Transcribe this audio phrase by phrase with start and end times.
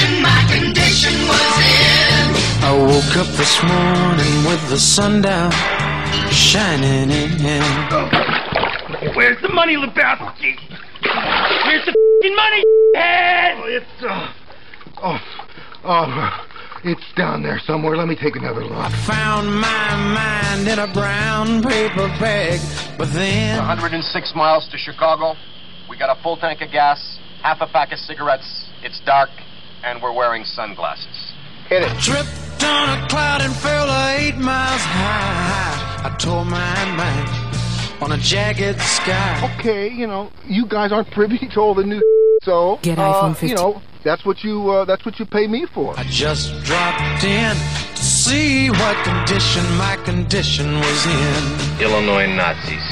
[0.00, 2.40] condition my condition was in.
[2.62, 5.52] I woke up this morning with the sun down,
[6.30, 7.62] shining in.
[9.14, 10.56] Where's the money, Lebowski?
[11.66, 12.64] Where's the fing money,
[12.94, 13.56] head?
[13.56, 14.32] Oh, it's, uh,
[15.02, 15.18] oh,
[15.84, 16.46] oh,
[16.84, 17.96] it's down there somewhere.
[17.96, 18.92] Let me take another look.
[19.06, 22.60] Found my mind in a brown paper bag,
[22.98, 25.34] but then 106 miles to Chicago.
[25.88, 28.68] We got a full tank of gas, half a pack of cigarettes.
[28.82, 29.30] It's dark,
[29.84, 31.32] and we're wearing sunglasses.
[31.68, 31.98] Hit it.
[32.00, 36.02] tripped on a cloud and fell eight miles high.
[36.04, 39.54] I tore my mind on a jagged sky.
[39.58, 42.00] Okay, you know, you guys aren't privy to all the new
[42.42, 45.66] so Get uh, iPhone You know, that's what you uh, that's what you pay me
[45.66, 45.98] for.
[45.98, 51.82] I just dropped in to see what condition my condition was in.
[51.82, 52.86] Illinois Nazis.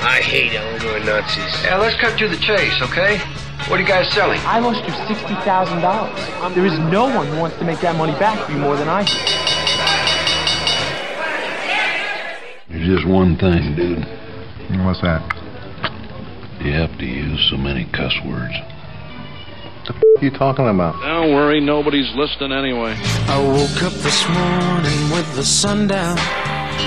[0.00, 1.64] I hate Illinois Nazis.
[1.64, 3.18] Yeah, let's cut to the chase, okay?
[3.66, 4.40] What are you guys selling?
[4.40, 6.14] I lost you sixty thousand dollars.
[6.54, 8.88] There is no one who wants to make that money back for you more than
[8.88, 9.12] I do.
[12.70, 14.06] There's just one thing, dude.
[14.84, 15.22] What's that?
[16.62, 18.54] You have to use so many cuss words.
[19.86, 21.00] What are you talking about?
[21.02, 22.94] Don't worry, nobody's listening anyway.
[23.28, 26.16] I woke up this morning with the sun down,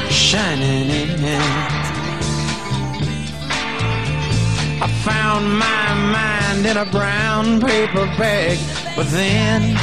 [0.10, 1.91] shining in.
[4.84, 8.58] I found my mind in a brown paper bag,
[8.96, 9.76] but then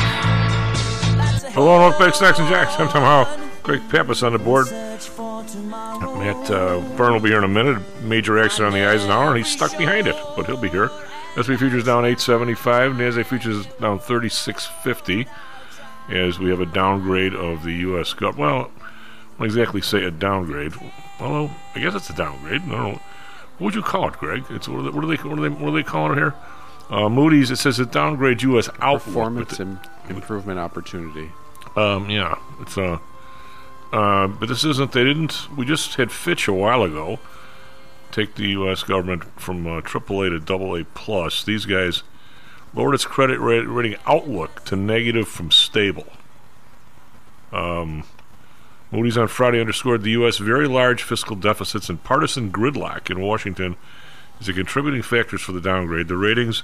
[1.52, 2.74] Hello welcome back, Snacks and Jacks.
[2.80, 3.48] I'm Tom Howell.
[3.62, 4.66] Greg Pappas on the board.
[4.72, 7.80] Matt uh, will be here in a minute.
[8.02, 10.90] Major accident on the Eisenhower, and he's stuck behind it, but he'll be here.
[11.36, 12.92] S&P futures down 875.
[12.92, 15.28] NASDAQ futures down 3650
[16.08, 18.14] as we have a downgrade of the U.S.
[18.14, 18.38] government.
[18.38, 20.72] Well, I won't exactly say a downgrade.
[21.20, 22.62] Although, I guess it's a downgrade.
[22.62, 23.00] I don't know.
[23.58, 24.44] What would you call it, Greg?
[24.50, 26.20] It's what, are they, what, are they, what, are they, what are they calling it
[26.20, 26.34] here?
[26.90, 28.68] Uh, Moody's, it says it downgrades U.S.
[28.80, 29.02] outlook.
[29.04, 31.30] Performance im- improvement opportunity.
[31.76, 32.98] um, yeah, it's uh,
[33.92, 34.92] uh, but this isn't.
[34.92, 35.54] They didn't.
[35.56, 37.18] We just had Fitch a while ago
[38.10, 38.82] take the U.S.
[38.82, 41.44] government from uh, AAA to AA plus.
[41.44, 42.02] These guys
[42.74, 46.06] lowered its credit rating outlook to negative from stable.
[47.52, 48.04] Um,
[48.90, 50.38] Moody's on Friday underscored the U.S.
[50.38, 53.76] very large fiscal deficits and partisan gridlock in Washington
[54.40, 56.08] as the contributing factors for the downgrade.
[56.08, 56.62] The ratings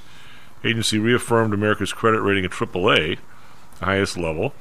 [0.64, 3.18] agency reaffirmed America's credit rating at AAA,
[3.78, 4.54] the highest level.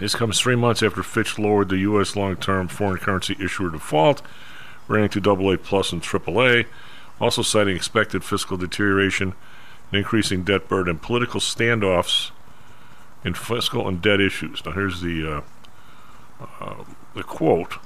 [0.00, 2.16] This comes three months after Fitch lowered the U.S.
[2.16, 4.20] long-term foreign currency issuer default
[4.88, 6.66] rating to AA plus and AAA,
[7.20, 9.34] also citing expected fiscal deterioration,
[9.90, 12.30] and increasing debt burden, and political standoffs
[13.24, 14.64] in fiscal and debt issues.
[14.64, 15.40] Now, here's the uh,
[17.14, 17.78] the quote.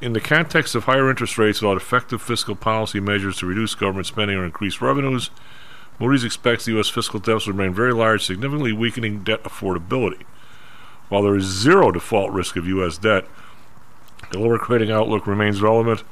[0.00, 4.06] In the context of higher interest rates without effective fiscal policy measures to reduce government
[4.06, 5.30] spending or increase revenues,
[5.98, 6.88] Moody's expects the U.S.
[6.88, 10.22] fiscal deficit to remain very large, significantly weakening debt affordability.
[11.08, 12.98] While there is zero default risk of U.S.
[12.98, 13.26] debt,
[14.30, 16.04] the lower credit outlook remains relevant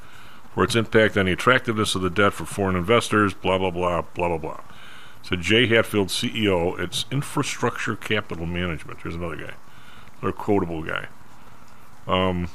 [0.54, 4.02] for its impact on the attractiveness of the debt for foreign investors, blah, blah, blah,
[4.02, 4.60] blah, blah, blah.
[5.22, 9.00] So Jay Hatfield, CEO, it's Infrastructure Capital Management.
[9.02, 9.54] Here's another guy,
[10.20, 11.08] another quotable guy.
[12.08, 12.48] Um,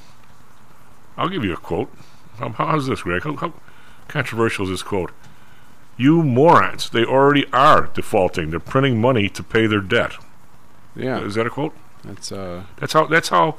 [1.18, 1.90] I'll give you a quote.
[2.40, 3.24] How, how's this, Greg?
[3.24, 3.54] How, how
[4.08, 5.12] controversial is this quote?
[5.96, 8.50] You morons, they already are defaulting.
[8.50, 10.14] They're printing money to pay their debt.
[10.96, 11.74] Yeah, Is that a quote?
[12.04, 13.06] that's uh, That's how.
[13.06, 13.56] That's how.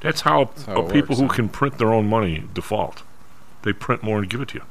[0.00, 1.34] That's how, how uh, people works, who huh?
[1.34, 3.02] can print their own money default.
[3.62, 4.64] They print more and give it to you.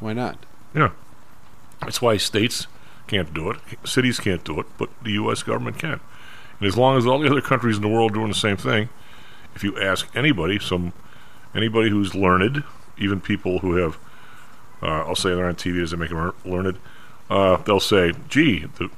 [0.00, 0.38] why not?
[0.74, 0.90] Yeah,
[1.80, 2.66] that's why states
[3.08, 5.42] can't do it, cities can't do it, but the U.S.
[5.42, 6.00] government can.
[6.60, 8.56] And as long as all the other countries in the world are doing the same
[8.56, 8.88] thing,
[9.56, 10.92] if you ask anybody, some
[11.54, 12.62] anybody who's learned,
[12.98, 13.98] even people who have,
[14.82, 16.78] uh, I'll say they're on TV as they make them learned,
[17.30, 18.90] uh, they'll say, "Gee," the,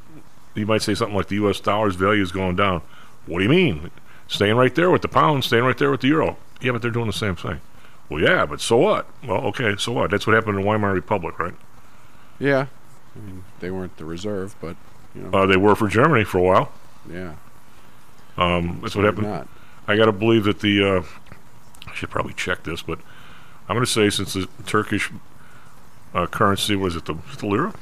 [0.55, 1.61] you might say something like the U.S.
[1.61, 2.83] dollar's value is going down.
[3.27, 3.91] What do you mean?
[4.27, 6.37] Staying right there with the pound, staying right there with the euro.
[6.61, 7.61] Yeah, but they're doing the same thing.
[8.09, 9.07] Well, yeah, but so what?
[9.25, 10.11] Well, okay, so what?
[10.11, 11.55] That's what happened in the Weimar Republic, right?
[12.41, 12.67] Yeah,
[13.17, 14.77] I mean they weren't the reserve, but
[15.15, 16.73] you know, Uh, they were for Germany for a while.
[17.11, 17.35] yeah,
[18.37, 19.29] Um, that's so what happened.
[19.29, 19.49] Not.
[19.89, 20.85] I got to believe that the.
[20.99, 21.03] Uh,
[21.91, 22.99] I should probably check this, but
[23.69, 25.11] I'm going to say since the Turkish
[26.15, 27.73] uh, currency was it the, the lira?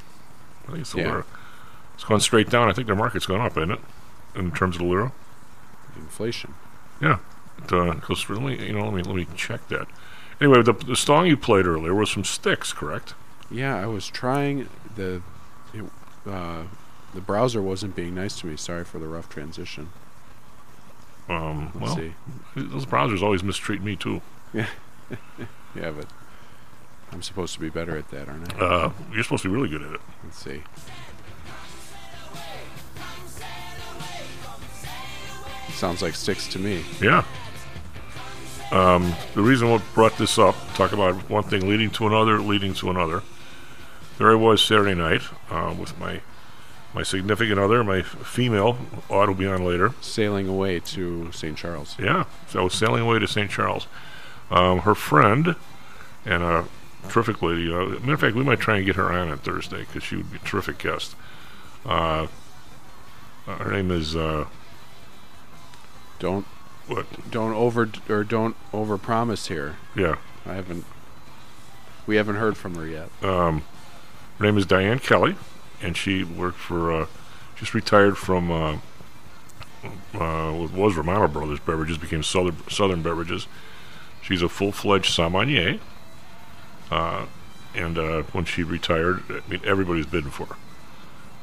[0.64, 1.08] I think it's the Yeah.
[1.08, 1.24] lira.
[1.94, 2.68] It's gone straight down.
[2.68, 3.80] I think their market's gone up, isn't it?
[4.34, 5.12] In terms of the lira.
[5.96, 6.54] Inflation.
[7.00, 7.18] Yeah.
[7.64, 9.86] It, uh, goes let me, you know, let me let me check that.
[10.40, 13.14] Anyway, the the song you played earlier was from Styx, correct?
[13.50, 15.22] Yeah, I was trying the
[15.72, 15.84] it,
[16.26, 16.64] uh,
[17.14, 18.56] the browser wasn't being nice to me.
[18.56, 19.90] Sorry for the rough transition.
[21.28, 22.12] Um, well, see.
[22.54, 24.20] those browsers always mistreat me too.
[24.54, 24.66] Yeah,
[25.76, 26.06] yeah, but
[27.12, 28.58] I'm supposed to be better at that, aren't I?
[28.58, 30.00] Uh, you're supposed to be really good at it.
[30.24, 30.62] Let's see.
[35.72, 36.84] Sounds like Styx to me.
[37.00, 37.24] Yeah.
[38.72, 42.74] Um, the reason what brought this up, talk about one thing leading to another, leading
[42.74, 43.22] to another.
[44.18, 46.20] There I was Saturday night uh, with my
[46.96, 48.78] my significant other, my female,
[49.10, 49.92] Aud will be on later.
[50.00, 51.56] Sailing away to St.
[51.56, 51.94] Charles.
[51.98, 53.50] Yeah, so sailing away to St.
[53.50, 53.86] Charles.
[54.50, 55.56] Um, her friend
[56.24, 56.64] and a
[57.10, 57.70] terrific lady.
[57.70, 60.16] Uh, matter of fact, we might try and get her on on Thursday because she
[60.16, 61.14] would be a terrific guest.
[61.84, 62.28] Uh,
[63.46, 64.46] uh, her name is uh,
[66.18, 66.46] Don't
[66.86, 67.06] what?
[67.30, 69.76] don't over or don't over promise here.
[69.94, 70.16] Yeah.
[70.46, 70.86] I haven't.
[72.06, 73.10] We haven't heard from her yet.
[73.22, 73.64] Um,
[74.38, 75.36] her name is Diane Kelly,
[75.82, 76.92] and she worked for.
[76.92, 77.06] Uh,
[77.56, 78.50] just retired from.
[78.50, 78.78] Uh,
[80.14, 83.46] uh, what was Romano Brothers Beverages became Southern Southern Beverages.
[84.22, 85.78] She's a full-fledged sommelier.
[86.90, 87.26] Uh,
[87.74, 90.56] and uh, when she retired, I mean, everybody's bidding for her.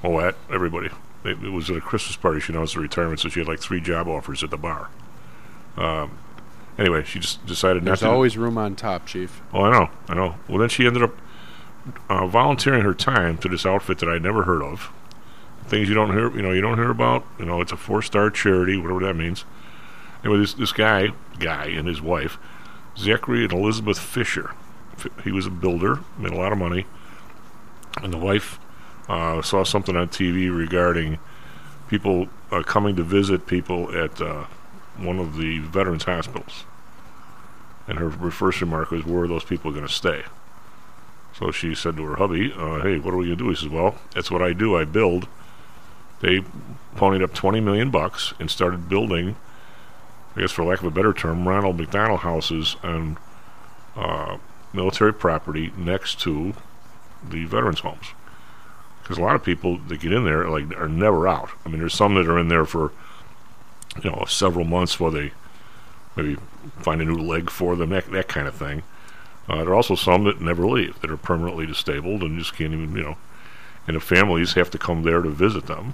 [0.03, 0.89] Oh, at everybody.
[1.23, 2.41] It, it was at a Christmas party.
[2.41, 4.89] She announced her retirement, so she had like three job offers at the bar.
[5.77, 6.17] Um,
[6.77, 8.13] anyway, she just decided There's not to.
[8.13, 9.41] always room on top, Chief.
[9.53, 10.35] Oh, I know, I know.
[10.49, 11.15] Well, then she ended up
[12.09, 14.91] uh, volunteering her time to this outfit that I'd never heard of.
[15.65, 17.25] Things you don't hear, you know, you don't hear about.
[17.39, 19.45] You know, it's a four-star charity, whatever that means.
[20.23, 21.09] Anyway, this this guy,
[21.39, 22.37] guy, and his wife,
[22.97, 24.51] Zachary and Elizabeth Fisher.
[25.23, 26.85] He was a builder, made a lot of money,
[28.01, 28.59] and the wife
[29.09, 31.19] uh, saw something on TV regarding
[31.89, 34.45] people uh, coming to visit people at uh,
[34.97, 36.65] one of the veterans hospitals.
[37.87, 40.23] And her, her first remark was, "Where are those people going to stay?"
[41.43, 43.67] So she said to her hubby, uh, "Hey, what are we to do?" He says,
[43.67, 44.77] "Well, that's what I do.
[44.77, 45.27] I build."
[46.21, 46.41] They
[46.95, 49.35] ponied up twenty million bucks and started building.
[50.37, 53.17] I guess, for lack of a better term, Ronald McDonald houses on
[53.97, 54.37] uh,
[54.71, 56.53] military property next to
[57.21, 58.13] the veterans' homes.
[59.01, 61.49] Because a lot of people that get in there like are never out.
[61.65, 62.93] I mean, there's some that are in there for
[64.01, 65.33] you know several months while they
[66.15, 66.37] maybe
[66.79, 68.83] find a new leg for them, that, that kind of thing.
[69.49, 72.73] Uh, there are also some that never leave, that are permanently disabled and just can't
[72.73, 73.17] even, you know,
[73.87, 75.93] and the families have to come there to visit them.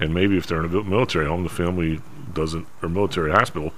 [0.00, 2.00] And maybe if they're in a military home, the family
[2.32, 3.74] doesn't, or military hospital,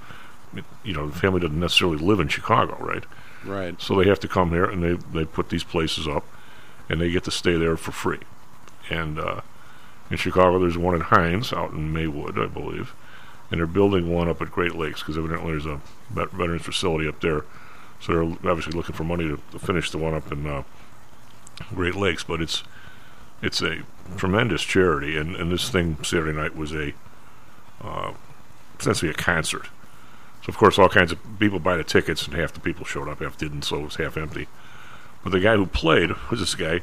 [0.55, 3.03] it- you know, the family doesn't necessarily live in Chicago, right?
[3.43, 3.79] Right.
[3.81, 6.25] So they have to come here and they, they put these places up
[6.89, 8.21] and they get to stay there for free.
[8.89, 9.41] And uh,
[10.09, 12.93] in Chicago, there's one in Hines out in Maywood, I believe.
[13.51, 15.81] And they're building one up at Great Lakes because evidently there's a
[16.11, 17.43] veterans facility up there.
[17.99, 20.63] So they're obviously looking for money to, to finish the one up in uh,
[21.73, 22.23] Great Lakes.
[22.23, 22.63] But it's
[23.41, 23.83] it's a
[24.17, 25.17] tremendous charity.
[25.17, 26.93] And, and this thing Saturday night was a
[27.81, 28.13] uh,
[28.79, 29.67] essentially a concert.
[30.43, 33.07] So of course, all kinds of people buy the tickets, and half the people showed
[33.09, 34.47] up, half didn't, so it was half empty.
[35.23, 36.81] But the guy who played was this guy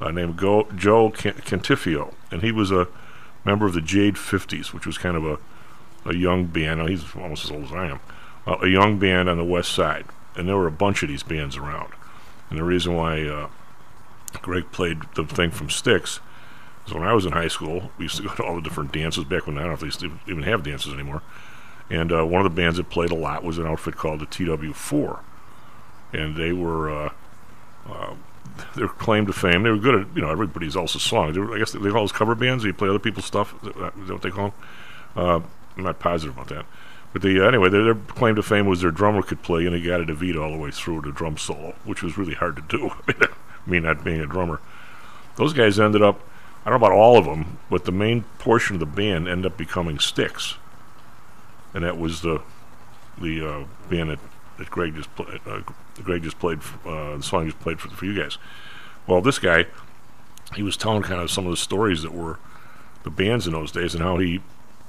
[0.00, 2.88] uh, named Go- Joe Can- Cantifio, and he was a
[3.44, 5.38] member of the Jade Fifties, which was kind of a
[6.04, 6.88] a young band.
[6.88, 8.00] He's almost as old as I am.
[8.46, 10.06] Uh, a young band on the West Side,
[10.36, 11.92] and there were a bunch of these bands around.
[12.50, 13.48] And the reason why uh,
[14.40, 16.20] Greg played the thing from Styx
[16.86, 18.92] is when I was in high school, we used to go to all the different
[18.92, 21.22] dances back when I don't know if they still even have dances anymore.
[21.90, 24.26] And uh, one of the bands that played a lot was an outfit called the
[24.26, 25.20] TW4,
[26.12, 27.12] and they were uh,
[27.86, 28.14] uh,
[28.74, 29.62] their claim to fame.
[29.62, 31.36] They were good at you know everybody's else's songs.
[31.36, 32.64] Were, I guess they, call those cover bands.
[32.64, 33.54] You play other people's stuff.
[33.62, 34.54] Is that what they call them?
[35.16, 35.40] Uh,
[35.76, 36.66] I'm not positive about that.
[37.12, 39.74] But the uh, anyway, their, their claim to fame was their drummer could play, and
[39.74, 42.56] they got a DeVito all the way through the drum solo, which was really hard
[42.56, 42.90] to do.
[43.66, 44.60] Me not being a drummer,
[45.36, 46.20] those guys ended up.
[46.64, 49.52] I don't know about all of them, but the main portion of the band ended
[49.52, 50.56] up becoming Styx.
[51.74, 52.40] and that was the
[53.20, 54.18] the uh, band that,
[54.58, 55.40] that Greg just played.
[55.46, 55.60] Uh,
[56.02, 58.38] Greg just played uh, the song he just played for, for you guys.
[59.06, 59.66] Well, this guy,
[60.54, 62.38] he was telling kind of some of the stories that were
[63.02, 64.40] the bands in those days and how he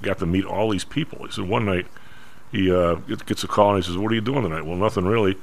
[0.02, 1.26] got to meet all these people.
[1.26, 1.88] He said one night
[2.54, 2.96] he uh,
[3.26, 5.34] gets a call and he says, "What are you doing tonight?" Well, nothing really.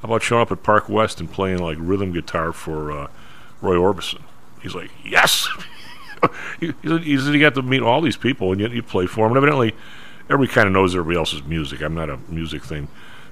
[0.00, 3.08] How about showing up at Park West and playing like rhythm guitar for uh,
[3.60, 4.22] Roy Orbison?
[4.62, 5.48] He's like, "Yes."
[6.60, 9.26] he, he said he got to meet all these people and yet you play for
[9.26, 9.32] him.
[9.32, 9.74] And evidently,
[10.30, 11.82] everybody kind of knows everybody else's music.
[11.82, 12.86] I'm not a music thing,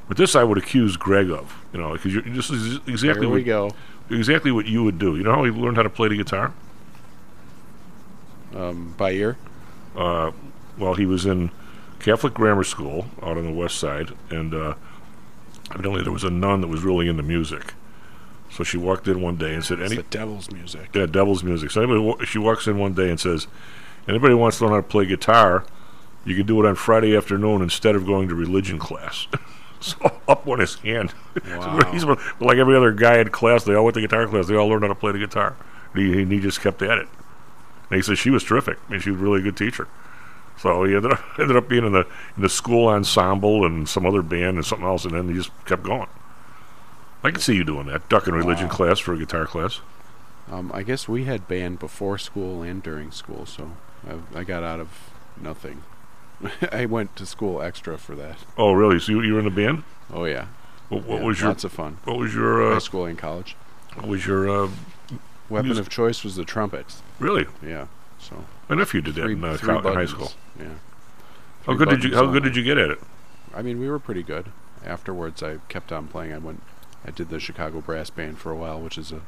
[0.09, 1.65] but this I would accuse Greg of.
[1.73, 3.71] You know, because this is exactly we what, go.
[4.11, 5.17] exactly what you would do.
[5.17, 6.53] You know how he learned how to play the guitar?
[8.53, 9.37] Um, by ear.
[9.95, 10.33] Uh,
[10.77, 11.53] well, he was in
[12.01, 14.75] Catholic grammar school out on the west side, and uh,
[15.73, 17.75] evidently there was a nun that was really into music.
[18.51, 20.89] So she walked in one day and said, It's the devil's music.
[20.95, 23.47] yeah, devil's music." So anybody, she walks in one day and says,
[24.09, 25.65] "Anybody wants to learn how to play guitar,
[26.25, 29.27] you can do it on Friday afternoon instead of going to religion class."
[29.81, 31.13] so up went his hand.
[31.45, 31.93] So Wow.
[31.93, 33.65] he's like every other guy in class.
[33.65, 34.47] They all went to guitar class.
[34.47, 35.57] They all learned how to play the guitar.
[35.95, 37.09] And he, he just kept at it.
[37.91, 38.79] And he said she was terrific.
[38.89, 39.89] I mean, she was really a good teacher.
[40.61, 44.05] So he ended up ended up being in the in the school ensemble and some
[44.07, 46.09] other band and something else, and then he just kept going.
[47.23, 48.75] I can see you doing that, ducking religion Wow.
[48.75, 49.81] class for a guitar class.
[50.51, 53.73] Um, I guess we had band before school and during school, so
[54.35, 54.89] I, I got out of
[55.41, 55.83] nothing.
[56.73, 58.37] I went to school extra for that.
[58.57, 58.99] Oh, really?
[59.01, 59.83] So you, you were in a band?
[60.13, 60.47] Oh yeah.
[60.89, 61.99] What, what Yeah, was your lots of fun?
[62.05, 63.57] What was your uh, High school and college.
[63.97, 64.69] What was your uh,
[65.51, 66.87] Weapon music- of choice was the trumpet.
[67.19, 67.47] Really?
[67.63, 67.87] Yeah.
[68.29, 68.45] So.
[68.69, 70.33] My nephew did that Three- in, uh, three in high school.
[70.59, 70.67] Yeah.
[71.67, 73.01] How good did you How good did you get at it?
[73.55, 74.47] I mean, we were pretty good.
[74.85, 76.33] Afterwards, I kept on playing.
[76.33, 76.63] I went,
[77.05, 79.23] I did the Chicago Brass Band for a while, which is a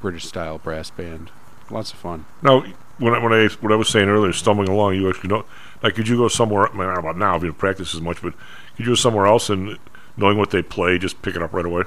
[0.00, 1.30] British style brass band.
[1.70, 2.26] Lots of fun.
[2.42, 2.64] Now,
[2.98, 5.44] when I, when I what I was saying earlier, stumbling along, you actually know,
[5.82, 6.68] like, could you go somewhere?
[6.68, 8.34] I, mean, I don't know about now if you don't practice as much, but
[8.76, 9.78] could you go somewhere else and
[10.16, 11.84] knowing what they play, just pick it up right away?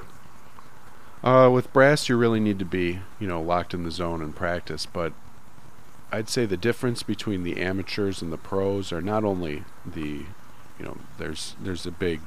[1.23, 4.35] Uh, with brass, you really need to be, you know, locked in the zone and
[4.35, 4.85] practice.
[4.85, 5.13] But
[6.15, 10.23] I'd say the difference between the amateurs and the pros are not only the,
[10.79, 12.21] you know, there's there's a big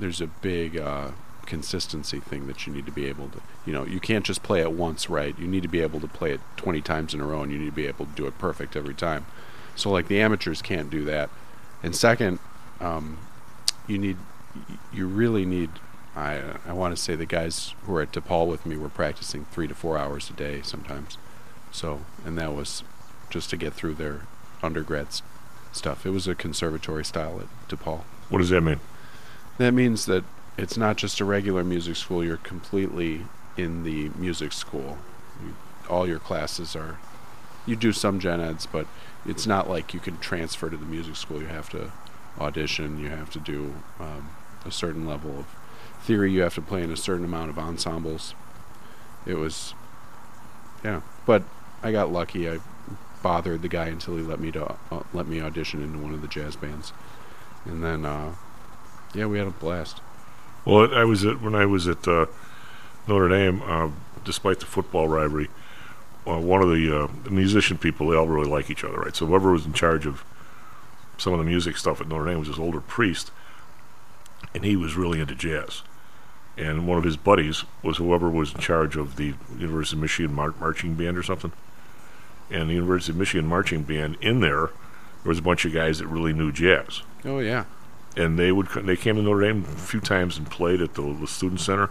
[0.00, 1.12] there's a big uh,
[1.46, 4.60] consistency thing that you need to be able to, you know, you can't just play
[4.60, 5.38] it once right.
[5.38, 7.58] You need to be able to play it 20 times in a row, and you
[7.58, 9.26] need to be able to do it perfect every time.
[9.76, 11.30] So like the amateurs can't do that.
[11.84, 12.40] And second,
[12.80, 13.18] um,
[13.86, 14.16] you need,
[14.92, 15.70] you really need.
[16.16, 19.44] I I want to say the guys who are at DePaul with me were practicing
[19.44, 21.16] three to four hours a day sometimes.
[21.74, 22.84] So and that was
[23.30, 24.22] just to get through their
[24.62, 25.22] undergrad s-
[25.72, 26.06] stuff.
[26.06, 28.02] It was a conservatory style at DePaul.
[28.28, 28.78] What does that mean?
[29.58, 30.22] That means that
[30.56, 32.22] it's not just a regular music school.
[32.22, 33.26] You're completely
[33.56, 34.98] in the music school.
[35.42, 35.56] You,
[35.90, 36.98] all your classes are.
[37.66, 38.86] You do some gen eds, but
[39.26, 41.40] it's not like you can transfer to the music school.
[41.40, 41.90] You have to
[42.38, 43.00] audition.
[43.00, 44.30] You have to do um,
[44.64, 45.46] a certain level of
[46.04, 46.30] theory.
[46.30, 48.36] You have to play in a certain amount of ensembles.
[49.26, 49.74] It was,
[50.84, 51.00] yeah.
[51.26, 51.42] But
[51.84, 52.50] I got lucky.
[52.50, 52.58] I
[53.22, 56.22] bothered the guy until he let me to uh, let me audition into one of
[56.22, 56.92] the jazz bands,
[57.64, 58.34] and then uh,
[59.14, 60.00] yeah, we had a blast.
[60.64, 62.26] Well, I was at when I was at uh,
[63.06, 63.62] Notre Dame.
[63.62, 63.90] Uh,
[64.24, 65.48] despite the football rivalry,
[66.26, 69.14] uh, one of the, uh, the musician people they all really like each other, right?
[69.14, 70.24] So whoever was in charge of
[71.18, 73.30] some of the music stuff at Notre Dame was this older priest,
[74.54, 75.82] and he was really into jazz.
[76.56, 80.34] And one of his buddies was whoever was in charge of the University of Michigan
[80.34, 81.52] mar- marching band or something.
[82.50, 84.66] And the University of Michigan marching band in there,
[85.22, 87.64] there was a bunch of guys that really knew jazz Oh yeah.
[88.16, 91.02] and they would they came to Notre Dame a few times and played at the,
[91.18, 91.90] the student center.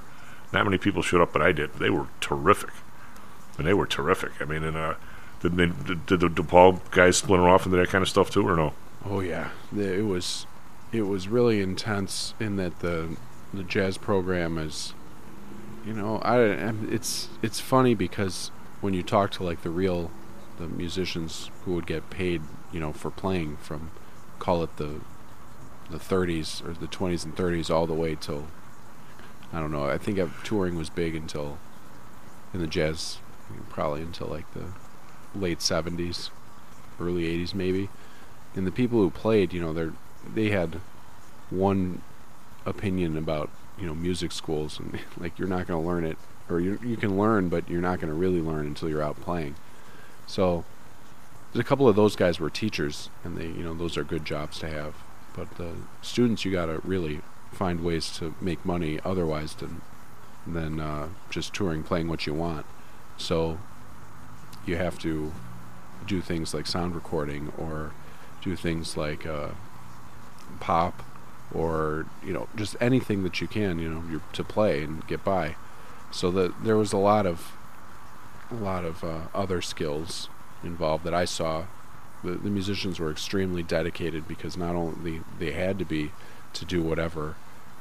[0.51, 1.73] Not many people showed up, but I did.
[1.75, 2.69] They were terrific,
[3.57, 4.31] and they were terrific.
[4.39, 4.93] I mean, and uh,
[5.41, 8.47] did they did, did the DePaul guys splinter off into that kind of stuff too,
[8.47, 8.73] or no?
[9.03, 10.45] Oh yeah, it was
[10.91, 13.17] it was really intense in that the
[13.51, 14.93] the jazz program is,
[15.83, 16.39] you know, I
[16.91, 20.11] it's it's funny because when you talk to like the real
[20.57, 22.41] the musicians who would get paid,
[22.71, 23.91] you know, for playing from
[24.39, 25.01] call it the
[25.89, 28.47] the 30s or the 20s and 30s all the way till
[29.51, 29.85] I don't know.
[29.85, 31.57] I think touring was big until
[32.53, 33.19] in the jazz
[33.69, 34.65] probably until like the
[35.35, 36.29] late 70s,
[36.99, 37.89] early 80s maybe
[38.55, 39.89] and the people who played, you know, they
[40.33, 40.79] they had
[41.49, 42.01] one
[42.65, 46.17] opinion about you know music schools, and like you're not going to learn it,
[46.49, 49.19] or you you can learn, but you're not going to really learn until you're out
[49.21, 49.55] playing.
[50.27, 50.65] So
[51.55, 54.59] a couple of those guys were teachers, and they you know those are good jobs
[54.59, 54.95] to have.
[55.35, 59.81] But the students, you got to really find ways to make money otherwise than
[60.45, 62.65] than uh, just touring, playing what you want.
[63.17, 63.59] So
[64.65, 65.31] you have to
[66.05, 67.91] do things like sound recording or
[68.41, 69.49] do things like uh,
[70.59, 71.03] pop
[71.53, 75.55] or you know just anything that you can you know to play and get by
[76.11, 77.53] so that there was a lot of
[78.53, 80.29] a lot of uh, other skills
[80.63, 81.65] involved that I saw
[82.23, 86.11] the, the musicians were extremely dedicated because not only they had to be
[86.53, 87.35] to do whatever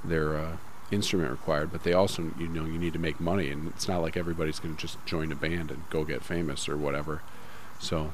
[0.04, 0.56] their uh,
[0.90, 4.02] instrument required but they also you know you need to make money and it's not
[4.02, 7.22] like everybody's going to just join a band and go get famous or whatever
[7.78, 8.12] so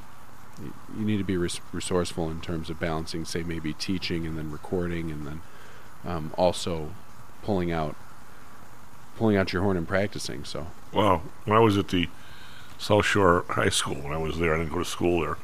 [0.97, 4.51] you need to be res- resourceful in terms of balancing, say, maybe teaching and then
[4.51, 5.41] recording, and then
[6.05, 6.91] um, also
[7.43, 7.97] pulling out
[9.17, 10.45] pulling out your horn and practicing.
[10.45, 11.23] So Wow.
[11.45, 12.09] When I was at the
[12.79, 15.37] South Shore High School, when I was there, I didn't go to school there.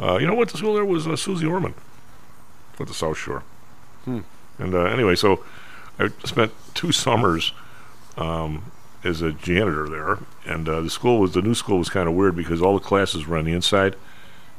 [0.00, 0.48] Uh, you know what?
[0.48, 1.74] The school there was uh, Suze Orman
[2.80, 3.42] at the South Shore.
[4.04, 4.20] Hmm.
[4.58, 5.44] And uh, anyway, so
[5.98, 7.52] I spent two summers
[8.16, 8.72] um,
[9.04, 12.14] as a janitor there, and uh, the school was the new school was kind of
[12.14, 13.96] weird because all the classes were on the inside,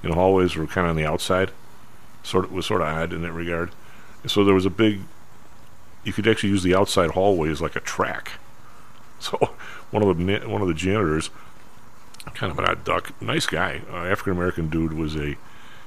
[0.02, 1.52] and the hallways were kind of on the outside.
[2.24, 3.72] Sort of was sort of odd in that regard.
[4.22, 5.02] And so there was a big.
[6.04, 8.34] You could actually use the outside hallway as like a track.
[9.24, 9.38] So
[9.90, 11.30] one of the one of the janitors,
[12.32, 15.36] kind of an odd duck, nice guy, uh, African American dude, was a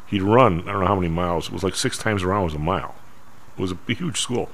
[0.06, 0.60] he'd run.
[0.68, 1.46] I don't know how many miles.
[1.46, 2.94] It was like six times around was a mile.
[3.56, 4.50] It was a huge school.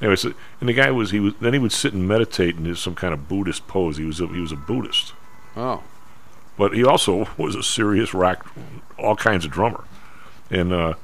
[0.00, 2.64] Anyway, so, and the guy was he was then he would sit and meditate in
[2.64, 3.96] his, some kind of Buddhist pose.
[3.96, 5.14] He was a, he was a Buddhist,
[5.56, 5.82] Oh,
[6.58, 8.50] but he also was a serious rock,
[8.98, 9.84] all kinds of drummer.
[10.50, 10.94] And uh,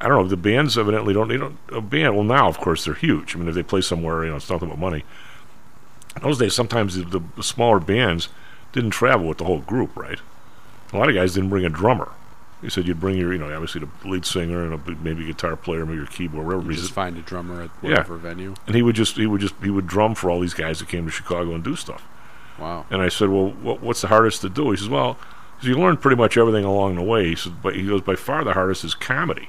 [0.00, 0.28] I don't know.
[0.28, 1.28] The bands evidently don't.
[1.28, 1.58] They don't.
[1.70, 2.14] A band.
[2.14, 3.34] Well, now of course they're huge.
[3.34, 5.04] I mean, if they play somewhere, you know, it's nothing but money.
[6.16, 8.30] In those days, sometimes the, the smaller bands
[8.72, 10.18] didn't travel with the whole group, right?
[10.92, 12.10] A lot of guys didn't bring a drummer.
[12.62, 15.56] He said you'd bring your, you know, obviously the lead singer and a, maybe guitar
[15.56, 16.70] player, maybe your keyboard, whatever.
[16.70, 17.88] you just find a drummer at Yeah.
[17.90, 18.54] whatever venue.
[18.66, 20.88] and he would just he would just he would drum for all these guys that
[20.88, 22.06] came to Chicago and do stuff.
[22.58, 22.84] Wow.
[22.90, 24.70] And I said, well, what, what's the hardest to do?
[24.72, 25.16] He says, well,
[25.62, 27.28] you learn pretty much everything along the way.
[27.28, 29.48] He says, but he goes, by far the hardest is comedy.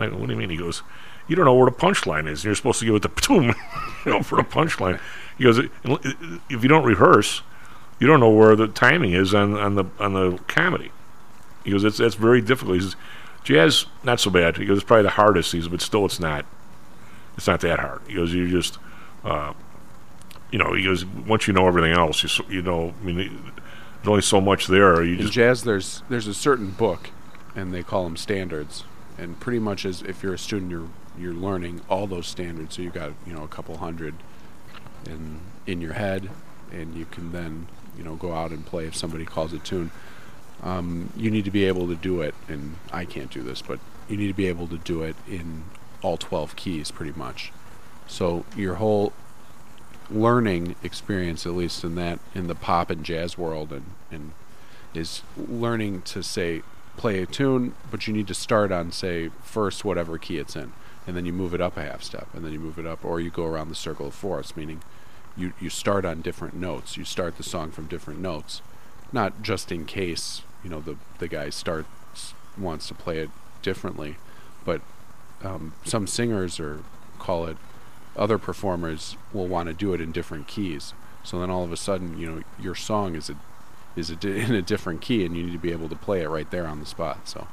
[0.00, 0.50] I go, what do you mean?
[0.50, 0.82] He goes,
[1.28, 2.40] you don't know where the punchline is.
[2.40, 3.54] And you're supposed to give it the boom,
[4.04, 4.98] you know, for the punchline.
[5.38, 5.70] He goes, if
[6.62, 7.42] you don't rehearse,
[8.00, 10.90] you don't know where the timing is on, on the on the comedy.
[11.64, 12.76] He goes, it's that's very difficult.
[12.76, 12.96] He says,
[13.44, 14.56] jazz not so bad.
[14.56, 15.52] He goes, it's probably the hardest.
[15.52, 16.46] He says, but still, it's not.
[17.36, 18.00] It's not that hard.
[18.08, 18.78] He goes, you just,
[19.24, 19.52] uh,
[20.50, 24.08] you know, he goes, once you know everything else, you you know, I mean, there's
[24.08, 25.02] only so much there.
[25.02, 27.10] You In just jazz, there's there's a certain book,
[27.54, 28.84] and they call them standards.
[29.18, 30.88] And pretty much, as if you're a student, you're
[31.18, 32.76] you're learning all those standards.
[32.76, 34.14] So you've got you know a couple hundred
[35.04, 36.30] in in your head,
[36.72, 39.90] and you can then you know go out and play if somebody calls a tune.
[40.62, 43.78] Um, you need to be able to do it, and I can't do this, but
[44.08, 45.64] you need to be able to do it in
[46.02, 47.52] all 12 keys, pretty much.
[48.06, 49.12] So your whole
[50.10, 54.32] learning experience, at least in that in the pop and jazz world, and, and
[54.92, 56.62] is learning to say
[56.96, 60.72] play a tune, but you need to start on say first whatever key it's in,
[61.06, 63.04] and then you move it up a half step, and then you move it up,
[63.04, 64.82] or you go around the circle of fourths, meaning
[65.40, 66.96] you you start on different notes.
[66.96, 68.62] You start the song from different notes,
[69.12, 73.30] not just in case you know the the guy starts wants to play it
[73.62, 74.16] differently,
[74.64, 74.80] but
[75.42, 76.82] um, some singers or
[77.18, 77.56] call it
[78.16, 80.92] other performers will want to do it in different keys.
[81.22, 83.36] So then all of a sudden, you know, your song is a
[83.96, 86.22] is a di- in a different key, and you need to be able to play
[86.22, 87.28] it right there on the spot.
[87.28, 87.46] So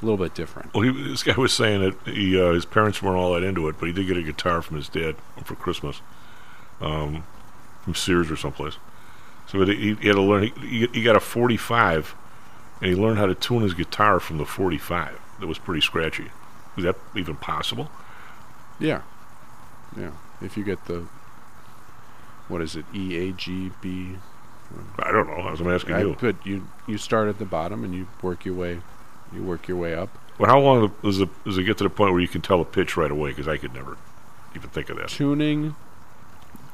[0.00, 0.74] a little bit different.
[0.74, 3.66] Well, he, this guy was saying that he, uh, his parents weren't all that into
[3.68, 6.00] it, but he did get a guitar from his dad for Christmas,
[6.80, 7.24] um,
[7.82, 8.76] from Sears or someplace.
[9.46, 10.50] So he, he had to learn.
[10.60, 12.14] He, he got a 45,
[12.80, 15.20] and he learned how to tune his guitar from the 45.
[15.40, 16.30] That was pretty scratchy.
[16.74, 17.90] Was that even possible?
[18.78, 19.02] Yeah,
[19.96, 20.10] yeah.
[20.42, 21.06] If you get the
[22.48, 24.16] what is it, E A G B?
[24.98, 25.34] I don't know.
[25.36, 26.16] I was asking I- you.
[26.20, 28.80] But you you start at the bottom and you work your way,
[29.32, 30.10] you work your way up.
[30.38, 32.60] Well, how long does it, does it get to the point where you can tell
[32.60, 33.30] a pitch right away?
[33.30, 33.96] Because I could never
[34.54, 35.08] even think of that.
[35.08, 35.74] tuning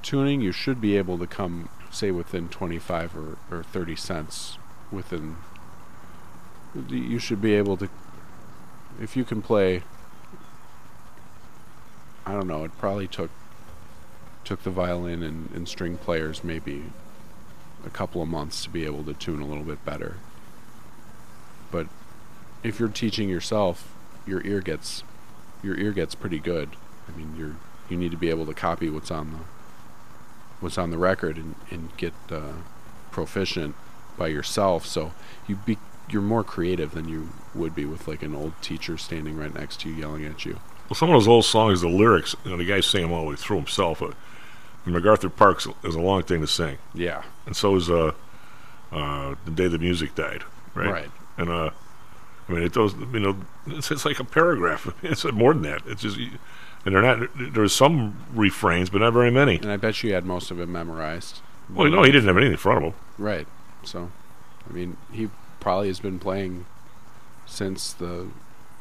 [0.02, 4.58] tuning you should be able to come say within 25 or, or 30 cents
[4.90, 5.36] within
[6.88, 7.88] you should be able to
[9.00, 9.82] if you can play
[12.24, 13.30] i don't know it probably took
[14.44, 16.84] took the violin and, and string players maybe
[17.84, 20.16] a couple of months to be able to tune a little bit better.
[21.70, 21.86] But
[22.62, 23.88] if you're teaching yourself
[24.26, 25.02] your ear gets
[25.62, 26.70] your ear gets pretty good.
[27.08, 27.56] I mean you're
[27.88, 29.38] you need to be able to copy what's on the
[30.62, 32.52] what's on the record and, and get uh,
[33.10, 33.74] proficient
[34.16, 35.12] by yourself so
[35.46, 35.76] you be
[36.08, 39.80] you're more creative than you would be with like an old teacher standing right next
[39.80, 42.56] to you yelling at you Well, some of those old songs, the lyrics, you know,
[42.58, 44.02] the guy's singing them all the way through himself.
[44.02, 44.10] Uh,
[44.84, 46.78] MacArthur Parks is a long thing to sing.
[46.94, 48.12] yeah and so is uh,
[48.90, 50.42] uh, the day the music died,
[50.74, 50.90] right?
[50.90, 51.10] Right.
[51.38, 51.70] And uh,
[52.48, 52.94] I mean, it does.
[52.94, 53.36] You know,
[53.68, 54.92] it's, it's like a paragraph.
[55.02, 55.82] It's more than that.
[55.86, 56.18] It's just,
[56.84, 57.28] and they're not.
[57.36, 59.56] There's some refrains, but not very many.
[59.56, 61.40] and i bet you had most of it memorized
[61.72, 63.00] Well, no, he didn't have anything in front of him.
[63.18, 63.46] right
[63.84, 64.10] so
[64.68, 65.28] i mean he
[65.60, 66.66] probably has been playing
[67.46, 68.28] since the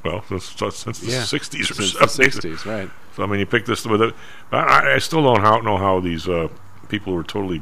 [0.03, 3.45] Well, since, since the yeah '60s or since the 60s right So I mean, you
[3.45, 4.15] pick this with it.
[4.49, 6.47] But I, I still don't how, know how these uh,
[6.87, 7.61] people were totally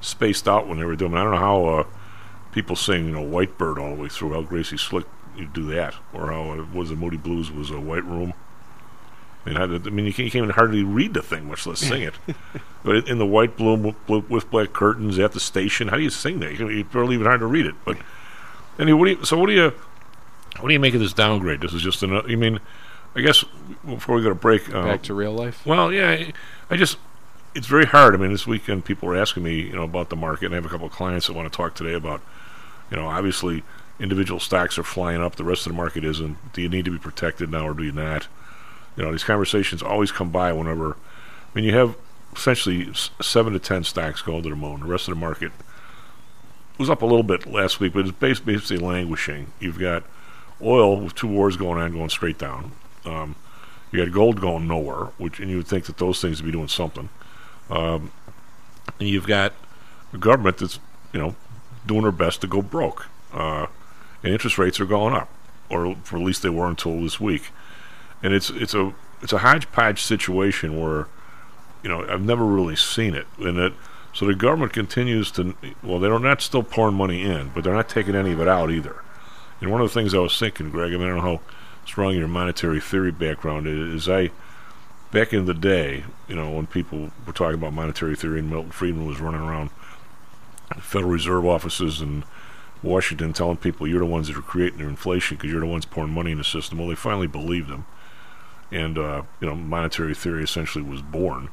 [0.00, 1.12] spaced out when they were doing.
[1.12, 1.16] it.
[1.18, 1.84] I don't know how uh,
[2.50, 4.32] people sing, you know, White Bird all the way through.
[4.34, 5.06] How Gracie Slick
[5.36, 8.34] you do that, or how it was the Moody Blues was a White Room.
[9.44, 11.48] I mean, how did, I mean, you can't, you can't even hardly read the thing,
[11.48, 12.14] much less sing it.
[12.84, 16.02] but in the white room with, with- with black curtains at the station, how do
[16.02, 16.56] you sing that?
[16.58, 17.74] You It's barely even hard to read it.
[17.84, 17.98] But
[18.78, 19.72] anyway, what do you, so what do you
[20.60, 21.60] what do you make of this downgrade?
[21.60, 22.28] This is just another.
[22.28, 22.60] I mean,
[23.16, 23.42] I guess
[23.84, 26.32] before we go to break, uh, back to real life well, yeah, I-
[26.70, 26.98] I just
[27.54, 28.14] it's very hard.
[28.14, 30.56] I mean, this weekend people were asking me, you know, about the market, and I
[30.56, 32.20] have a couple of clients that want to talk today about,
[32.90, 33.62] you know, obviously
[34.00, 36.52] individual stocks are flying up, the rest of the market isn't.
[36.54, 38.26] Do you need to be protected now, or do you not?
[38.96, 40.92] You know, these conversations always come by whenever.
[40.92, 41.96] I mean, you have
[42.34, 44.80] essentially seven to ten stocks going to the moon.
[44.80, 45.52] The rest of the market
[46.78, 49.52] was up a little bit last week, but it's basically languishing.
[49.60, 50.04] You've got
[50.60, 52.72] oil with two wars going on, going straight down.
[53.04, 53.36] Um,
[53.90, 56.52] you had gold going nowhere, which and you would think that those things would be
[56.52, 57.08] doing something.
[57.70, 58.10] Um,
[58.98, 59.52] and you've got
[60.12, 60.78] a government that's
[61.12, 61.36] you know
[61.86, 63.66] doing their best to go broke, uh,
[64.22, 65.28] and interest rates are going up,
[65.68, 67.50] or for at least they were until this week.
[68.22, 71.08] And it's it's a it's a hodgepodge situation where
[71.82, 73.72] you know I've never really seen it, and it
[74.12, 77.88] so the government continues to well they're not still pouring money in, but they're not
[77.88, 79.02] taking any of it out either.
[79.60, 81.40] And one of the things I was thinking, Greg, I, mean, I don't know how
[81.86, 84.06] strong your monetary theory background is.
[84.06, 84.30] is I
[85.12, 88.72] back in the day, you know, when people were talking about monetary theory and Milton
[88.72, 89.70] Friedman was running around
[90.80, 92.24] Federal Reserve offices in
[92.82, 95.84] Washington telling people you're the ones that are creating their inflation because you're the ones
[95.84, 96.78] pouring money in the system.
[96.78, 97.84] Well, they finally believed him,
[98.72, 101.50] and uh, you know, monetary theory essentially was born.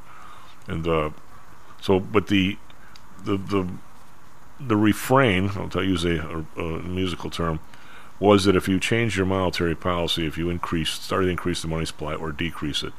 [0.68, 1.12] And uh,
[1.82, 2.58] so, but the
[3.24, 3.68] the the
[4.60, 7.60] the refrain, I'll use a, a, a musical term,
[8.20, 11.68] was that if you change your monetary policy, if you increase, started to increase the
[11.68, 12.94] money supply or decrease it,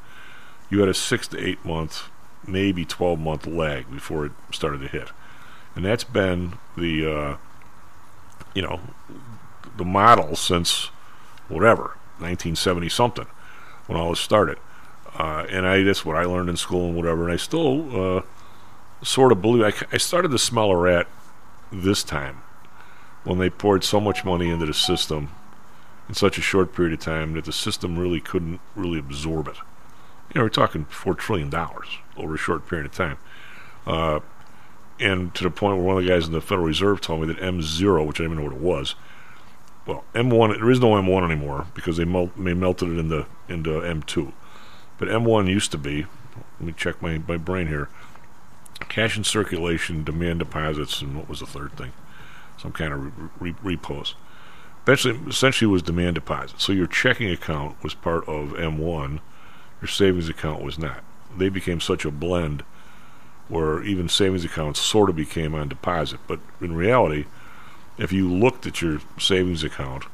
[0.70, 2.08] you had a six to eight month,
[2.46, 5.08] maybe 12 month lag before it started to hit.
[5.74, 7.36] And that's been the, uh,
[8.54, 8.80] you know,
[9.76, 10.86] the model since
[11.48, 13.26] whatever, 1970 something,
[13.90, 14.56] when all this started.
[15.18, 17.24] Uh, and I that's what I learned in school and whatever.
[17.24, 18.22] And I still uh,
[19.02, 19.64] sort of believe.
[19.64, 21.08] I, I started to smell a rat
[21.72, 22.42] this time
[23.24, 25.30] when they poured so much money into the system
[26.08, 29.56] in such a short period of time that the system really couldn't really absorb it.
[30.32, 33.18] You know, we're talking four trillion dollars over a short period of time,
[33.86, 34.20] uh,
[35.00, 37.26] and to the point where one of the guys in the Federal Reserve told me
[37.26, 38.94] that M zero, which I didn't even know what it was,
[39.86, 42.98] well, M one there is no M one anymore because they, mel- they melted it
[42.98, 44.32] into into M two,
[44.98, 46.06] but M one used to be.
[46.58, 47.88] Let me check my my brain here.
[48.88, 51.92] Cash in circulation, demand deposits, and what was the third thing?
[52.56, 53.04] Some kind of
[53.40, 54.14] re- re- repos.
[54.82, 56.64] Eventually, essentially, was demand deposits.
[56.64, 59.20] So your checking account was part of M1
[59.80, 61.02] your savings account was not.
[61.36, 62.62] They became such a blend
[63.48, 66.20] where even savings accounts sort of became on deposit.
[66.26, 67.24] But in reality,
[68.00, 70.04] if you looked at your savings account,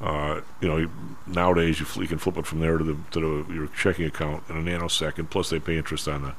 [0.00, 0.90] uh, you know,
[1.26, 4.06] nowadays you, fl- you, can flip it from there to the to the, your checking
[4.06, 5.30] account in a nanosecond.
[5.30, 6.34] Plus, they pay interest on the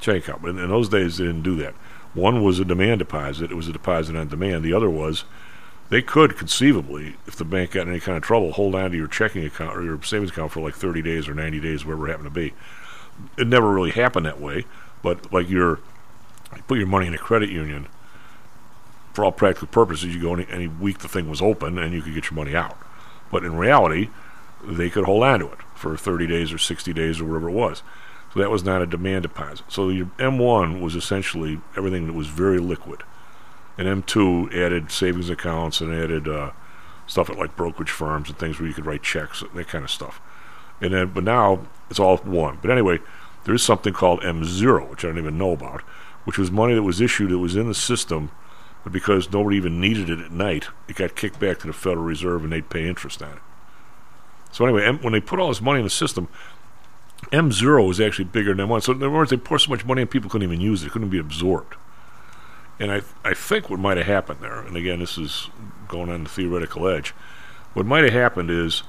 [0.00, 0.42] checking account.
[0.42, 1.74] But in, in those days, they didn't do that.
[2.14, 4.64] One was a demand deposit; it was a deposit on demand.
[4.64, 5.24] The other was
[5.90, 8.96] they could conceivably, if the bank got in any kind of trouble, hold on to
[8.96, 12.06] your checking account or your savings account for like 30 days or 90 days, whatever
[12.06, 12.54] it happened to be.
[13.36, 14.66] It never really happened that way,
[15.02, 15.80] but like your,
[16.54, 17.88] you put your money in a credit union,
[19.12, 22.02] for all practical purposes, you go any, any week the thing was open and you
[22.02, 22.78] could get your money out.
[23.30, 24.10] But in reality,
[24.64, 27.54] they could hold on to it for 30 days or 60 days or whatever it
[27.54, 27.82] was.
[28.32, 29.64] So that was not a demand deposit.
[29.68, 33.02] So your M1 was essentially everything that was very liquid
[33.80, 36.50] and M2 added savings accounts and added uh,
[37.06, 39.84] stuff at like brokerage firms and things where you could write checks, and that kind
[39.84, 40.20] of stuff.
[40.82, 42.58] And then, but now it's all one.
[42.60, 42.98] But anyway,
[43.44, 45.80] there is something called M0, which I don't even know about,
[46.24, 48.30] which was money that was issued that was in the system,
[48.82, 52.04] but because nobody even needed it at night, it got kicked back to the Federal
[52.04, 53.42] Reserve and they'd pay interest on it.
[54.52, 56.28] So anyway, when they put all this money in the system,
[57.32, 58.82] M0 was actually bigger than M1.
[58.82, 60.86] So in other words, they poured so much money and people couldn't even use it;
[60.86, 61.76] it couldn't be absorbed.
[62.78, 65.50] And I, I think what might have happened there, and again, this is
[65.86, 67.10] going on the theoretical edge,
[67.74, 68.82] what might have happened is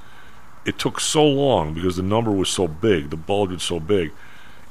[0.64, 4.12] it took so long because the number was so big, the bulge was so big.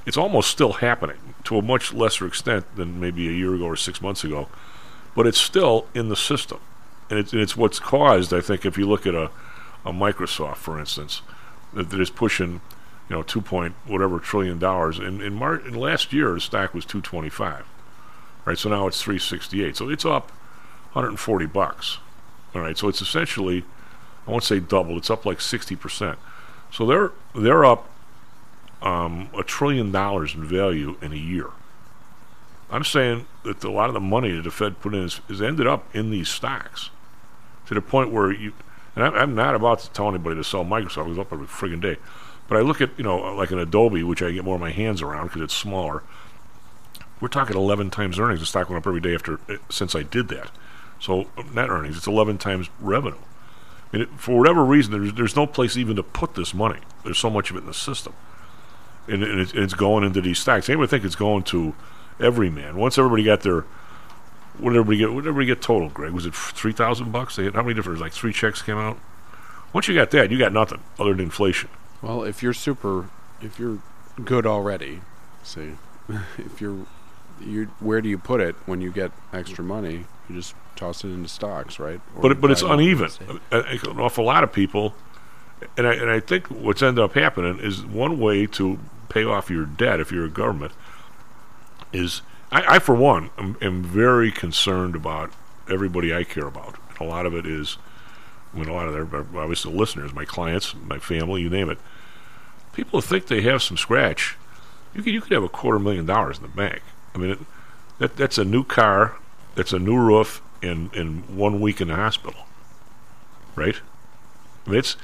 [0.05, 3.75] It's almost still happening to a much lesser extent than maybe a year ago or
[3.75, 4.47] six months ago,
[5.15, 6.59] but it's still in the system.
[7.09, 9.29] And it's, and it's what's caused, I think, if you look at a,
[9.85, 11.21] a Microsoft, for instance,
[11.73, 12.61] that, that is pushing,
[13.09, 14.97] you know, two point whatever trillion dollars.
[14.99, 17.65] In in, Mar- in last year, the stock was 225
[18.45, 18.57] right?
[18.57, 19.77] So now it's 368.
[19.77, 20.29] So it's up
[20.93, 21.99] 140 bucks.
[22.53, 23.63] All right, so it's essentially,
[24.27, 24.97] I won't say double.
[24.97, 26.19] It's up like 60 percent.
[26.71, 27.89] So they're they're up
[28.81, 31.47] um, a trillion dollars in value in a year.
[32.71, 35.67] I'm saying that a lot of the money that the Fed put in is ended
[35.67, 36.89] up in these stocks
[37.67, 38.53] to the point where you.
[38.95, 41.09] And I'm, I'm not about to tell anybody to sell Microsoft.
[41.09, 41.97] It's up every friggin' day.
[42.49, 44.71] But I look at, you know, like an Adobe, which I get more of my
[44.71, 46.03] hands around because it's smaller
[47.21, 48.39] we're talking 11 times earnings.
[48.39, 50.51] The stock went up every day after uh, since I did that.
[50.99, 53.17] So net earnings, it's 11 times revenue.
[53.93, 56.79] Mean, it, for whatever reason, there's there's no place even to put this money.
[57.03, 58.13] There's so much of it in the system,
[59.07, 60.69] and, and it's, it's, going into these stocks.
[60.69, 61.75] Anybody think it's going to
[62.21, 62.77] every man?
[62.77, 63.61] Once everybody got their
[64.57, 65.13] what did everybody get?
[65.13, 65.89] What did everybody get total?
[65.89, 67.35] Greg, was it three thousand bucks?
[67.35, 67.99] They had, how many different?
[67.99, 68.97] Like three checks came out.
[69.73, 71.69] Once you got that, you got nothing other than inflation.
[72.01, 73.09] Well, if you're super,
[73.41, 73.79] if you're
[74.23, 75.01] good already,
[75.43, 75.73] see,
[76.37, 76.85] if you're
[77.39, 80.05] you where do you put it when you get extra money?
[80.29, 81.99] You just toss it into stocks, right?
[82.15, 83.09] Or but but it's buy it on uneven.
[83.09, 83.39] wholesale.
[83.51, 84.93] Uh, An awful lot of people,
[85.77, 88.79] and I and I think what's ended up happening is one way to
[89.09, 90.73] pay off your debt if you're a government
[91.93, 95.31] is I, I for one am, am very concerned about
[95.69, 96.75] everybody I care about.
[96.99, 97.77] A lot of it is,
[98.53, 101.69] I mean, a lot of their obviously the listeners, my clients, my family, you name
[101.69, 101.79] it.
[102.73, 104.37] People think they have some scratch.
[104.93, 106.81] You could you could have a quarter million dollars in the bank.
[107.15, 107.39] I mean, it,
[107.99, 109.15] that that's a new car,
[109.55, 112.45] that's a new roof in in one week in the hospital,
[113.55, 113.75] right?
[114.65, 114.95] I mean, it's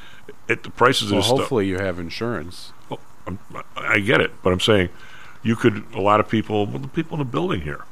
[0.47, 1.39] it, the prices Well, of this stuff.
[1.39, 2.73] hopefully you have insurance.
[2.89, 3.39] Well, I'm,
[3.76, 4.89] I get it, but I'm saying
[5.47, 5.86] you could.
[5.95, 7.86] A lot of people, well, the people in the building here,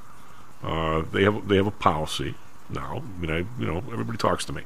[0.61, 2.35] uh, they have they have a policy
[2.69, 3.01] now.
[3.01, 4.63] I mean, I you know everybody talks to me.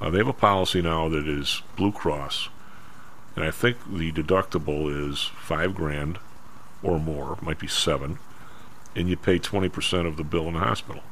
[0.00, 2.48] Uh, they have a policy now that is Blue Cross,
[3.36, 6.18] and I think the deductible is five grand
[6.82, 7.38] or more.
[7.42, 8.18] Might be seven,
[8.96, 11.02] and you pay twenty percent of the bill in the hospital.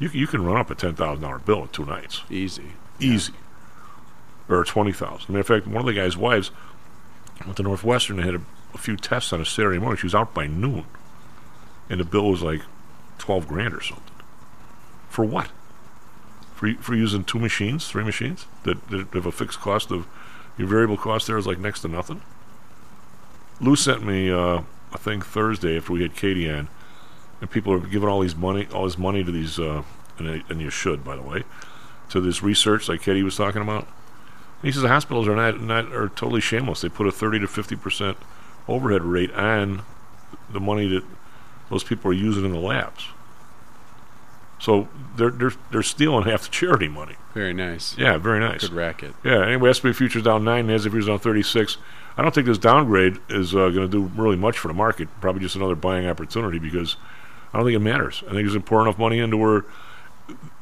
[0.00, 2.72] You you can run up a ten thousand dollar bill in two nights, Easy.
[2.98, 3.32] easy,
[4.48, 5.26] or twenty thousand.
[5.28, 6.50] I mean, in fact, one of the guy's wives
[7.44, 8.44] went to Northwestern and had a,
[8.74, 9.96] a few tests on a Saturday morning.
[9.96, 10.84] She was out by noon,
[11.88, 12.62] and the bill was like
[13.18, 14.04] twelve grand or something.
[15.08, 15.50] For what?
[16.54, 20.06] For for using two machines, three machines that, that have a fixed cost of
[20.58, 22.22] your variable cost there is like next to nothing.
[23.60, 26.68] Lou sent me uh, a thing Thursday after we had Katie on,
[27.40, 29.82] and people are giving all these money, all this money to these, uh,
[30.18, 31.44] and, they- and you should, by the way,
[32.10, 33.86] to this research like Katie was talking about.
[34.62, 36.80] He says the hospitals are not not are totally shameless.
[36.80, 38.16] They put a thirty to fifty percent
[38.68, 39.82] overhead rate on
[40.50, 41.04] the money that
[41.70, 43.08] those people are using in the labs.
[44.60, 47.16] So they're they're they're stealing half the charity money.
[47.34, 47.98] Very nice.
[47.98, 48.62] Yeah, very nice.
[48.62, 49.14] Good racket.
[49.24, 49.46] Yeah.
[49.46, 51.76] Anyway, S&P futures down nine, Nasdaq futures down thirty six.
[52.16, 55.08] I don't think this downgrade is uh, going to do really much for the market.
[55.20, 56.96] Probably just another buying opportunity because
[57.52, 58.22] I don't think it matters.
[58.26, 59.64] I think there's pour enough money into where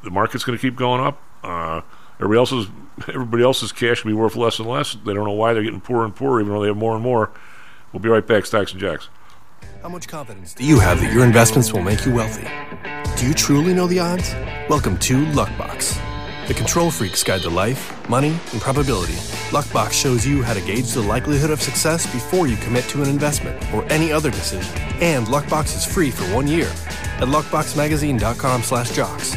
[0.03, 1.23] the market's going to keep going up.
[1.45, 1.83] Uh,
[2.17, 2.67] everybody else's
[3.09, 4.95] everybody else's cash will be worth less and less.
[4.95, 7.03] They don't know why they're getting poorer and poorer, even though they have more and
[7.03, 7.31] more.
[7.93, 9.11] We'll be right back, Stocks and Jocks.
[9.83, 12.49] How much confidence do you have that your investments will make you wealthy?
[13.17, 14.33] Do you truly know the odds?
[14.69, 15.99] Welcome to Luckbox,
[16.49, 19.13] the control freak's guide to life, money, and probability.
[19.51, 23.11] Luckbox shows you how to gauge the likelihood of success before you commit to an
[23.11, 24.73] investment or any other decision.
[25.03, 26.69] And Luckbox is free for one year
[27.19, 29.37] at luckboxmagazine.com/jocks.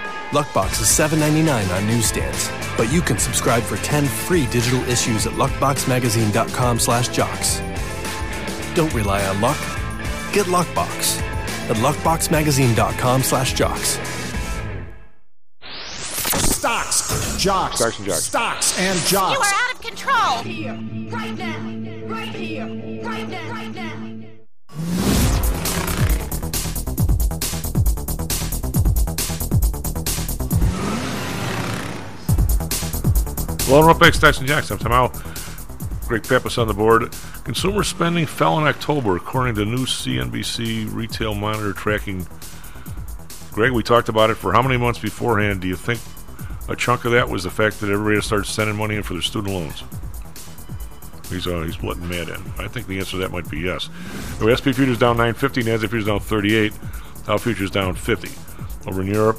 [0.31, 5.33] Luckbox is $7.99 on newsstands, but you can subscribe for 10 free digital issues at
[5.33, 7.59] luckboxmagazine.com slash jocks.
[8.73, 9.57] Don't rely on luck.
[10.31, 11.19] Get Luckbox
[11.69, 13.99] at luckboxmagazine.com slash jocks.
[16.39, 18.23] Stocks, jocks, Stocks and jocks.
[18.23, 19.35] stocks and jocks.
[19.35, 20.43] You are out of control.
[20.43, 20.73] Here,
[21.11, 22.65] right now, right here,
[23.03, 24.10] right now, right now.
[33.71, 34.69] Well, up Jacks.
[34.69, 35.09] I'm Tom
[36.05, 37.15] Greg Pappas on the board.
[37.45, 42.27] Consumer spending fell in October, according to new CNBC retail monitor tracking.
[43.53, 45.61] Greg, we talked about it for how many months beforehand?
[45.61, 46.01] Do you think
[46.67, 49.21] a chunk of that was the fact that everybody started sending money in for their
[49.21, 49.85] student loans?
[51.29, 52.43] He's uh, he's letting Matt in.
[52.59, 53.89] I think the answer to that might be yes.
[54.39, 56.73] The SP futures down 950, Nasdaq futures down 38,
[57.25, 58.29] Dow futures down 50.
[58.85, 59.37] Over in Europe,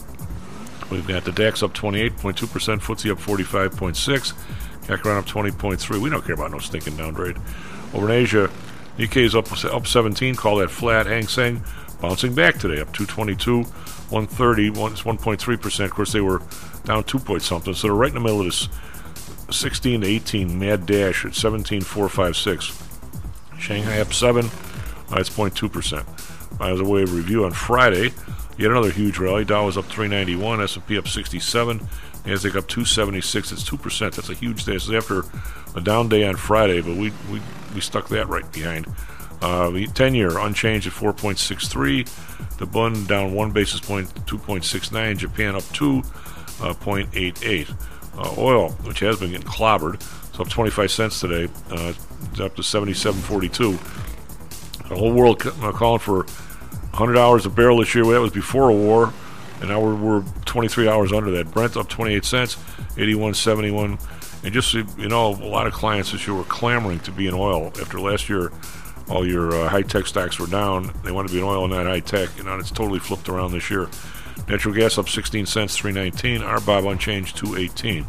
[0.93, 6.01] we've got the DAX up 28.2%, FTSE up 45.6, CAC around up 20.3.
[6.01, 7.37] We don't care about no stinking downgrade.
[7.95, 8.51] Over in Asia,
[8.99, 10.35] Nikkei is up up 17.
[10.35, 11.07] Call that flat.
[11.07, 11.63] Hang Seng
[12.01, 15.85] bouncing back today, up 222, 130, one, 1.3%.
[15.85, 16.43] Of course, they were
[16.85, 18.69] down 2 point something, so they're right in the middle of this
[19.51, 22.79] 16 to 18 mad dash at 17.456.
[23.59, 24.43] Shanghai up 7,
[25.11, 26.05] that's 0.2%.
[26.61, 28.13] As a way of review on Friday,
[28.59, 29.45] yet another huge rally.
[29.45, 31.81] Dow was up 391, S&P up 67,
[32.25, 33.53] Nasdaq up 276.
[33.53, 34.15] It's 2%.
[34.15, 34.75] That's a huge day.
[34.75, 35.25] Is after
[35.75, 37.41] a down day on Friday, but we, we,
[37.75, 38.87] we stuck that right behind.
[39.41, 42.59] Uh, the 10 year unchanged at 4.63.
[42.59, 45.17] The Bund down one basis point, 2.69.
[45.17, 47.75] Japan up 2.88.
[48.15, 51.51] Uh, oil, which has been getting clobbered, it's up 25 cents today.
[51.71, 51.95] Uh,
[52.31, 53.79] it's up to 77.42.
[54.89, 56.27] The whole world uh, calling for
[56.93, 58.05] $100 a barrel this year.
[58.05, 59.13] Well, that was before a war,
[59.61, 61.51] and now we're, we're 23 hours under that.
[61.51, 62.57] Brent up 28 cents,
[62.97, 64.45] 81.71.
[64.45, 67.35] And just you know, a lot of clients this year were clamoring to be in
[67.35, 68.51] oil after last year.
[69.09, 70.93] All your uh, high tech stocks were down.
[71.05, 72.31] They want to be in oil and not high tech.
[72.37, 73.89] And now it's totally flipped around this year.
[74.49, 76.41] Natural gas up 16 cents, 319.
[76.41, 78.07] RBOB unchanged, 218.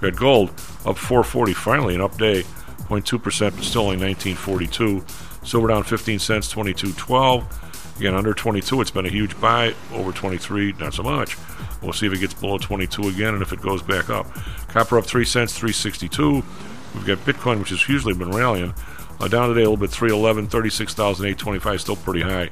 [0.00, 0.50] We had gold
[0.84, 2.42] up 440, finally an up day,
[2.88, 3.20] 0.2%,
[3.54, 5.04] but still only 1942.
[5.44, 7.44] Silver down 15 cents, 22.12.
[7.98, 9.74] Again, under 22, it's been a huge buy.
[9.92, 11.36] Over 23, not so much.
[11.82, 14.32] We'll see if it gets below 22 again and if it goes back up.
[14.68, 16.44] Copper up 3 cents, 362.
[16.94, 18.72] We've got Bitcoin, which has usually been rallying.
[19.20, 22.48] Uh, down today a little bit, 311, 36,825, still pretty high.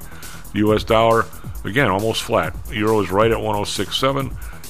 [0.51, 0.83] The U.S.
[0.83, 1.25] dollar,
[1.63, 2.53] again, almost flat.
[2.71, 4.19] Euro is right at 106.7,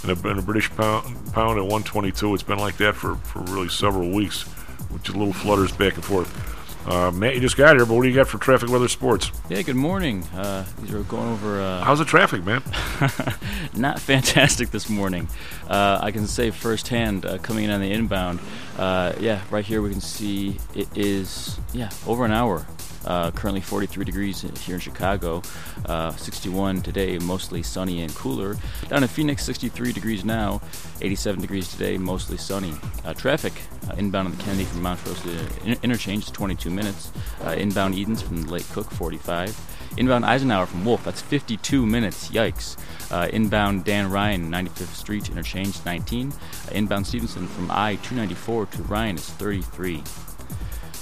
[0.04, 2.36] and the, British pound, pound at 122.
[2.36, 4.44] It's been like that for, for really several weeks,
[4.92, 6.57] which little flutters back and forth.
[6.88, 9.30] Uh, Matt, you just got here, but what do you got for traffic, weather, sports?
[9.50, 10.24] Yeah, good morning.
[10.34, 11.60] Uh, these are going over.
[11.60, 12.64] Uh, How's the traffic, man?
[13.76, 15.28] not fantastic this morning.
[15.68, 18.40] Uh, I can say firsthand, uh, coming in on the inbound.
[18.78, 22.66] Uh, yeah, right here we can see it is yeah over an hour.
[23.08, 25.42] Uh, currently 43 degrees here in Chicago,
[25.86, 28.58] uh, 61 today, mostly sunny and cooler.
[28.90, 30.62] Down in Phoenix, 63 degrees now,
[31.02, 32.74] 87 degrees today, mostly sunny.
[33.06, 33.54] Uh, traffic
[33.90, 35.30] uh, inbound on the Kennedy from Montrose to
[35.64, 37.14] in- interchange, 22 minutes.
[37.46, 39.56] Uh, inbound Edens from Lake Cook, 45.
[39.96, 42.30] Inbound Eisenhower from Wolf, that's 52 minutes.
[42.30, 42.78] Yikes.
[43.10, 46.34] Uh, inbound Dan Ryan, 95th Street, interchange, 19.
[46.74, 50.04] inbound Stevenson from I 294 to Ryan is 33.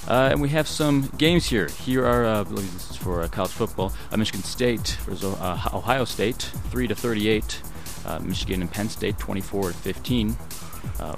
[0.08, 1.68] Uh, and we have some games here.
[1.68, 3.92] Here are, uh, I believe this is for uh, college football.
[4.12, 6.38] Uh, Michigan State versus uh, Ohio State,
[6.70, 7.62] 3 to 38.
[8.06, 10.38] Uh, Michigan and Penn State, 24 to 15.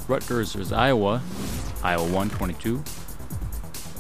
[0.07, 1.21] Rutgers versus Iowa,
[1.83, 2.81] Iowa 1, 22.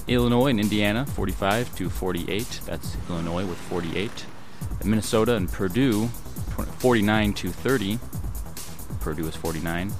[0.07, 2.61] Illinois and Indiana, 45 to 48.
[2.65, 4.25] That's Illinois with 48.
[4.79, 6.09] And Minnesota and Purdue,
[6.51, 7.99] 20, 49 to 30.
[9.01, 9.91] Purdue is 49.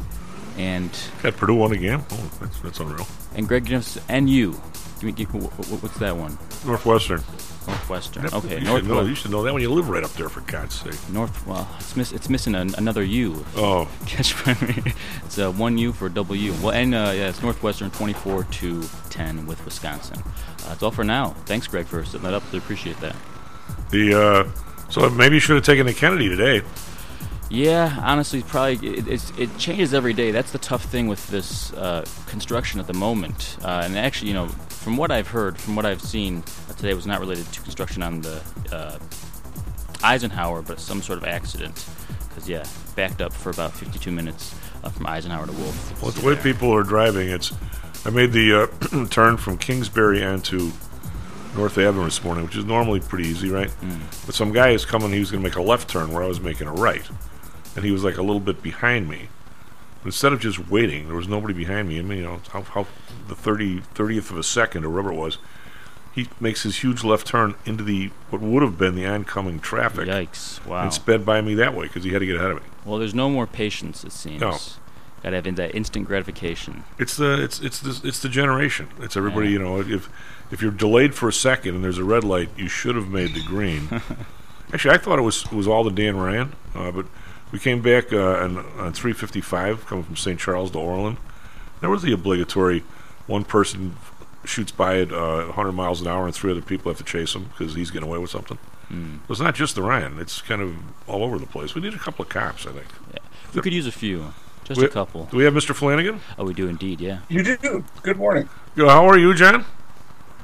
[0.57, 0.89] And
[1.21, 2.03] got Purdue won again.
[2.09, 3.07] Oh, that's, that's unreal.
[3.35, 4.53] And Greg Jeffs, NU.
[4.99, 6.37] Give me, give, what's that one?
[6.65, 7.23] Northwestern.
[7.67, 8.25] Northwestern.
[8.33, 8.59] Okay.
[8.59, 8.81] You North.
[8.81, 11.09] should, know, you should know that when you live right up there, for God's sake.
[11.09, 11.45] North.
[11.45, 13.45] Well, it's, miss, it's missing an, another U.
[13.55, 13.89] Oh.
[14.05, 14.93] Catch me.
[15.25, 16.53] It's a one U for a double U.
[16.61, 20.21] Well, and uh, yeah, it's Northwestern 24 to 10 with Wisconsin.
[20.25, 21.29] Uh, that's all for now.
[21.45, 22.43] Thanks, Greg, for setting that up.
[22.53, 23.15] I appreciate that.
[23.91, 26.61] The uh, so maybe you should have taken the Kennedy today.
[27.49, 30.31] Yeah, honestly, probably it, it, changes every day.
[30.31, 33.57] That's the tough thing with this uh, construction at the moment.
[33.61, 34.49] Uh, and actually, you know,
[34.87, 38.01] from what I've heard, from what I've seen uh, today, was not related to construction
[38.01, 38.97] on the uh,
[40.01, 41.85] Eisenhower, but some sort of accident.
[42.29, 42.63] Because yeah,
[42.95, 46.01] backed up for about 52 minutes uh, from Eisenhower to Wolf.
[46.01, 47.51] Well, the way people are driving, it's.
[48.05, 50.71] I made the uh, turn from Kingsbury onto
[51.57, 53.69] North Avenue this morning, which is normally pretty easy, right?
[53.81, 54.25] Mm.
[54.25, 55.11] But some guy is coming.
[55.11, 57.03] He was going to make a left turn where I was making a right
[57.77, 59.29] and he was like a little bit behind me.
[60.07, 61.99] Instead of just waiting, there was nobody behind me.
[61.99, 62.87] I mean, you know, how, how
[63.27, 65.37] the 30, 30th of a second or whatever it was,
[66.15, 70.07] he makes his huge left turn into the what would have been the oncoming traffic.
[70.07, 70.65] Yikes!
[70.65, 70.83] Wow!
[70.83, 72.63] And sped by me that way because he had to get ahead of me.
[72.85, 74.03] Well, there's no more patience.
[74.03, 74.41] It seems.
[74.41, 74.57] No.
[75.21, 76.85] Got to have that instant gratification.
[76.97, 78.87] It's the it's it's the, it's the generation.
[78.99, 79.47] It's everybody.
[79.47, 79.53] Yeah.
[79.53, 80.09] You know, if
[80.51, 83.33] if you're delayed for a second and there's a red light, you should have made
[83.35, 83.89] the green.
[84.73, 87.05] Actually, I thought it was it was all the Dan Ryan, uh, but
[87.51, 90.39] we came back uh, on, on 355 coming from St.
[90.39, 91.17] Charles to Orland.
[91.81, 92.83] There was the obligatory
[93.27, 93.95] one person
[94.45, 97.35] shoots by at uh, 100 miles an hour and three other people have to chase
[97.35, 98.57] him because he's getting away with something.
[98.89, 99.19] Mm.
[99.29, 100.19] It's not just the Ryan.
[100.19, 100.75] It's kind of
[101.07, 101.75] all over the place.
[101.75, 102.87] We need a couple of cops, I think.
[103.13, 103.19] Yeah.
[103.53, 104.33] We could use a few.
[104.63, 105.25] Just we, a couple.
[105.25, 105.73] Do we have Mr.
[105.75, 106.21] Flannigan?
[106.37, 107.19] Oh, we do indeed, yeah.
[107.29, 107.85] You do.
[108.03, 108.49] Good morning.
[108.75, 109.65] Yo, how are you, John?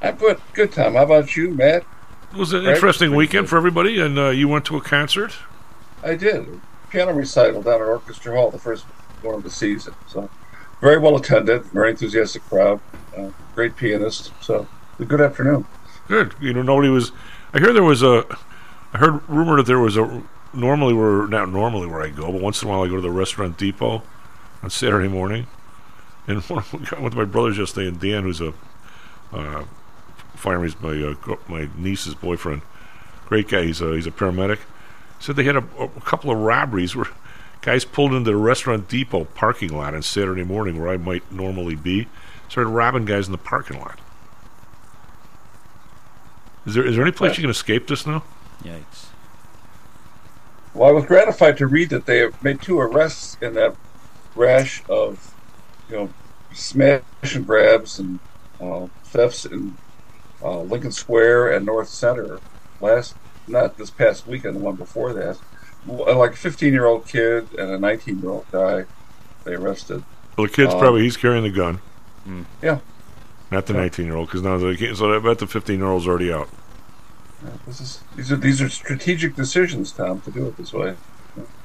[0.02, 0.40] I'm good.
[0.52, 0.94] Good time.
[0.94, 1.84] How about you, Matt?
[2.32, 2.74] It was an right?
[2.74, 5.34] interesting weekend for everybody, and uh, you went to a concert?
[6.02, 6.60] I did
[6.94, 8.84] piano recital down at Orchestra Hall, the first
[9.22, 9.94] one of the season.
[10.06, 10.30] So
[10.80, 12.80] very well attended, very enthusiastic crowd,
[13.16, 14.32] uh, great pianist.
[14.40, 14.68] So
[15.00, 15.66] a good afternoon.
[16.06, 16.34] Good.
[16.40, 17.10] You know, nobody was.
[17.52, 18.24] I hear there was a.
[18.92, 20.22] I heard rumor that there was a.
[20.52, 23.02] Normally, where not normally where I go, but once in a while I go to
[23.02, 24.04] the Restaurant Depot
[24.62, 25.48] on Saturday morning,
[26.28, 28.54] and one got with my brothers yesterday, and Dan, who's a
[29.32, 29.64] uh,
[30.36, 32.62] fireman, my uh, my niece's boyfriend,
[33.26, 33.64] great guy.
[33.64, 34.60] He's a he's a paramedic
[35.24, 37.06] said they had a, a couple of robberies where
[37.62, 41.74] guys pulled into the restaurant depot parking lot on Saturday morning where I might normally
[41.74, 42.08] be,
[42.46, 43.98] started robbing guys in the parking lot.
[46.66, 48.22] Is there is there any place you can escape this now?
[48.62, 49.06] Yikes.
[50.74, 53.76] Well, I was gratified to read that they have made two arrests in that
[54.34, 55.34] rash of,
[55.88, 56.10] you know,
[56.52, 57.02] smash
[57.34, 58.18] and grabs and
[58.60, 59.78] uh, thefts in
[60.42, 62.40] uh, Lincoln Square and North Center
[62.80, 63.14] last
[63.46, 65.38] not this past weekend, the one before that.
[65.86, 68.84] Like a 15 year old kid and a 19 year old guy,
[69.44, 70.02] they arrested.
[70.36, 71.78] Well, the kid's Um, probably he's carrying the gun,
[72.62, 72.78] Yeah.
[73.50, 75.88] not the 19 year old, because now the kid, so I bet the 15 year
[75.88, 76.48] old's already out.
[77.42, 80.94] Yeah, This is these are these are strategic decisions, Tom, to do it this way.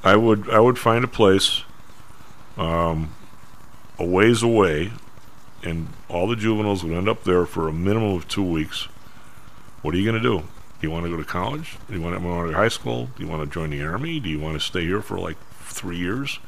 [0.03, 1.63] I would I would find a place,
[2.57, 3.11] um,
[3.97, 4.91] a ways away,
[5.63, 8.87] and all the juveniles would end up there for a minimum of two weeks.
[9.81, 10.43] What are you going to do?
[10.79, 11.77] Do you want to go to college?
[11.89, 13.09] Do you want to go to high school?
[13.17, 14.19] Do you want to join the army?
[14.19, 16.39] Do you want to stay here for like three years,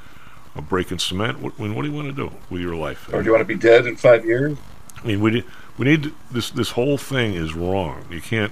[0.55, 1.39] of breaking cement?
[1.39, 3.09] What, I mean, what do you want to do with your life?
[3.13, 4.57] Or do you want to be dead in five years?
[5.03, 5.43] I mean, we
[5.77, 6.49] we need this.
[6.49, 8.05] This whole thing is wrong.
[8.09, 8.51] You can't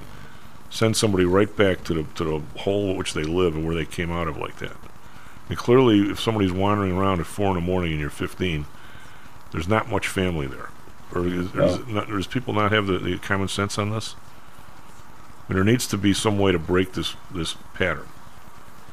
[0.69, 3.75] send somebody right back to the to the hole in which they live and where
[3.75, 4.75] they came out of like that.
[5.47, 8.65] And clearly, if somebody's wandering around at four in the morning and you're 15,
[9.51, 10.69] there's not much family there.
[11.13, 11.65] Or is, No.
[11.65, 14.15] is not, does people not have the, the common sense on this?
[15.49, 18.07] Mean, there needs to be some way to break this this pattern.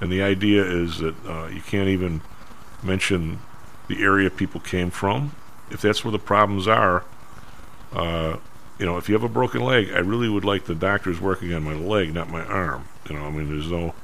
[0.00, 2.22] And the idea is that uh, you can't even
[2.82, 3.40] mention
[3.88, 5.32] the area people came from.
[5.70, 7.04] If that's where the problems are,
[7.92, 8.36] uh,
[8.78, 11.52] you know, if you have a broken leg, I really would like the doctors working
[11.52, 12.88] on my leg, not my arm.
[13.08, 13.94] You know, I mean, there's no,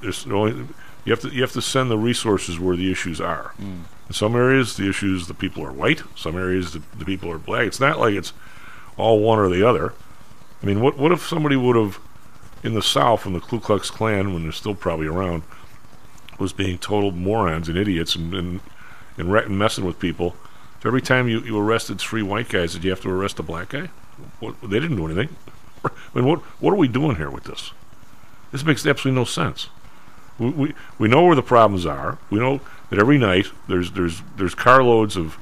[0.00, 0.66] there's no, you
[1.06, 3.52] have to you have to send the resources where the issues are.
[3.60, 3.82] Mm.
[4.08, 6.02] In some areas, the issues the people are white.
[6.16, 7.66] Some areas, the, the people are black.
[7.66, 8.32] It's not like it's
[8.96, 9.94] all one or the other.
[10.62, 11.98] I mean, what what if somebody would have
[12.62, 15.42] in the South, when the Ku Klux Klan, when they're still probably around,
[16.38, 18.60] was being total morons and idiots and and,
[19.18, 20.36] and, re- and messing with people.
[20.82, 23.42] So every time you, you arrested three white guys, did you have to arrest a
[23.42, 23.90] black guy?
[24.40, 25.36] What, they didn't do anything.
[25.84, 27.72] I mean, what what are we doing here with this?
[28.52, 29.68] This makes absolutely no sense.
[30.38, 32.18] We, we we know where the problems are.
[32.30, 32.60] We know
[32.90, 35.38] that every night there's there's there's carloads of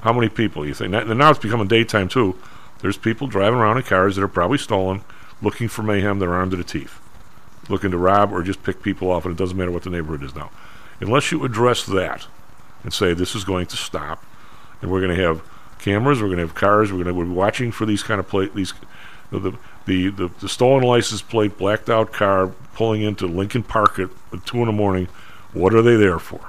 [0.00, 0.94] how many people you think?
[0.94, 2.36] And now it's becoming daytime too.
[2.80, 5.02] There's people driving around in cars that are probably stolen,
[5.42, 6.18] looking for mayhem.
[6.18, 7.00] They're armed to the teeth,
[7.68, 9.24] looking to rob or just pick people off.
[9.24, 10.50] And it doesn't matter what the neighborhood is now.
[11.00, 12.26] Unless you address that
[12.82, 14.24] and say this is going to stop,
[14.80, 15.42] and we're going to have
[15.78, 18.28] cameras, we're going to have cars, we're going to be watching for these kind of
[18.28, 18.72] plate these
[19.30, 19.56] the
[19.86, 24.44] the, the the stolen license plate, blacked out car pulling into Lincoln Park at, at
[24.46, 25.08] two in the morning.
[25.52, 26.40] What are they there for?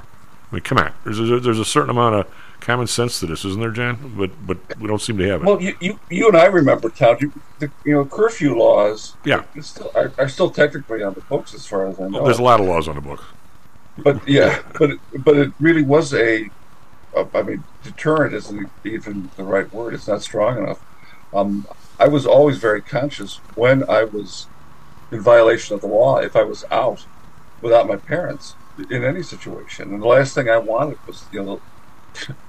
[0.51, 0.93] I mean, come on.
[1.03, 4.14] There's a, there's a certain amount of common sense to this, isn't there, John?
[4.18, 5.45] But but we don't seem to have it.
[5.45, 9.43] Well, you, you, you and I remember, Tom, you, the, you know, curfew laws Yeah.
[9.62, 12.24] still, are, are still technically on the books as far as I know.
[12.24, 13.24] There's a lot of laws on the books.
[13.97, 16.49] But yeah, but it, but it really was a,
[17.16, 19.93] a, I mean, deterrent isn't even the right word.
[19.93, 20.82] It's not strong enough.
[21.34, 21.68] Um,
[21.99, 24.47] I was always very conscious when I was
[25.12, 27.05] in violation of the law if I was out
[27.62, 28.55] without my parents
[28.89, 29.93] in any situation.
[29.93, 31.62] And the last thing I wanted was you know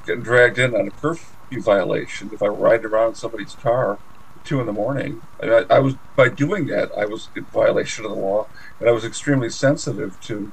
[0.06, 4.00] getting dragged in on a curfew violation if I were riding around in somebody's car
[4.36, 5.22] at two in the morning.
[5.42, 8.46] I, I was by doing that I was in violation of the law,
[8.80, 10.52] and I was extremely sensitive to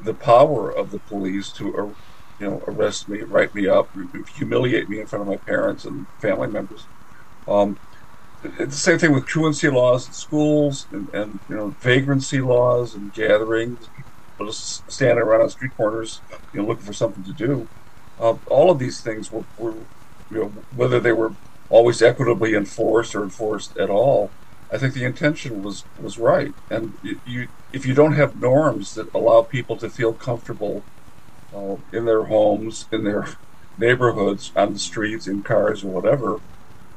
[0.00, 1.82] the power of the police to, uh,
[2.38, 3.90] you know, arrest me, write me up,
[4.36, 6.88] humiliate me in front of my parents and family members.
[7.48, 7.78] Um,
[8.42, 12.94] it's the same thing with truancy laws in schools and, and you know vagrancy laws
[12.94, 13.88] and gatherings.
[13.94, 16.22] People just standing around on street corners,
[16.52, 17.70] you know, looking for something to do.
[18.20, 19.86] Uh, all of these things were, were,
[20.30, 21.36] you know, whether they were
[21.70, 24.34] always equitably enforced or enforced at all.
[24.72, 29.08] I think the intention was was right, and you, if you don't have norms that
[29.14, 30.86] allow people to feel comfortable
[31.54, 33.26] uh, in their homes, in their
[33.78, 36.40] neighborhoods, on the streets, in cars, or whatever,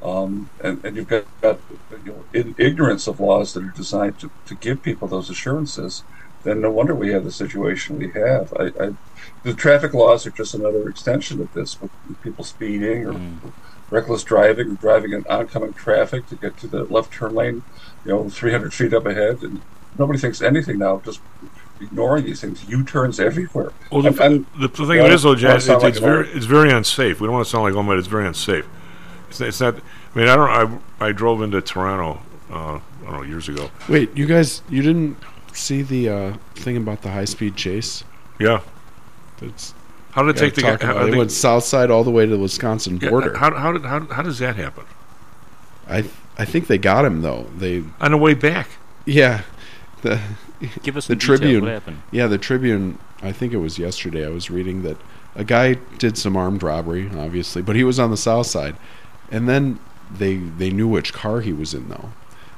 [0.02, 1.62] um, and, and you've got, got
[2.04, 6.04] you know, ignorance of laws that are designed to, to give people those assurances,
[6.44, 8.52] then no wonder we have the situation we have.
[8.54, 8.94] I, I,
[9.42, 11.90] the traffic laws are just another extension of this, with
[12.22, 13.20] people speeding or
[13.90, 17.62] reckless driving or driving in oncoming traffic to get to the left turn lane,
[18.04, 19.60] you know, 300 feet up ahead, and
[19.98, 21.00] nobody thinks anything now.
[21.04, 21.20] Just
[21.80, 23.72] ignoring these things, U-turns everywhere.
[23.90, 25.50] Well, the, I'm- the, the you thing know, of it is, though, I don't John,
[25.50, 27.20] wanna it's, like it's very it's very unsafe.
[27.20, 28.66] We don't want to sound like oh, but it's very unsafe.
[29.28, 29.76] It's, it's not.
[29.76, 30.80] I mean, I don't.
[31.00, 32.20] I I drove into Toronto.
[32.50, 33.70] Uh, I don't know years ago.
[33.88, 35.16] Wait, you guys, you didn't
[35.54, 38.04] see the uh, thing about the high speed chase?
[38.38, 38.60] Yeah.
[39.38, 39.74] That's
[40.12, 40.92] How did it take the guy- how about it.
[40.98, 43.36] did They they- went south side all the way to the Wisconsin Yeah, border.
[43.36, 44.84] how, how did how, how does that happen?
[45.88, 46.04] I
[46.38, 47.46] I think they got him though.
[47.56, 48.68] They on the way back.
[49.06, 49.42] Yeah,
[50.02, 50.20] the
[50.82, 51.38] Give us the some details.
[51.40, 51.62] Tribune.
[51.64, 52.02] What happened?
[52.10, 52.98] Yeah, the Tribune.
[53.22, 54.24] I think it was yesterday.
[54.26, 54.96] I was reading that
[55.34, 58.76] a guy did some armed robbery, obviously, but he was on the south side,
[59.30, 59.78] and then
[60.16, 62.12] they they knew which car he was in though,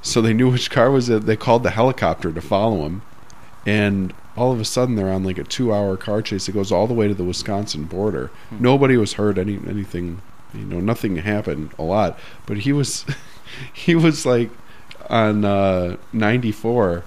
[0.07, 1.27] so they knew which car was it.
[1.27, 3.03] They called the helicopter to follow him,
[3.65, 6.49] and all of a sudden they're on like a two-hour car chase.
[6.49, 8.31] It goes all the way to the Wisconsin border.
[8.51, 9.39] Nobody was hurt.
[9.39, 10.23] Any anything,
[10.55, 12.19] you know, nothing happened a lot.
[12.47, 13.05] But he was,
[13.73, 14.51] he was like
[15.11, 17.05] on uh, 94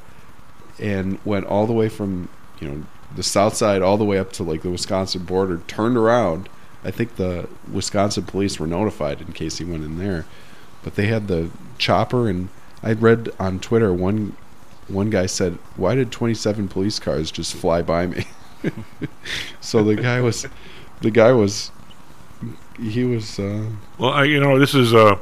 [0.80, 2.30] and went all the way from
[2.60, 2.84] you know
[3.16, 6.50] the south side all the way up to like the Wisconsin border, turned around,
[6.84, 10.26] I think the Wisconsin police were notified in case he went in there,
[10.84, 12.50] but they had the chopper and
[12.84, 14.36] I read on Twitter one
[14.88, 18.26] one guy said, "Why did 27 police cars just fly by me?"
[19.62, 20.46] so the guy was
[21.02, 21.72] the guy was
[22.80, 23.66] he was uh,
[23.98, 25.18] Well, I, you know, this is uh,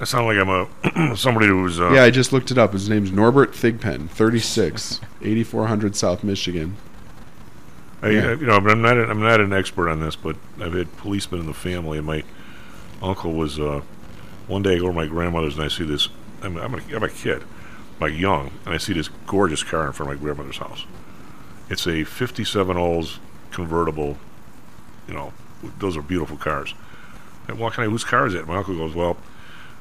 [0.00, 2.72] I sound like I'm a somebody who's uh, yeah, I just looked it up.
[2.72, 6.76] His name's Norbert Thigpen, 36, 8400 South Michigan.
[8.02, 8.28] I, Yeah.
[8.30, 11.40] I- you know, I'm not I'm not an expert on this, but I've had policemen
[11.40, 12.24] in the family, and my
[13.02, 13.58] uncle was.
[13.60, 13.82] Uh,
[14.48, 16.08] one day I go to my grandmother's and I see this.
[16.42, 17.42] I'm, I'm, a, I'm a kid,
[18.00, 20.86] like young, and I see this gorgeous car in front of my grandmother's house.
[21.68, 23.18] It's a '57 Olds
[23.50, 24.16] convertible.
[25.06, 25.32] You know,
[25.78, 26.74] those are beautiful cars.
[27.48, 28.46] I walk in, whose car is it?
[28.46, 29.16] My uncle goes, "Well,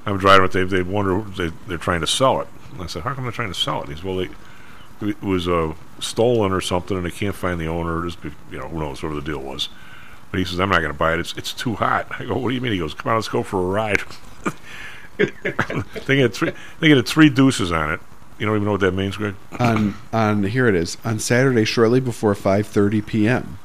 [0.05, 0.51] I'm driving it.
[0.51, 3.31] They they wonder they they're trying to sell it." And I said, "How come they're
[3.31, 4.29] trying to sell it?" He says, "Well, they."
[5.01, 8.03] It was uh, stolen or something, and they can't find the owner.
[8.03, 9.69] Just you know, who knows whatever the deal was.
[10.29, 11.19] But he says, "I'm not going to buy it.
[11.21, 13.29] It's it's too hot." I go, "What do you mean?" He goes, "Come on, let's
[13.29, 14.01] go for a ride."
[16.05, 16.51] they get three.
[16.79, 17.99] They get three deuces on it.
[18.39, 19.35] You don't even know what that means, Greg.
[19.59, 23.59] on on here it is on Saturday shortly before 5:30 p.m.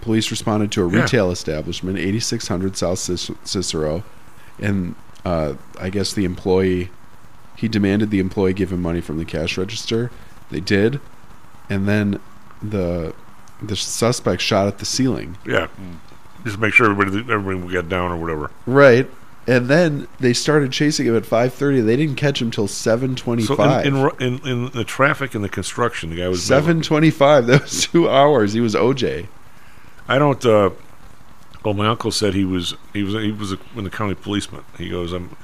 [0.00, 1.02] Police responded to a Yeah.
[1.02, 4.02] retail establishment, 8600 South Cicero,
[4.58, 6.90] and uh, I guess the employee
[7.54, 10.10] he demanded the employee give him money from the cash register.
[10.50, 11.00] They did,
[11.68, 12.18] and then
[12.62, 13.14] the
[13.62, 15.36] the suspect shot at the ceiling.
[15.46, 15.68] Yeah,
[16.44, 18.50] just make sure everybody everybody will get down or whatever.
[18.66, 19.08] Right.
[19.50, 21.84] And then they started chasing him at 5:30.
[21.84, 23.46] They didn't catch him till 7:25.
[23.46, 27.46] So in, in in in the traffic and the construction, the guy was 7:25.
[27.46, 28.52] That was 2 hours.
[28.52, 29.26] He was OJ.
[30.06, 30.44] I don't.
[30.46, 30.70] Uh,
[31.64, 34.62] well, my uncle said he was he was he was a, in the county policeman.
[34.78, 35.36] He goes, I'm,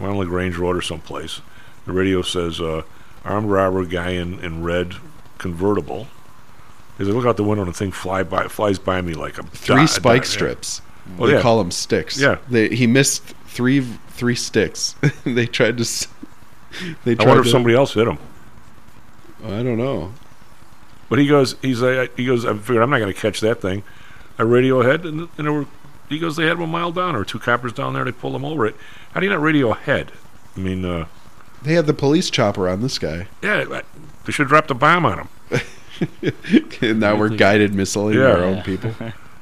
[0.00, 1.40] I'm on Lagrange Road or someplace.
[1.86, 2.82] The radio says uh,
[3.24, 4.96] armed robber guy in, in red
[5.38, 6.08] convertible.
[6.98, 9.38] As I look out the window and the thing fly by flies by me like
[9.38, 10.28] a Three dot- spike yeah.
[10.28, 10.82] strips.
[11.16, 11.42] Well, they yeah.
[11.42, 12.20] call them sticks.
[12.20, 12.38] Yeah.
[12.48, 14.94] They, he missed three three sticks.
[15.24, 16.08] they tried to
[17.04, 18.18] they I tried wonder if somebody else hit him.
[19.44, 20.12] I don't know.
[21.08, 22.44] But he goes, he's like, he goes.
[22.46, 23.82] I figured I'm not going to catch that thing.
[24.38, 25.66] I radio ahead, and, and there were.
[26.08, 28.04] He goes, they had him a mile down, or two coppers down there.
[28.04, 28.66] They pulled him over.
[28.66, 28.76] It.
[29.12, 30.12] How do you not radio ahead?
[30.56, 31.06] I mean, uh,
[31.62, 33.28] They had the police chopper on this guy.
[33.42, 33.82] yeah, I-
[34.24, 35.28] they should have dropped a bomb on him.
[36.80, 38.30] and now we're guided missiling Yeah.
[38.32, 38.94] our own people.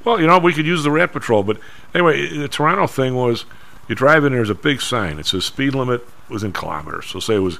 [0.04, 1.58] Well, you know, we could use the rat patrol, but
[1.94, 3.44] anyway, the Toronto thing was,
[3.90, 5.18] you drive in, there's a big sign.
[5.18, 7.06] It says speed limit was in kilometers.
[7.06, 7.58] So say it was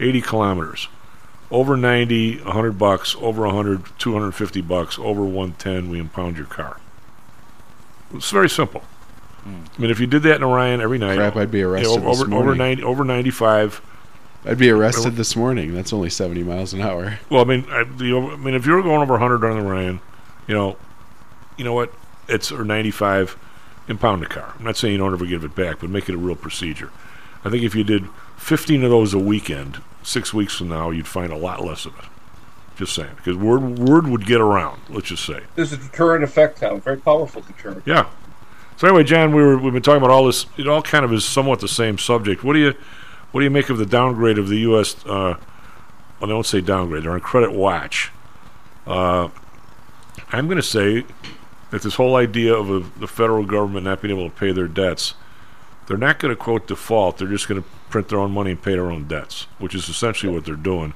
[0.00, 0.88] 80 kilometers.
[1.52, 3.14] Over 90, 100 bucks.
[3.20, 4.98] Over 100, 250 bucks.
[4.98, 6.80] Over 110, we impound your car.
[8.12, 8.80] It's very simple.
[9.44, 9.62] Hmm.
[9.76, 12.02] I mean, if you did that in Orion every night, Crap, I'd be yeah, arrested
[12.02, 13.80] over, this over, over 90, over 95.
[14.46, 15.74] I'd be arrested this morning.
[15.74, 17.20] That's only 70 miles an hour.
[17.30, 19.64] Well, I mean, I, the, I mean, if you were going over 100 on the
[19.64, 20.00] Ryan,
[20.48, 20.76] you know,
[21.56, 21.92] you know what?
[22.28, 23.38] It's or 95,
[23.88, 24.54] impound the car.
[24.58, 26.90] I'm not saying you don't ever give it back, but make it a real procedure.
[27.44, 31.06] I think if you did 15 of those a weekend, six weeks from now, you'd
[31.06, 32.04] find a lot less of it.
[32.76, 34.80] Just saying, because word word would get around.
[34.88, 35.40] Let's just say.
[35.56, 36.80] There's a deterrent effect, Tom.
[36.80, 37.82] Very powerful deterrent.
[37.84, 38.08] Yeah.
[38.76, 40.46] So anyway, John, we were we've been talking about all this.
[40.56, 42.44] It all kind of is somewhat the same subject.
[42.44, 42.74] What do you
[43.32, 44.94] what do you make of the downgrade of the U.S.
[45.04, 45.34] Uh,
[46.20, 47.02] well, I won't say downgrade.
[47.02, 48.12] They're on credit watch.
[48.86, 49.28] Uh,
[50.30, 51.04] I'm going to say
[51.70, 54.68] that this whole idea of a, the federal government not being able to pay their
[54.68, 55.14] debts,
[55.86, 57.18] they're not going to quote default.
[57.18, 59.88] They're just going to print their own money and pay their own debts, which is
[59.88, 60.94] essentially what they're doing,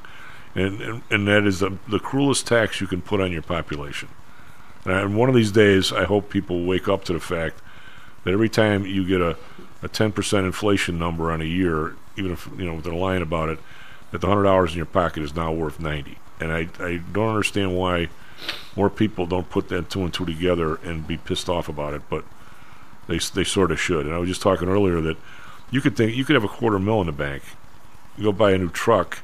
[0.55, 4.09] and and, and that is the, the cruelest tax you can put on your population.
[4.85, 7.61] And one of these days, I hope people wake up to the fact
[8.25, 9.37] that every time you get a,
[9.83, 13.59] a 10% inflation number on a year, even if you know they're lying about it,
[14.11, 16.19] that the hundred dollars in your pocket is now worth 90.
[16.41, 18.09] And I, I don't understand why
[18.77, 22.03] more people don't put that two and two together and be pissed off about it,
[22.09, 22.25] but
[23.07, 24.07] they they sort of should.
[24.07, 25.17] And I was just talking earlier that
[25.71, 27.43] you could think you could have a quarter mil in the bank,
[28.17, 29.21] you go buy a new truck,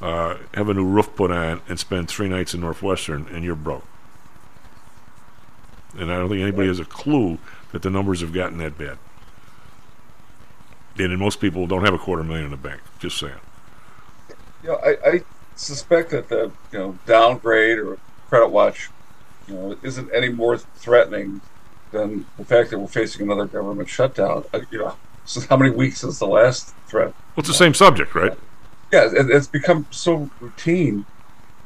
[0.00, 3.54] uh, have a new roof put on, and spend three nights in Northwestern, and you're
[3.54, 3.84] broke.
[5.96, 7.38] And I don't think anybody has a clue
[7.72, 8.98] that the numbers have gotten that bad.
[10.98, 12.80] And most people don't have a quarter million in the bank.
[12.98, 13.34] Just saying.
[14.62, 15.22] You know, I, I
[15.54, 17.98] suspect that the you know downgrade or
[18.28, 18.90] credit watch,
[19.46, 21.40] you know, isn't any more threatening
[21.90, 24.44] than the fact that we're facing another government shutdown.
[24.52, 27.08] Uh, you know, so how many weeks since the last threat?
[27.08, 28.32] Well, it's the same subject, right?
[28.92, 31.04] Yeah, it, it's become so routine.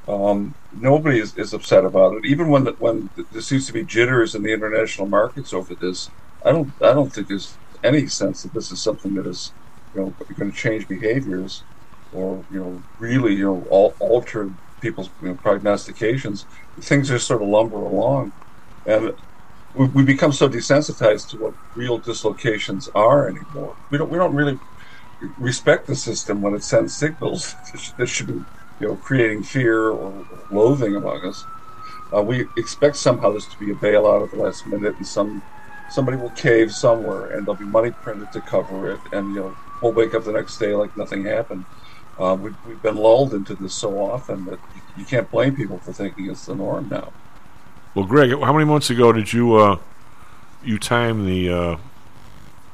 [0.08, 2.24] Um, nobody is, is upset about it.
[2.24, 6.10] Even when the, when there seems to be jitters in the international markets over this,
[6.44, 9.52] I don't I don't think there's any sense that this is something that is
[9.94, 11.64] you know going to change behaviors
[12.12, 14.50] or you know really you know al- alter
[14.82, 16.46] people's you know, prognostications.
[16.82, 18.34] Things just sort of lumber along,
[18.86, 19.12] and
[19.74, 23.76] we, we become so desensitized to what real dislocations are anymore.
[23.90, 24.60] We don't we don't really
[25.38, 27.56] respect the system when it sends signals
[27.98, 28.34] that should be
[28.78, 31.48] you know creating fear or loathing among us.
[32.14, 35.44] Uh, we expect somehow this to be a bailout at the last minute, and some
[35.86, 39.58] somebody will cave somewhere, and there'll be money printed to cover it, and you know
[39.80, 41.66] we'll wake up the next day like nothing happened.
[42.18, 44.58] Uh, we've, we've been lulled into this so often that
[44.96, 47.12] you can't blame people for thinking it's the norm now.
[47.94, 49.78] Well, Greg, how many months ago did you uh,
[50.64, 51.76] you time the uh,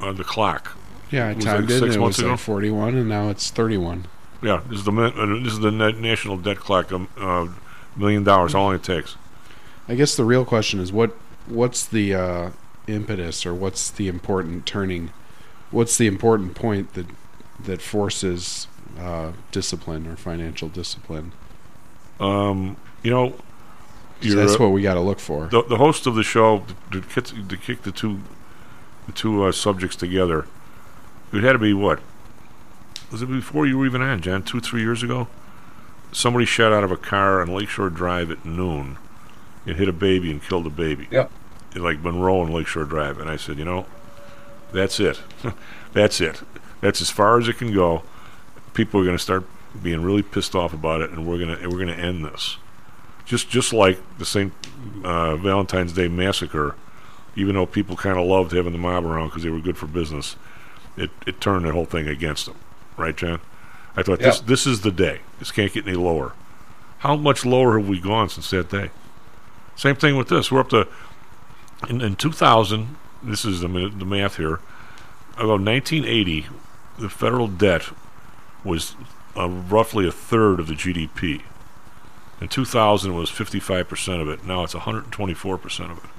[0.01, 0.77] uh, the clock?
[1.11, 1.79] Yeah, I Was timed it.
[1.79, 2.31] six it months was ago.
[2.33, 4.07] like 41, and now it's 31.
[4.43, 6.93] Yeah, this is the uh, this is the na- national debt clock.
[6.93, 7.49] Um, uh,
[7.97, 9.17] million dollars, how long it takes?
[9.89, 11.17] I guess the real question is what
[11.47, 12.51] what's the uh,
[12.87, 15.11] impetus or what's the important turning
[15.71, 17.07] what's the important point that
[17.59, 18.67] that forces
[18.99, 21.33] uh, discipline or financial discipline?
[22.21, 23.35] Um, you know,
[24.21, 25.47] So that's what we got to look for.
[25.47, 28.21] The, the host of the show to, to, kick- to kick the two
[29.07, 30.47] the two uh, subjects together.
[31.33, 32.01] It had to be what?
[33.11, 34.43] Was it before you were even on, John?
[34.43, 35.29] Two, three years ago.
[36.13, 38.99] Somebody shot out of a car on Lakeshore Drive at noon
[39.67, 41.09] and hit a baby and killed a baby.
[41.11, 41.31] Yep.
[41.75, 43.87] In, like Monroe and Lakeshore Drive, and I said, you know,
[44.73, 45.21] that's it.
[45.93, 46.43] that's it.
[46.81, 48.03] That's as far as it can go.
[48.79, 49.45] People are going to start
[49.83, 52.59] being really pissed off about it, and we're gonna we're gonna end this.
[53.25, 54.53] Just just like the St.
[55.03, 56.77] Uh, Valentine's Day massacre,
[57.35, 59.89] even though people kind of loved having the mob around because they were good for
[59.89, 60.37] business,
[60.97, 62.55] it it turned the whole thing against them,
[62.97, 63.41] right, John?
[63.97, 65.23] I thought this this is the day.
[65.41, 66.35] This can't get any lower.
[66.99, 68.91] How much lower have we gone since that day?
[69.75, 70.53] Same thing with this.
[70.53, 70.87] We're up to
[71.89, 72.97] in, in 2000.
[73.25, 74.61] This is the, the math here.
[75.35, 76.47] About 1980,
[77.01, 77.91] the federal debt
[78.65, 78.95] was
[79.37, 81.43] uh, roughly a third of the GDP.
[82.41, 84.45] In 2000, it was 55% of it.
[84.45, 86.11] Now it's 124% of it.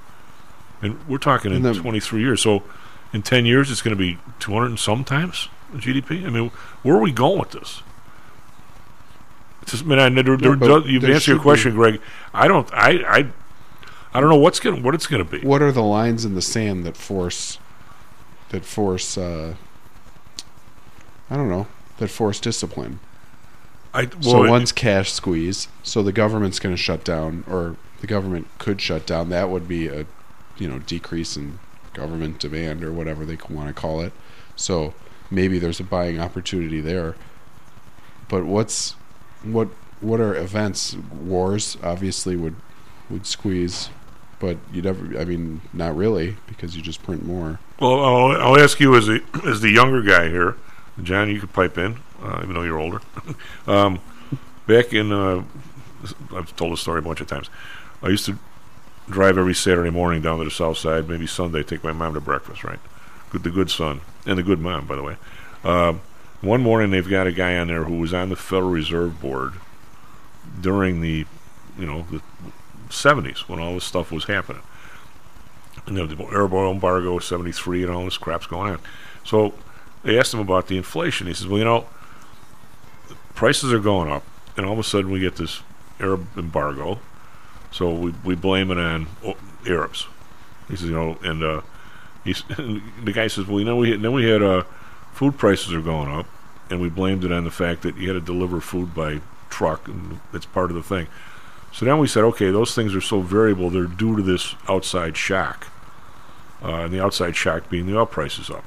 [0.82, 2.42] And we're talking in the- 23 years.
[2.42, 2.62] So
[3.12, 6.26] in 10 years, it's going to be 200 and some times the GDP.
[6.26, 6.50] I mean,
[6.82, 7.82] where are we going with this?
[9.62, 12.00] It's just, I mean, I, there, there, but you've answered your question, Greg.
[12.32, 12.68] I don't.
[12.72, 12.90] I.
[13.06, 13.26] I.
[14.12, 14.82] I don't know what's going.
[14.82, 15.46] What it's going to be.
[15.46, 17.58] What are the lines in the sand that force
[18.48, 19.54] that force uh,
[21.30, 21.66] I don't know,
[22.00, 22.98] that force discipline?
[23.94, 27.76] I, so well, it- one's cash squeeze, so the government's going to shut down or
[28.00, 29.30] the government could shut down.
[29.30, 30.06] That would be a
[30.60, 31.58] you know, decrease in
[31.94, 34.12] government demand or whatever they want to call it.
[34.54, 34.94] So
[35.30, 37.16] maybe there's a buying opportunity there.
[38.28, 38.92] But what's
[39.42, 39.68] what
[40.00, 40.94] what are events?
[40.94, 42.54] Wars obviously would
[43.08, 43.88] would squeeze,
[44.38, 45.18] but you never.
[45.18, 47.58] I mean, not really because you just print more.
[47.80, 50.56] Well, I'll, I'll ask you as the as the younger guy here,
[51.04, 51.30] John.
[51.30, 53.00] You could pipe in, uh, even though you're older.
[53.66, 54.00] um,
[54.66, 55.42] back in, uh,
[56.34, 57.50] I've told this story a bunch of times.
[58.02, 58.38] I used to
[59.08, 62.20] drive every Saturday morning down to the south side, maybe Sunday, take my mom to
[62.20, 62.64] breakfast.
[62.64, 62.80] Right,
[63.30, 65.16] good, the good son and the good mom, by the way.
[65.64, 66.00] Um,
[66.40, 69.54] one morning, they've got a guy on there who was on the Federal Reserve Board
[70.60, 71.26] during the,
[71.78, 72.22] you know, the
[72.88, 74.62] 70s when all this stuff was happening
[75.86, 78.80] you know, the oil embargo, 73, and all this crap's going on.
[79.24, 79.54] So
[80.02, 81.26] they asked him about the inflation.
[81.26, 81.86] He says, well, you know,
[83.34, 84.24] prices are going up,
[84.56, 85.62] and all of a sudden we get this
[85.98, 86.98] Arab embargo,
[87.70, 89.06] so we, we blame it on
[89.66, 90.06] Arabs.
[90.68, 91.60] He says, you know, and uh,
[92.24, 94.64] he's, the guy says, well, you know, we had, then we had uh,
[95.12, 96.26] food prices are going up,
[96.70, 99.20] and we blamed it on the fact that you had to deliver food by
[99.50, 101.06] truck, and that's part of the thing.
[101.72, 105.16] So then we said, okay, those things are so variable, they're due to this outside
[105.16, 105.68] shock.
[106.62, 108.64] Uh, and the outside shock being the oil prices up.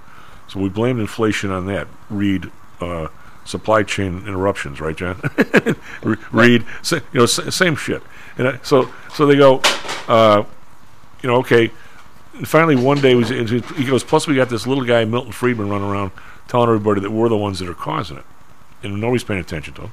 [0.47, 1.87] So we blamed inflation on that.
[2.09, 3.07] Read uh,
[3.45, 5.21] supply chain interruptions, right, John?
[6.31, 8.01] Read, sa- you know, same shit.
[8.37, 9.61] And I, so, so they go,
[10.07, 10.43] uh,
[11.21, 11.71] you know, okay.
[12.33, 14.03] And finally, one day was, he goes.
[14.03, 16.11] Plus, we got this little guy, Milton Friedman, running around
[16.47, 18.25] telling everybody that we're the ones that are causing it,
[18.81, 19.91] and nobody's paying attention to him.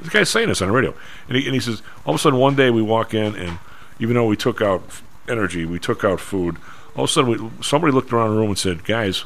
[0.00, 0.94] The guy's saying this on the radio,
[1.28, 3.58] and he, and he says, all of a sudden, one day we walk in, and
[3.98, 4.82] even though we took out
[5.28, 6.56] energy, we took out food.
[6.96, 9.24] All of a sudden, we, somebody looked around the room and said, "Guys,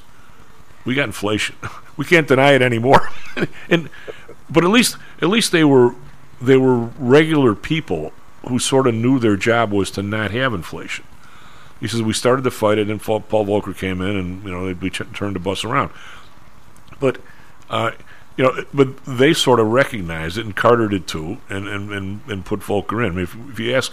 [0.84, 1.56] we got inflation.
[1.96, 3.08] we can't deny it anymore."
[3.70, 3.88] and
[4.50, 5.94] but at least at least they were
[6.40, 8.12] they were regular people
[8.48, 11.04] who sort of knew their job was to not have inflation.
[11.80, 14.72] He says we started to fight it, and Paul Volcker came in, and you know
[14.72, 15.90] they ch- turned the bus around.
[17.00, 17.18] But
[17.68, 17.92] uh,
[18.36, 22.20] you know, but they sort of recognized it, and Carter did too, and and, and,
[22.28, 23.12] and put Volcker in.
[23.12, 23.92] I mean, if, if you ask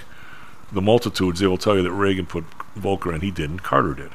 [0.72, 2.46] the multitudes, they will tell you that Reagan put
[2.78, 3.22] Volcker in.
[3.22, 3.60] He didn't.
[3.60, 4.12] Carter did.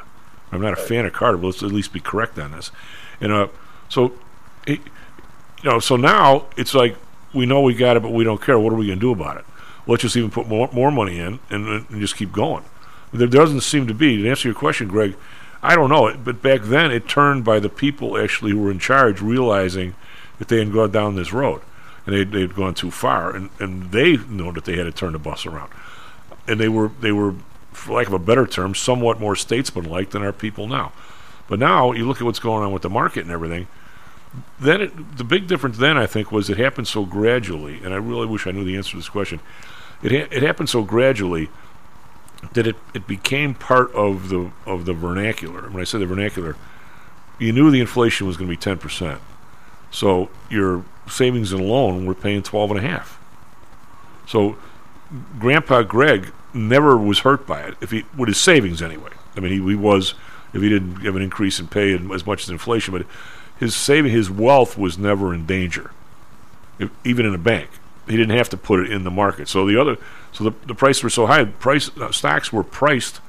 [0.57, 2.71] I'm not a fan of Carter, but let's at least be correct on this.
[3.21, 3.49] And uh,
[3.89, 4.13] so,
[4.67, 4.73] he,
[5.63, 6.97] you know, so now it's like
[7.33, 8.59] we know we got it, but we don't care.
[8.59, 9.45] What are we going to do about it?
[9.87, 12.65] Let's just even put more more money in and, and just keep going.
[13.13, 14.23] There doesn't seem to be.
[14.23, 15.15] To answer your question, Greg,
[15.63, 16.15] I don't know.
[16.17, 19.95] But back then, it turned by the people actually who were in charge realizing
[20.39, 21.63] that they had gone down this road
[22.07, 25.13] and they'd, they'd gone too far, and, and they know that they had to turn
[25.13, 25.71] the bus around.
[26.47, 27.35] And they were they were,
[27.77, 30.93] for lack of a better term, somewhat more statesmanlike than our people now.
[31.49, 33.69] But now you look at what's going on with the market and everything.
[34.59, 37.97] Then it, the big difference then I think was it happened so gradually, and I
[37.99, 39.41] really wish I knew the answer to this question.
[40.03, 41.49] It ha- it happened so gradually
[42.53, 45.63] that it, it became part of the of the vernacular.
[45.71, 46.57] When I say the vernacular,
[47.39, 49.21] you knew the inflation was going to be ten percent.
[49.91, 53.19] So your savings and loan were paying twelve and a half.
[54.27, 54.59] So
[55.39, 57.75] Grandpa Greg never was hurt by it.
[57.81, 59.11] If he with his savings anyway.
[59.37, 60.15] I mean, he, he was
[60.53, 63.07] if he didn't have an increase in pay as much as inflation, but
[63.59, 65.91] his saving, his wealth was never in danger,
[66.79, 67.71] if, even in a bank.
[68.07, 69.49] He didn't have to put it in the market.
[69.49, 69.97] So the other,
[70.33, 71.45] so the, the prices were so high.
[71.45, 73.21] Price uh, stocks were priced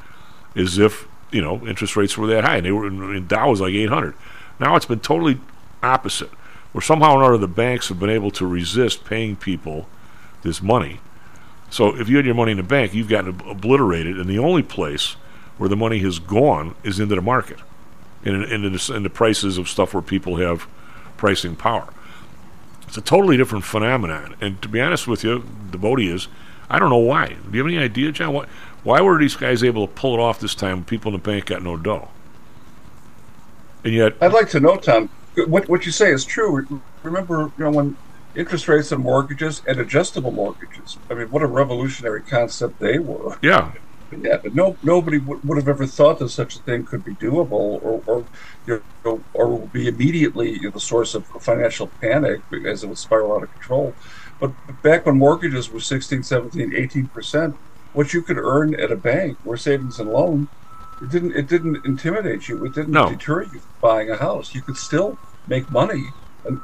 [0.56, 3.62] as if you know interest rates were that high, and they were in, Dow was
[3.62, 4.14] like 800.
[4.60, 5.40] Now it's been totally
[5.82, 6.30] opposite,
[6.72, 9.88] where somehow or another the banks have been able to resist paying people
[10.44, 11.00] this money.
[11.70, 14.40] So if you had your money in the bank, you've gotten ob- obliterated, and the
[14.40, 15.16] only place
[15.58, 17.60] where the money has gone is into the market,
[18.24, 18.62] and in,
[19.04, 20.68] the, prices of stuff where people have
[21.18, 21.88] pricing power.
[22.88, 24.36] It's a totally different phenomenon.
[24.40, 26.28] And to be honest with you, the Bodie is,
[26.70, 27.28] I don't know why.
[27.28, 28.34] Do you have any idea, John?
[28.34, 28.46] Why,
[28.84, 31.24] why were these guys able to pull it off this time when people in the
[31.24, 32.10] bank got no dough?
[33.84, 35.10] And yet, I'd like to know, Tom,
[35.48, 36.82] what what you say is true.
[37.04, 37.98] Remember, you know, when
[38.38, 41.00] interest rates on mortgages and adjustable mortgages.
[41.10, 43.38] I mean, what a revolutionary concept they were.
[43.42, 43.74] Yeah.
[44.10, 47.16] Yeah, but no, nobody would, would have ever thought that such a thing could be
[47.16, 48.30] doable, or, or
[48.66, 52.88] you know, or would be immediately you know, the source of financial panic as it
[52.88, 53.98] would spiral out of control.
[54.40, 57.56] But back when mortgages were 16, 17, 18 percent,
[57.92, 60.50] what you could earn at a bank or savings and loan,
[61.02, 62.64] it didn't it didn't intimidate you.
[62.66, 63.10] It didn't No.
[63.10, 64.54] deter you from buying a house.
[64.54, 66.16] You could still make money,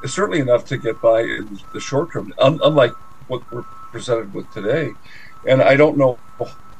[0.06, 2.32] certainly enough to get by in the short term.
[2.38, 2.94] Un- unlike
[3.26, 4.96] what we're presented with today,
[5.46, 6.20] and I don't know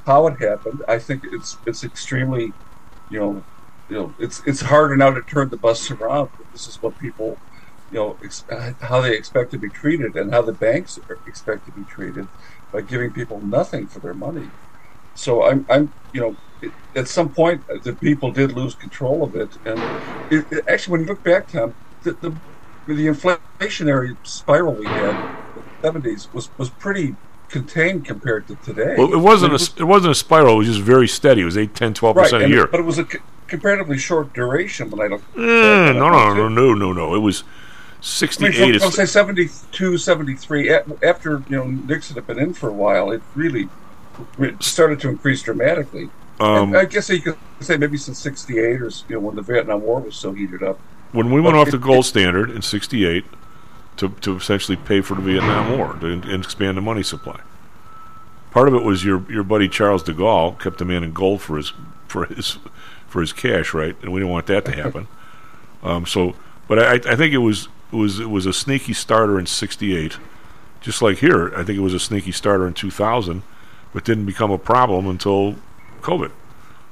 [0.06, 0.82] how it happened.
[0.88, 2.56] I think it's it's extremely,
[3.08, 3.46] you know,
[3.88, 6.30] you know, it's it's harder now to turn the bus around.
[6.52, 7.40] This is what people,
[7.90, 8.44] you know, ex-
[8.80, 12.28] how they expect to be treated, and how the banks expect to be treated
[12.72, 14.52] by giving people nothing for their money.
[15.14, 19.56] So I'm I'm you know, at some point the people did lose control of it,
[19.64, 19.88] and
[20.30, 22.40] it, it- actually when you look back, Tom, the the,
[22.86, 27.14] the inflationary spiral we had in the 70s was was pretty
[27.48, 28.94] contained compared to today.
[28.98, 30.54] well, it wasn't I a mean, s- it wasn't a spiral.
[30.54, 31.42] It was just very steady.
[31.42, 32.66] It was 8, 10, 12 percent a year.
[32.66, 35.22] But it was a c- comparatively short duration when I look.
[35.36, 35.40] Eh,
[35.92, 37.14] no, no, no, no, no, no.
[37.14, 38.54] It was I mean, 68.
[38.58, 40.70] from, is- from say 72, 73,
[41.02, 43.68] after you know Nixon had been in for a while, it really
[44.38, 46.10] it started to increase dramatically.
[46.40, 49.82] Um, I guess you could say maybe since '68 or you know when the Vietnam
[49.82, 50.80] War was so heated up.
[51.14, 53.24] When we went off the gold standard in '68
[53.96, 57.40] to to essentially pay for the Vietnam War to, and expand the money supply.
[58.50, 61.40] Part of it was your your buddy Charles de Gaulle kept the man in gold
[61.42, 61.72] for his
[62.08, 62.58] for his
[63.08, 63.96] for his cash, right?
[64.02, 65.08] And we didn't want that to happen.
[65.82, 66.34] Um, so,
[66.66, 70.16] but I, I think it was it was it was a sneaky starter in '68,
[70.80, 71.52] just like here.
[71.54, 73.42] I think it was a sneaky starter in 2000,
[73.92, 75.56] but didn't become a problem until
[76.00, 76.30] COVID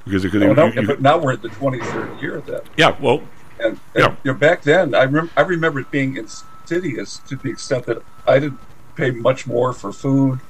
[0.05, 0.43] because it could.
[0.43, 2.67] Oh, now, you- now we're at the 23rd year of that.
[2.77, 3.23] yeah, well,
[3.63, 4.17] And, and Yeah.
[4.25, 7.99] you know, back then, I, rem- I remember it being insidious to the extent that
[8.27, 8.61] I didn't
[8.97, 10.41] pay much more for food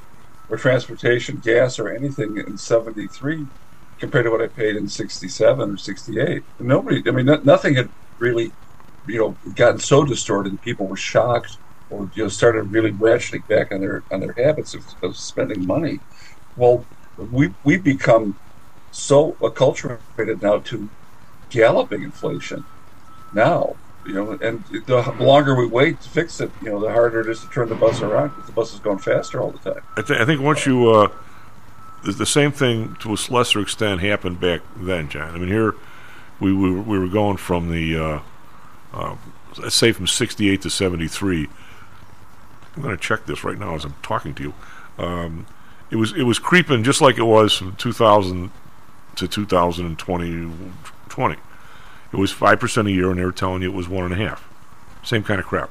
[0.49, 3.49] or transportation, gas, or anything in '73
[3.99, 6.45] compared to what I paid in '67 or '68.
[6.59, 8.57] Nobody, I mean, no, nothing had really,
[9.07, 10.53] you know, gotten so distorted.
[10.53, 11.59] and People were shocked,
[11.89, 15.67] or you know, started really ratcheting back on their on their habits of, of spending
[15.67, 16.03] money.
[16.57, 18.39] Well, we we've become
[18.91, 20.91] so acculturated now to
[21.51, 22.67] galloping inflation
[23.35, 23.77] now
[24.07, 27.29] you know and the longer we wait to fix it you know the harder it
[27.29, 29.83] is to turn the bus around because the bus is going faster all the time
[29.97, 31.09] I, th- I think once you, uh,
[32.05, 35.35] the, same thing to a lesser extent happened back then, John.
[35.35, 35.75] I mean, here
[36.41, 38.21] we we, were- we were going from the, uh,
[38.93, 39.17] uh,
[39.59, 41.49] let's say from 68 to 73.
[42.75, 44.55] I'm going to check this right now as I'm talking to you.
[44.99, 45.47] Um,
[45.91, 48.51] it was it was creeping just like it was from 2000
[49.17, 50.51] to 2020.
[51.09, 51.37] 20.
[52.13, 54.13] It was five percent a year, and they were telling you it was one and
[54.13, 54.49] a half.
[55.03, 55.71] Same kind of crap.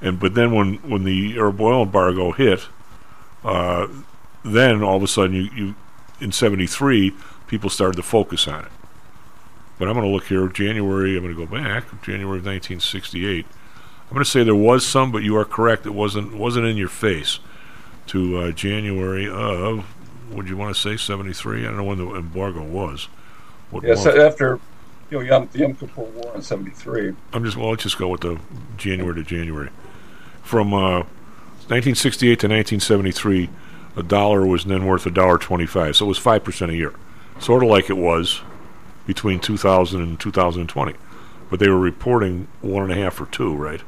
[0.00, 2.66] And but then when when the Arab oil embargo hit,
[3.44, 3.86] uh,
[4.44, 5.74] then all of a sudden you, you
[6.20, 7.14] in '73
[7.46, 8.70] people started to focus on it.
[9.78, 10.46] But I'm going to look here.
[10.48, 11.16] January.
[11.16, 11.84] I'm going to go back.
[12.02, 13.46] January of 1968.
[13.46, 15.86] I'm going to say there was some, but you are correct.
[15.86, 17.38] It wasn't wasn't in your face.
[18.08, 19.86] To uh, January of
[20.30, 21.60] would you want to say 73?
[21.60, 23.08] I don't know when the embargo was.
[23.70, 24.18] What Yes, month?
[24.18, 24.60] after
[25.10, 27.14] you know Yom, the Yom Kippur War in '73.
[27.32, 27.70] I'm just well.
[27.70, 28.38] Let's just go with the
[28.76, 29.70] January to January.
[30.42, 31.00] From uh,
[31.68, 33.48] 1968 to 1973,
[33.96, 35.96] a dollar was then worth a dollar twenty-five.
[35.96, 36.94] So it was five percent a year,
[37.38, 38.40] sort of like it was
[39.06, 40.94] between 2000 and 2020.
[41.50, 43.80] But they were reporting one and a half or two, right?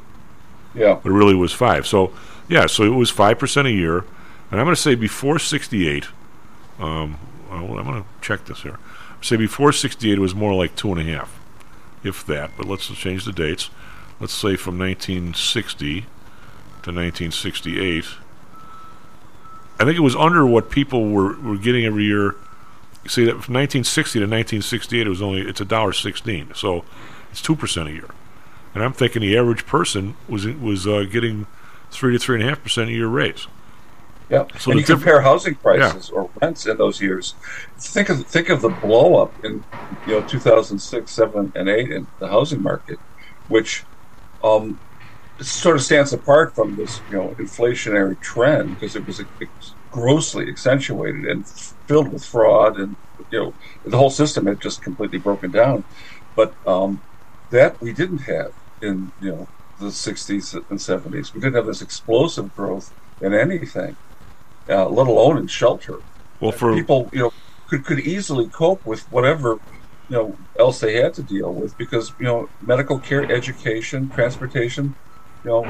[0.75, 0.99] Yeah.
[1.01, 1.87] But it really was five.
[1.87, 2.13] So
[2.49, 4.05] yeah, so it was five percent a year.
[4.51, 6.09] And I'm going to say before 68.
[6.79, 7.19] Um,
[7.51, 8.79] I'm going to check this here.
[9.23, 11.39] Say before 68, it was more like two and a half,
[12.03, 12.51] if that.
[12.57, 13.71] But let's change the dates.
[14.21, 16.01] Let's say from 1960
[16.83, 18.05] to 1968.
[19.79, 22.35] I think it was under what people were, were getting every year.
[23.07, 26.85] See that from 1960 to 1968, it was only it's a dollar sixteen, so
[27.33, 28.09] it's two percent a year.
[28.75, 31.47] And I'm thinking the average person was was uh, getting
[31.91, 33.49] three to three and a half percent a year raise.
[34.29, 37.37] Yeah, So and you diff- compare housing prices or rents in those years.
[37.81, 39.67] Think of think of the blow up in
[40.05, 43.01] you know 2006, seven, and eight in the housing market,
[43.47, 43.87] which
[44.43, 44.81] um,
[45.41, 49.25] sort of stands apart from this you know inflationary trend because it was
[49.91, 51.47] grossly accentuated and
[51.89, 52.97] filled with fraud, and
[53.31, 55.85] you know the whole system had just completely broken down.
[56.37, 57.05] But um,
[57.51, 61.35] that we didn't have in you know the 60s and 70s.
[61.35, 63.97] We didn't have this explosive growth in anything
[64.69, 65.99] uh, let alone in shelter.
[66.41, 67.33] Well, for people, you know,
[67.69, 69.59] could could easily cope with whatever
[70.09, 74.95] you know else they had to deal with because you know medical care, education, transportation,
[75.45, 75.63] you know,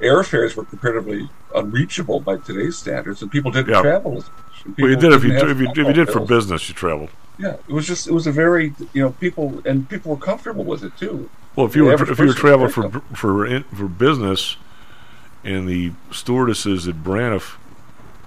[0.00, 3.82] airfares were comparatively unreachable by today's standards, and people didn't Yeah.
[3.82, 4.76] travel as much.
[4.78, 7.10] Well, you did if you if you, if you did for business, you traveled.
[7.38, 10.64] Yeah, it was just it was a very you know people and people were comfortable
[10.64, 11.30] with it too.
[11.56, 14.56] Well, if you The were if you were traveling for for in, for business,
[15.42, 17.56] and the stewardesses at Braniff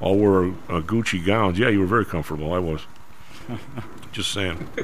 [0.03, 2.53] all wore uh, Gucci gowns, yeah, you were very comfortable.
[2.53, 2.81] I was.
[4.11, 4.67] Just saying.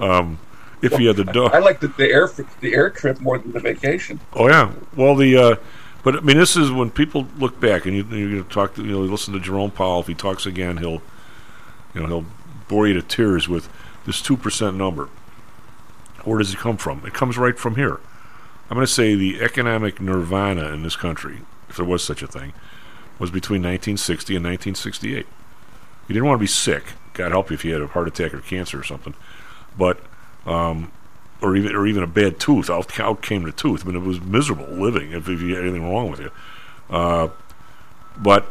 [0.00, 0.38] Um,
[0.80, 2.26] if you had the dog, I like the, the air
[2.60, 4.18] the air trip more than the vacation.
[4.32, 4.72] Oh yeah.
[4.96, 5.56] Well, the uh,
[6.02, 8.92] but I mean, this is when people look back, and you you talk to you
[8.92, 10.00] know listen to Jerome Powell.
[10.00, 11.02] If he talks again, he'll
[11.92, 12.24] you know he'll
[12.66, 13.68] bore you to tears with
[14.06, 15.10] this two percent number.
[16.24, 17.04] Where does it come from?
[17.04, 18.00] It comes right from here.
[18.70, 22.26] I'm going to say the economic nirvana in this country, if there was such a
[22.26, 22.52] thing,
[23.18, 25.26] was between 1960 and 1968.
[26.06, 26.84] He didn't want to be sick.
[27.14, 29.14] God help you if you had a heart attack or cancer or something.
[29.76, 30.00] But
[30.46, 30.92] um,
[31.40, 32.70] or even or even a bad tooth.
[32.70, 33.84] Out, out came the tooth.
[33.84, 36.30] I mean, it was miserable living if, if you had anything wrong with you.
[36.90, 37.28] Uh,
[38.16, 38.46] but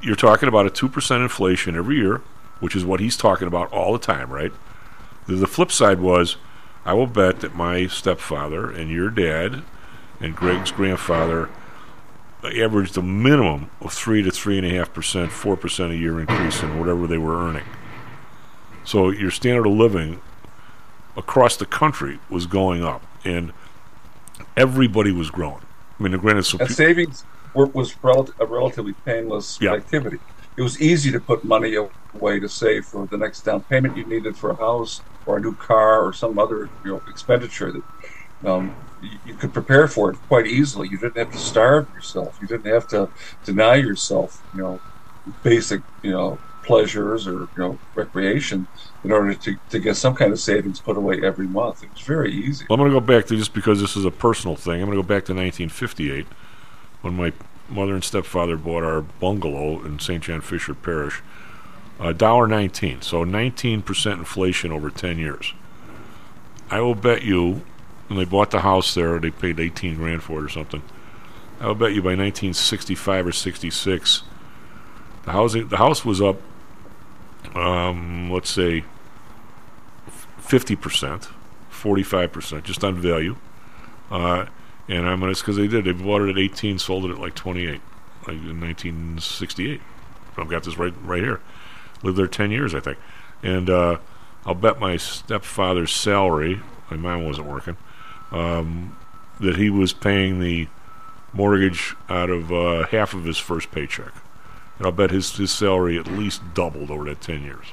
[0.00, 2.20] you're talking about a two percent inflation every year,
[2.60, 4.52] which is what he's talking about all the time, right?
[5.26, 6.36] The, the flip side was,
[6.84, 9.62] I will bet that my stepfather and your dad
[10.20, 11.48] and Greg's grandfather
[12.52, 16.20] averaged a minimum of three to three and a half percent, four percent a year
[16.20, 17.64] increase in whatever they were earning.
[18.84, 20.20] So your standard of living
[21.16, 23.52] across the country was going up, and
[24.56, 25.62] everybody was growing.
[25.98, 27.24] I mean, granted, And pe- savings
[27.54, 29.72] were, was rel- a relatively painless Yeah.
[29.72, 30.18] activity.
[30.56, 31.76] It was easy to put money
[32.14, 35.40] away to save for the next down payment you needed for a house or a
[35.40, 37.82] new car or some other you know expenditure that
[38.48, 38.74] um,
[39.26, 40.88] you, could prepare for it quite easily.
[40.88, 42.38] You didn't have to starve yourself.
[42.40, 43.08] You didn't have to
[43.44, 44.80] deny yourself you know
[45.42, 48.66] basic you know pleasures or you know recreation
[49.04, 51.82] in order to, to get some kind of savings put away every month.
[51.82, 52.64] It was very easy.
[52.68, 54.80] Well, I'm going to go back to just because this is a personal thing.
[54.80, 56.26] I'm going to go back to 1958
[57.02, 57.32] when my
[57.68, 60.22] mother and stepfather bought our bungalow in St.
[60.22, 61.22] John Fisher Parish.
[62.00, 65.54] A dollar nineteen, so 19 percent inflation over 10 years.
[66.68, 67.62] I will bet you,
[68.08, 70.82] when they bought the house there, they paid 18 grand for it or something.
[71.60, 74.22] I will bet you by 1965 or 66,
[75.24, 76.36] the housing the house was up.
[77.54, 78.84] Um, let's say
[80.38, 81.28] 50 percent,
[81.70, 83.36] 45 percent, just on value.
[84.10, 84.46] Uh,
[84.88, 85.84] and I'm gonna it's because they did.
[85.84, 87.80] They bought it at 18, sold it at like 28,
[88.26, 89.80] like in 1968.
[90.36, 91.40] I've got this right right here.
[92.02, 92.98] Lived there 10 years, I think.
[93.42, 93.98] And uh,
[94.44, 96.60] I'll bet my stepfather's salary.
[96.90, 97.76] My mom wasn't working.
[98.34, 98.96] Um,
[99.40, 100.68] that he was paying the
[101.32, 104.12] mortgage out of uh, half of his first paycheck.
[104.78, 107.66] And I'll bet his his salary at least doubled over that 10 years.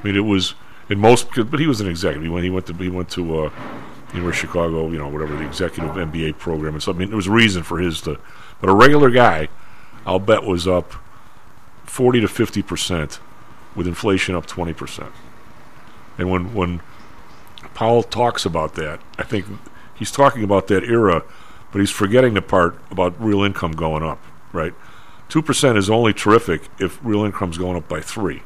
[0.00, 0.54] I mean, it was
[0.88, 2.22] in most, but he was an executive.
[2.22, 3.50] He went, he went to, he went to uh,
[4.14, 6.74] University of Chicago, you know, whatever the executive MBA program.
[6.74, 8.18] And so, I mean, there was a reason for his to,
[8.60, 9.48] but a regular guy,
[10.06, 10.92] I'll bet was up
[11.84, 13.20] 40 to 50 percent,
[13.74, 15.12] with inflation up 20 percent.
[16.16, 16.80] And when when
[17.78, 19.46] Powell talks about that, I think
[19.94, 21.22] he's talking about that era,
[21.70, 24.20] but he's forgetting the part about real income going up,
[24.52, 24.74] right?
[25.28, 28.42] Two percent is only terrific if real income's going up by three.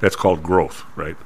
[0.00, 1.16] That's called growth, right?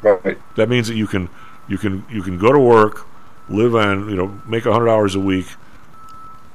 [0.00, 0.38] Right.
[0.54, 1.28] That means that you can
[1.66, 3.04] you can you can go to work,
[3.48, 5.46] live on you know make hundred hours a week,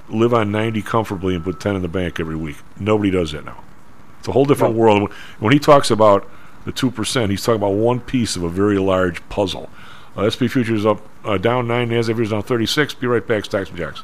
[0.08, 2.56] live on ninety comfortably, and put ten in the bank every week.
[2.80, 3.62] Nobody does that now.
[4.20, 4.80] It's a whole different No.
[4.80, 5.12] world.
[5.39, 6.26] When he talks about
[6.64, 9.70] the two percent, he's talking about one piece of a very large puzzle.
[10.28, 12.93] SP futures up uh, down nine, Nasdaq futures down thirty six.
[12.93, 14.03] Be right back, Stocks and Jocks.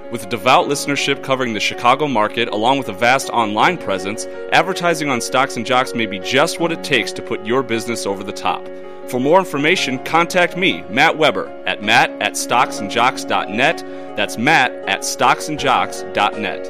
[0.11, 5.21] With devout listenership covering the Chicago market along with a vast online presence, advertising on
[5.21, 8.31] Stocks and Jocks may be just what it takes to put your business over the
[8.33, 8.67] top.
[9.09, 13.77] For more information, contact me, Matt Weber, at matt at stocksandjocks.net.
[14.17, 16.65] That's matt at stocksandjocks.net.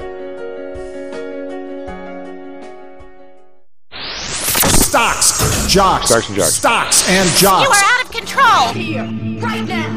[4.91, 6.53] Stocks, jocks, Stocks and jocks.
[6.53, 7.81] stocks and You jocks.
[7.81, 8.67] are out of control.
[8.73, 9.03] Here,
[9.41, 9.87] right now,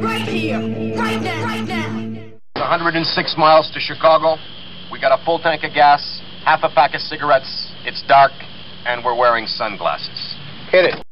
[0.00, 0.58] right here,
[0.96, 1.53] right now, right now.
[2.64, 4.36] 106 miles to Chicago.
[4.90, 7.70] We got a full tank of gas, half a pack of cigarettes.
[7.84, 8.32] It's dark,
[8.86, 10.34] and we're wearing sunglasses.
[10.70, 11.04] Hit it.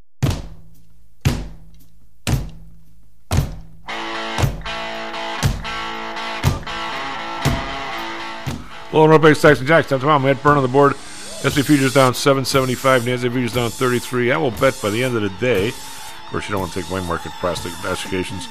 [8.89, 9.89] Hello, and Rebecca Stocks and Jocks.
[9.89, 10.19] Time tomorrow.
[10.19, 10.95] Matt Byrne on the board.
[11.45, 13.03] SP futures down 775.
[13.03, 14.33] Nasdaq futures down 33.
[14.33, 15.69] I will bet by the end of the day.
[15.69, 18.49] Of course, you don't want to take my market prognostications.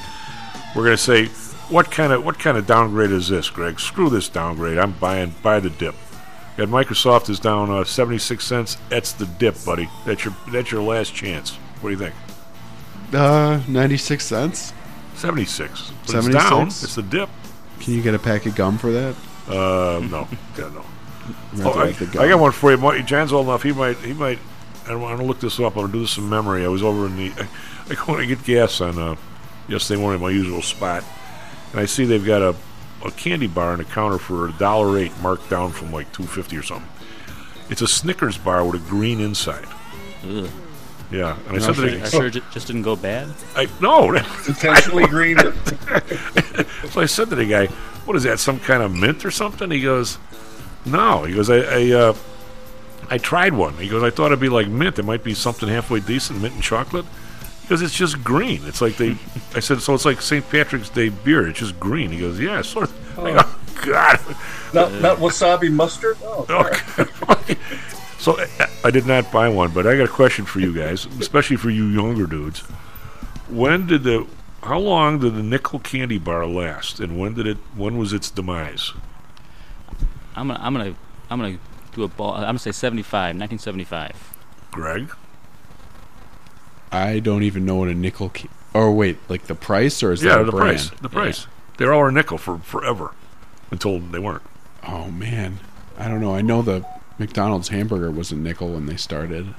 [0.75, 1.29] We're going to say,
[1.71, 3.79] what kind of what kind of downgrade is this, Greg?
[3.79, 4.77] Screw this downgrade.
[4.77, 5.95] I'm buying buy the dip.
[6.57, 8.77] Got Microsoft is down uh, 76 cents.
[8.89, 9.89] That's the dip, buddy.
[10.05, 11.55] That's your that's your last chance.
[11.79, 12.15] What do you think?
[13.13, 14.73] Uh, 96 cents?
[15.15, 15.91] 76.
[16.05, 16.71] But it's down.
[16.71, 16.83] 76?
[16.83, 17.29] It's the dip.
[17.79, 19.15] Can you get a pack of gum for that?
[19.47, 20.85] Uh, no, God, no.
[21.63, 21.87] Oh, I.
[22.19, 23.03] I got one for you.
[23.03, 23.63] John's old enough.
[23.63, 23.97] He might.
[23.97, 24.39] He might.
[24.87, 25.75] I want to look this up.
[25.75, 26.65] I'm gonna do this in memory.
[26.65, 27.31] I was over in the.
[27.31, 27.47] I,
[27.89, 29.15] I go to get gas on uh,
[29.67, 31.03] yesterday morning, in my usual spot,
[31.71, 32.55] and I see they've got a,
[33.05, 36.23] a candy bar on the counter for a dollar eight, marked down from like two
[36.23, 36.89] fifty or something.
[37.69, 39.67] It's a Snickers bar with a green inside.
[40.27, 40.49] Ugh.
[41.11, 42.01] Yeah, and I Are said sure, that.
[42.05, 43.27] are sure it just didn't go bad?
[43.55, 44.13] I no,
[44.47, 45.37] intentionally green.
[46.89, 47.65] so I said to the guy,
[48.05, 48.39] "What is that?
[48.39, 50.17] Some kind of mint or something?" He goes,
[50.85, 52.15] "No." He goes, "I I, uh,
[53.09, 54.99] I tried one." He goes, "I thought it'd be like mint.
[54.99, 57.05] It might be something halfway decent, mint and chocolate."
[57.71, 58.59] Because it's just green.
[58.65, 59.15] It's like they.
[59.55, 60.43] I said, "So it's like St.
[60.49, 61.47] Patrick's Day beer.
[61.47, 63.25] It's just green." He goes, "Yeah, sort of." Oh.
[63.25, 64.19] I go, oh, God.
[64.73, 66.17] Not, not wasabi mustard?
[66.21, 66.45] Oh,
[67.29, 67.55] Okay.
[68.19, 71.05] so I, I did not buy one, but I got a question for you guys,
[71.21, 72.59] especially for you younger dudes.
[73.47, 74.27] When did the
[74.63, 77.57] how long did the nickel candy bar last, and when did it?
[77.73, 78.91] When was its demise?
[80.35, 80.95] I'm gonna, I'm gonna,
[81.29, 81.57] I'm gonna
[81.93, 82.33] do a ball.
[82.33, 84.35] I'm gonna say 75, 1975.
[84.71, 85.09] Greg,
[86.91, 88.29] I don't even know what a nickel.
[88.33, 90.77] Ca- or wait, like the price or is yeah, that a the brand?
[90.77, 91.47] price, the price.
[91.77, 93.11] They were all a nickel for forever,
[93.71, 94.43] until they weren't.
[94.87, 95.59] Oh man,
[95.97, 96.33] I don't know.
[96.35, 96.85] I know the
[97.19, 99.53] McDonald's hamburger was a nickel when they started,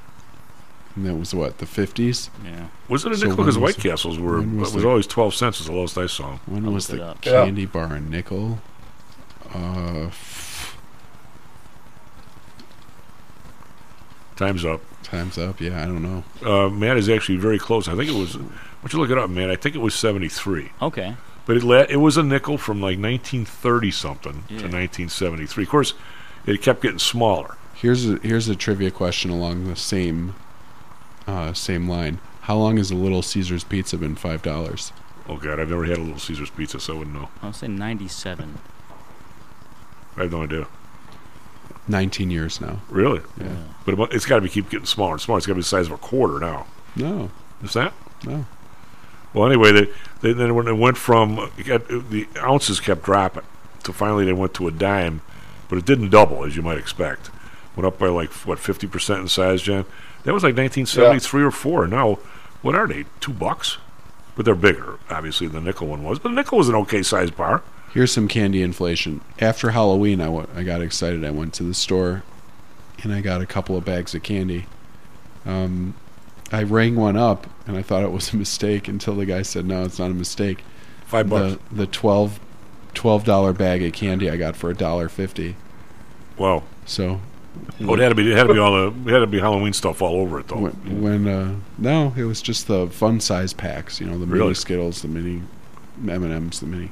[0.97, 2.29] and that was what the fifties.
[2.45, 2.67] Yeah.
[2.89, 3.45] Was it a So nickel?
[3.45, 5.59] Because White Castles were when was, the- always twelve cents.
[5.59, 6.39] Was the lowest I saw.
[6.47, 7.25] When I'll was the up.
[7.25, 7.45] Yeah.
[7.45, 8.61] candy bar a nickel?
[9.55, 10.77] Uh, f-
[14.37, 14.81] Time's up.
[15.13, 15.61] Time's up.
[15.61, 16.25] Yeah, I don't know.
[16.43, 17.87] Uh, Matt is actually very close.
[17.87, 18.37] I think it was.
[18.37, 18.49] Why
[18.81, 19.51] don't you look it up, man?
[19.51, 20.71] I think it was seventy three.
[20.81, 21.15] Okay.
[21.45, 24.61] But it la- it was a nickel from like nineteen thirty something Yeah.
[24.63, 25.65] to nineteen seventy three.
[25.65, 25.93] Of course,
[26.47, 27.57] it kept getting smaller.
[27.75, 30.35] Here's a here's a trivia question along the same
[31.27, 32.19] uh, same line.
[32.43, 34.93] How long has a Little Caesars pizza been five dollars?
[35.29, 37.29] Oh God, I've never had a Little Caesars pizza, so I wouldn't know.
[37.43, 38.59] I'll say 97.
[40.17, 40.67] I have no idea.
[41.89, 42.81] Nineteen years now.
[42.91, 43.21] Really?
[43.41, 43.57] Yeah.
[43.85, 45.39] But it- it's got to be keep getting smaller and smaller.
[45.39, 46.67] It's got to be the size of a quarter now.
[46.97, 47.31] No.
[47.63, 47.93] Is that?
[48.25, 48.47] No.
[49.35, 49.89] Well, anyway, they,
[50.21, 53.43] they then when it went from it got, the ounces kept dropping,
[53.85, 55.23] so finally they went to a dime,
[55.69, 57.31] but it didn't double as you might expect.
[57.75, 59.87] Went up by like what fifty percent in size, John.
[60.25, 61.87] That was like nineteen seventy three or four.
[61.89, 62.19] Now,
[62.61, 63.07] what are they?
[63.21, 63.79] Two bucks?
[64.37, 65.47] But they're bigger, obviously.
[65.49, 67.63] The nickel one was, but the nickel was an okay size bar.
[67.93, 69.21] Here's some candy inflation.
[69.39, 71.25] After Halloween, I I got excited.
[71.25, 72.23] I went to the store,
[73.03, 74.67] and I got a couple of bags of candy.
[75.45, 75.95] Um,
[76.51, 79.67] I rang one up, and I thought it was a mistake until the guy said,
[79.67, 80.65] "No, it's not a mistake."
[81.07, 81.59] Five bucks.
[81.71, 82.41] The, the 12
[82.95, 85.57] twelve dollar bag of candy I got for a dollar fifty.
[86.37, 86.63] Wow.
[86.87, 87.21] So.
[87.83, 88.33] Oh, it had to be.
[88.33, 89.11] It had to be all the.
[89.11, 90.57] It had to be Halloween stuff all over it, though.
[90.57, 94.01] When, when uh, no, it was just the fun size packs.
[94.01, 94.55] You know, the mini Really?
[94.55, 95.43] Skittles, the mini
[96.09, 96.91] M and M's, the mini.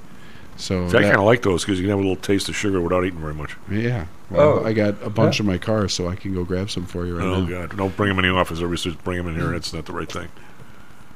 [0.61, 2.55] So See, I kind of like those because you can have a little taste of
[2.57, 3.57] sugar without eating very much.
[3.71, 4.07] Yeah.
[4.31, 4.65] Well, Oh.
[4.65, 5.45] I got a bunch Yeah.
[5.45, 7.67] in my car, so I can go grab some for you right oh now.
[7.67, 7.77] God!
[7.77, 8.59] Don't bring them in the office.
[8.59, 9.51] Everybody says bring them in here.
[9.53, 10.29] That's not the right thing.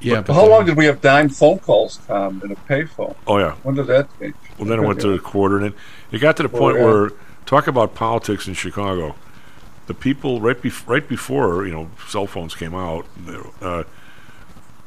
[0.00, 3.14] Yeah, But how long did we have dime phone calls, Tom, in a payphone?
[3.26, 3.52] Oh yeah.
[3.62, 4.34] When did that change?
[4.58, 5.74] Well, then it went to a quarter, and it,
[6.12, 6.84] it got to the Well, point yeah.
[6.84, 7.10] where
[7.46, 9.14] talk about politics in Chicago.
[9.86, 13.06] The people right bef- right before you know cell phones came out,
[13.62, 13.84] uh,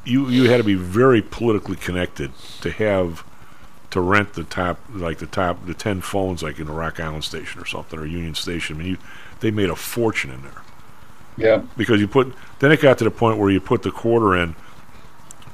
[0.04, 3.24] you you had to be very politically connected to have
[3.90, 7.24] to rent the top like the top the ten phones like in the Rock Island
[7.24, 8.76] station or something or Union Station.
[8.76, 8.98] I mean, you,
[9.40, 10.62] they made a fortune in there.
[11.36, 11.62] Yeah.
[11.76, 14.54] Because you put then it got to the point where you put the quarter in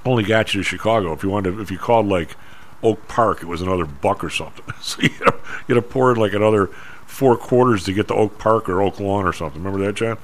[0.05, 1.12] only got you to Chicago.
[1.12, 2.37] If you wanted to, if you called like
[2.82, 4.64] Oak Park, it was another buck or something.
[4.82, 5.35] So you had to,
[5.66, 6.66] you had to pour in like another
[7.07, 9.62] four quarters to get to Oak Park or Oak Lawn or something.
[9.62, 10.18] Remember that, John?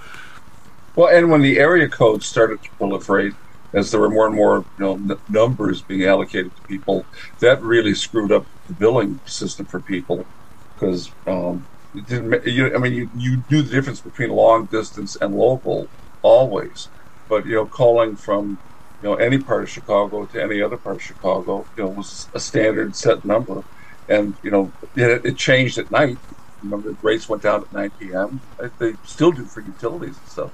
[0.96, 3.34] Well, and when the area codes started to proliferate,
[3.72, 7.08] as there were more and more you know, n- numbers being allocated to people,
[7.40, 10.28] that really screwed up the billing system for people
[10.74, 12.46] because um, it didn't.
[12.46, 15.90] You, I mean, you, you knew the difference between long distance and local
[16.22, 16.90] always,
[17.28, 18.60] but you know, calling from
[19.00, 22.28] you know any part of Chicago to any other part of Chicago, you know, was
[22.34, 23.62] a standard set number,
[24.08, 26.20] and you know, it, it changed at night.
[26.62, 28.42] Remember, rates went down at 9 p.m.
[28.78, 30.52] They still do for utilities and stuff.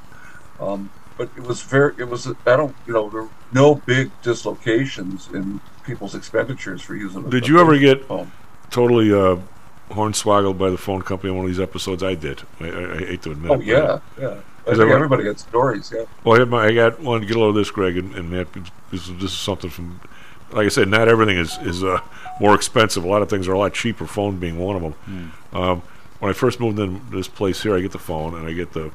[0.59, 4.11] Um, but it was very, it was, I don't, you know, there were no big
[4.23, 7.29] dislocations in people's expenditures for using.
[7.31, 8.31] Did you ever get phone.
[8.71, 9.37] totally uh,
[9.91, 12.03] hornswoggled by the phone company on one of these episodes?
[12.03, 12.43] I did.
[12.61, 13.65] I, I, I hate to admit Oh it.
[13.65, 14.41] yeah, yeah.
[14.69, 15.93] I think everybody got stories.
[15.95, 16.05] Yeah.
[16.25, 17.21] Well, I, had my, I got one.
[17.25, 18.49] Get a load of this, Greg, and, and Matt.
[18.91, 20.01] This, is- this is something from.
[20.53, 22.01] Like I said, not everything is is uh,
[22.41, 23.05] more expensive.
[23.05, 24.07] A lot of things are a lot cheaper.
[24.07, 25.33] Phone being one of them.
[25.53, 25.83] Um,
[26.21, 28.73] when I first moved in this place here, I get the phone and I get
[28.73, 28.91] the,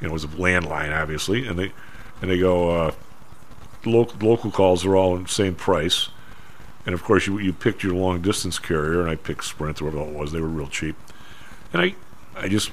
[0.00, 1.72] you know, it was a landline, obviously, and they
[2.20, 2.70] and they go.
[2.70, 2.92] Uh,
[3.84, 6.08] local local calls are all the same price,
[6.84, 9.86] and of course you you picked your long distance carrier, and I picked Sprint or
[9.86, 10.32] whatever it was.
[10.32, 10.96] They were real cheap,
[11.72, 11.94] and I
[12.36, 12.70] I just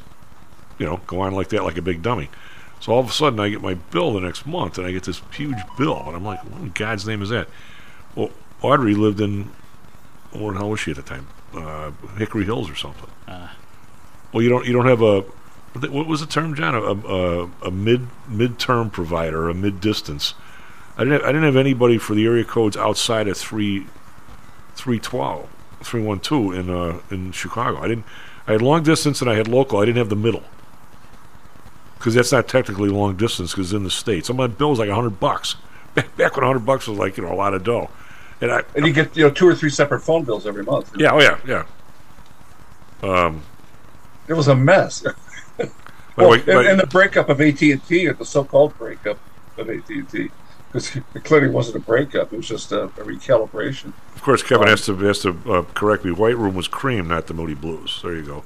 [0.78, 2.30] you know, go on like that like a big dummy.
[2.80, 5.04] So all of a sudden I get my bill the next month and I get
[5.04, 7.48] this huge bill and I'm like, what in God's name is that?
[8.16, 8.32] Well,
[8.62, 9.52] Audrey lived in,
[10.32, 11.28] what how was she at the time?
[11.54, 13.10] Uh, Hickory Hills or something.
[13.28, 13.56] Ah.
[14.34, 15.24] Well, you don't you don't have a
[15.76, 16.76] what was the term, John?
[16.76, 20.34] A, a, a mid mid term provider, a mid distance.
[20.98, 23.88] I didn't have, I didn't have anybody for the area codes outside of three
[24.76, 25.50] three twelve,
[25.82, 27.80] three one two in uh, in Chicago.
[27.80, 28.06] I didn't.
[28.48, 29.80] I had long distance and I had local.
[29.80, 30.44] I didn't have the middle
[31.98, 34.28] because that's not technically long distance because in the states.
[34.28, 35.56] So my bill was like a hundred bucks.
[35.96, 37.88] Back, back when a hundred bucks was like you know a lot of dough,
[38.42, 40.92] and I And you get you know two or three separate phone bills every month.
[40.98, 41.66] yeah oh yeah yeah.
[43.04, 43.44] Um,
[44.28, 45.06] It was a mess.
[46.16, 48.78] By the Well, way- and, and the breakup of AT and T, or the so-called
[48.78, 49.18] breakup
[49.58, 50.30] of AT and T,
[50.72, 53.94] because it clearly wasn't a breakup; it was just a, a recalibration.
[54.16, 56.12] Of course, Kevin has to has to uh, correct me.
[56.12, 58.00] White Room was cream, not the Moody Blues.
[58.04, 58.44] There you go.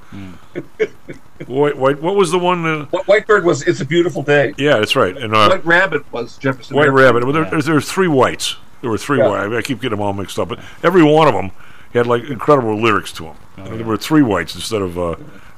[1.45, 2.65] White, white, what was the one?
[2.65, 5.15] Uh, Wh- Whitebird was "It's a Beautiful Day." yeah, that's right.
[5.15, 6.75] And uh, White Rabbit was Jefferson.
[6.75, 7.05] White Airplane.
[7.05, 7.23] Rabbit.
[7.25, 8.55] Well, there, there's, there's three whites.
[8.81, 9.27] There were three Yeah.
[9.29, 9.53] white.
[9.53, 11.51] I keep getting them all mixed up, but every one of them
[11.93, 13.35] had like incredible lyrics to them.
[13.57, 15.15] There were three whites instead of uh,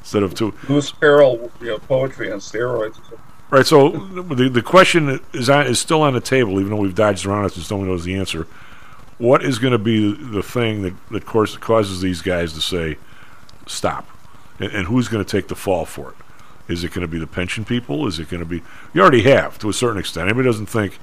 [0.09, 0.51] instead of two.
[0.67, 2.99] Lewis Carroll, you know, poetry on steroids.
[3.51, 3.65] Right.
[3.65, 7.27] So the the question is on, is still on the table, even though we've dodged
[7.27, 8.47] around it since no one knows the answer.
[9.19, 12.97] What is going to be the thing that that course causes these guys to say
[13.67, 14.07] stop,
[14.59, 16.73] and, and who's going to take the fall for it?
[16.73, 18.07] Is it going to be the pension people?
[18.07, 18.63] Is it going to be?
[18.93, 20.27] You already have to a certain extent.
[20.27, 20.97] Anybody doesn't think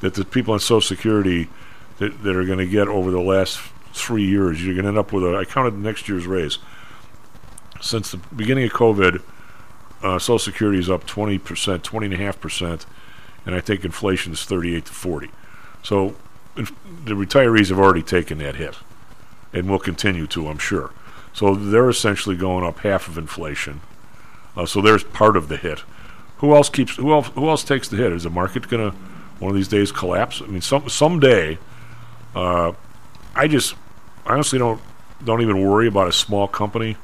[0.00, 1.48] that the people on Social Security
[1.98, 3.58] that, that are going to get over the last
[3.94, 5.36] three years, you're going to end up with a.
[5.36, 6.58] I counted next year's raise.
[7.84, 9.20] Since the beginning of COVID,
[10.02, 12.86] uh, Social Security is up 20%, 20.5%,
[13.44, 15.30] and I think inflation is 38 to 40.
[15.82, 16.16] So
[16.56, 16.72] inf-
[17.04, 18.76] the retirees have already taken that hit
[19.52, 20.92] and will continue to, I'm sure.
[21.34, 23.82] So they're essentially going up half of inflation.
[24.56, 25.80] Uh, so there's part of the hit.
[26.38, 26.96] Who else keeps?
[26.96, 27.28] Who else?
[27.34, 28.12] Who else takes the hit?
[28.12, 28.90] Is the market to
[29.40, 30.40] one of these days collapse?
[30.40, 31.58] I mean, some someday.
[32.34, 32.72] Uh,
[33.34, 33.74] I just
[34.24, 34.80] honestly don't
[35.22, 36.96] don't even worry about a small company.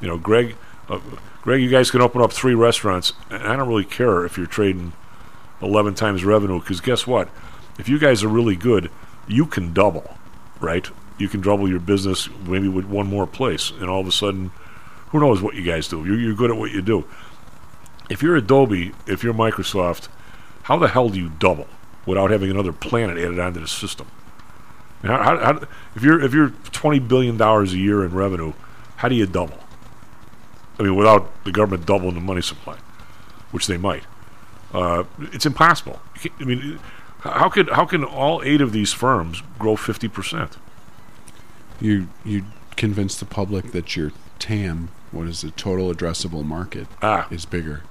[0.00, 0.56] You know, Greg,
[0.88, 1.00] uh,
[1.42, 4.46] Greg, you guys can open up three restaurants, and I don't really care if you're
[4.46, 4.92] trading
[5.62, 7.28] eleven times revenue because guess what?
[7.78, 8.90] If you guys are really good,
[9.28, 10.14] you can double,
[10.60, 10.88] right?
[11.18, 14.50] You can double your business maybe with one more place, and all of a sudden,
[15.08, 16.04] who knows what you guys do?
[16.04, 17.04] You're, you're good at what you do.
[18.08, 20.08] If you're Adobe, if you're Microsoft,
[20.62, 21.68] how the hell do you double
[22.06, 24.06] without having another planet added onto the system?
[25.02, 25.60] How, how, how,
[25.94, 28.52] if you're if you're twenty billion dollars a year in revenue,
[28.96, 29.58] how do you double?
[30.80, 32.78] I mean, without the government doubling the money supply,
[33.50, 34.04] which they might,
[34.72, 36.00] uh, it's impossible.
[36.40, 36.80] I mean,
[37.20, 40.56] how could how can all eight of these firms grow fifty percent?
[41.82, 42.44] You you
[42.76, 47.28] convince the public that your TAM, what is the total addressable market, ah.
[47.30, 47.82] is bigger.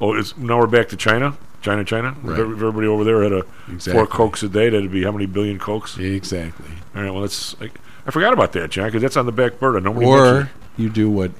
[0.00, 1.36] Oh, it's now we're back to China.
[1.62, 2.16] China, China.
[2.22, 2.40] Right.
[2.40, 3.44] if everybody over there had a
[3.78, 5.96] four cokes a day, that'd be how many billion cokes?
[5.96, 6.66] Exactly.
[6.96, 7.10] All right.
[7.12, 7.70] Well, that's I,
[8.04, 9.80] I forgot about that, John, because that's on the back burner.
[9.80, 11.32] Nobody Or you do what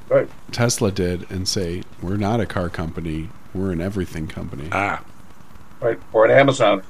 [0.53, 3.31] Tesla did and say, "We're not a car company.
[3.55, 5.03] We're an everything company." Ah,
[5.81, 6.83] right, or an Amazon.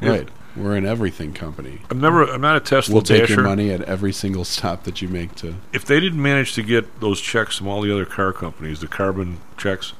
[0.00, 0.28] Right.
[0.56, 1.82] We're an everything company.
[1.88, 2.24] I'm never.
[2.24, 5.36] I'm not a Tesla We'll take your money at every single stop that you make
[5.36, 5.54] to.
[5.72, 8.88] If they didn't manage to get those checks from all the other car companies, the
[8.88, 9.92] carbon checks,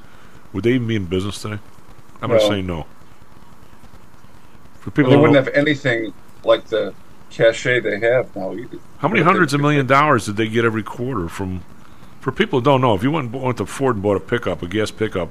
[0.51, 1.59] would they even be in business today?
[2.21, 2.87] I'm going to say no.
[4.81, 6.13] For people, they wouldn't don't- have anything
[6.43, 6.93] like the
[7.29, 8.79] cachet they have now either.
[8.99, 11.63] how many hundreds of million dollars did they get every quarter from?
[12.19, 14.61] For people who don't know, if you went, went to Ford and bought a pickup,
[14.61, 15.29] a gas pickup,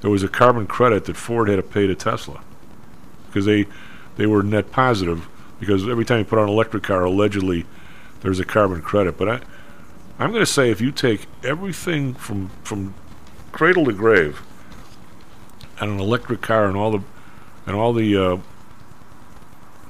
[0.00, 2.40] there was a carbon credit that Ford had to pay to Tesla
[3.26, 3.66] because they
[4.16, 5.28] they were net positive
[5.60, 7.66] because every time you put on an electric car, allegedly
[8.20, 9.18] there's a carbon credit.
[9.18, 9.40] But I,
[10.18, 12.94] I'm going to say if you take everything from from
[13.52, 14.42] cradle to grave
[15.80, 17.04] on an electric car and all the
[17.66, 18.36] and all the uh,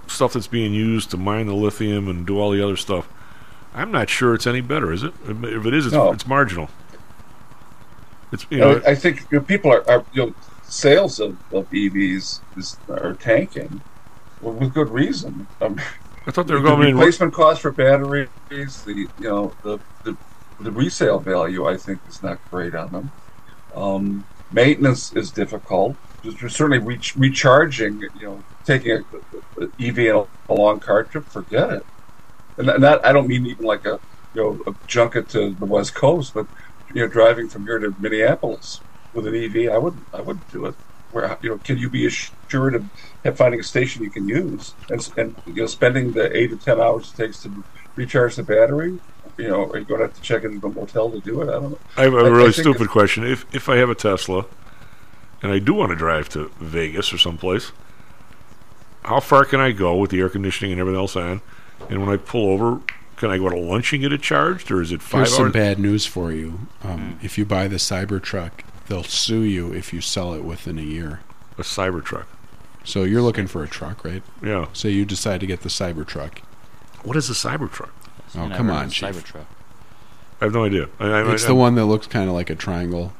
[0.09, 3.09] stuff that's being used to mine the lithium and do all the other stuff,
[3.75, 5.13] I'm not sure it's any better, is it?
[5.27, 6.13] If it is, it's, No.
[6.13, 6.69] it's marginal.
[8.33, 11.71] It's you know, I think you know, people are, are you know sales of, of
[11.71, 13.81] EVs is, are tanking
[14.41, 15.47] well, with good reason.
[15.61, 15.81] Um,
[16.27, 18.29] I thought they were the going in- replacement cost for batteries.
[18.49, 20.17] The you know the, the
[20.61, 23.13] the resale value I think is not great on them.
[23.75, 25.97] Um, maintenance is difficult.
[26.25, 28.01] There's certainly re- recharging.
[28.01, 31.86] You know, taking a, a EV in a, long car trip, forget it.
[32.57, 33.99] And that, I don't mean even like a
[34.35, 36.47] you know a junket to the west coast, but
[36.93, 38.81] you know driving from here to Minneapolis
[39.12, 40.74] with an EV, I wouldn't I wouldn't do it.
[41.12, 45.09] Where you know can you be assured of finding a station you can use and,
[45.16, 47.65] and you know spending the eight to ten hours it takes to
[47.97, 48.99] recharge the battery?
[49.36, 51.49] You know, are you going to have to check into the motel to do it?
[51.49, 51.78] I don't know.
[51.97, 53.24] I have a I- I really think stupid question.
[53.24, 54.47] If if I have a Tesla
[55.43, 57.73] and I do want to drive to Vegas or someplace,
[59.05, 61.41] how far can I go with the air conditioning and everything else on?
[61.91, 62.81] And when I pull over,
[63.17, 65.53] can I go to lunch and get it charged, or is it five Here's some
[65.53, 66.61] bad news for you.
[66.83, 68.51] Um, If you buy the Cybertruck,
[68.89, 71.21] they'll sue you if you sell it within a year.
[71.59, 72.25] A Cybertruck.
[72.85, 74.23] So you're looking for a truck, right?
[74.43, 74.67] Yeah.
[74.73, 76.39] So you decide to get the Cybertruck.
[77.03, 77.91] What is a Cybertruck?
[78.35, 79.09] Oh, Never come on, of Chief.
[79.09, 79.47] Cybertruck.
[80.41, 80.89] I have no idea.
[80.99, 83.13] I, I, It's I, the one that looks kind of like a triangle.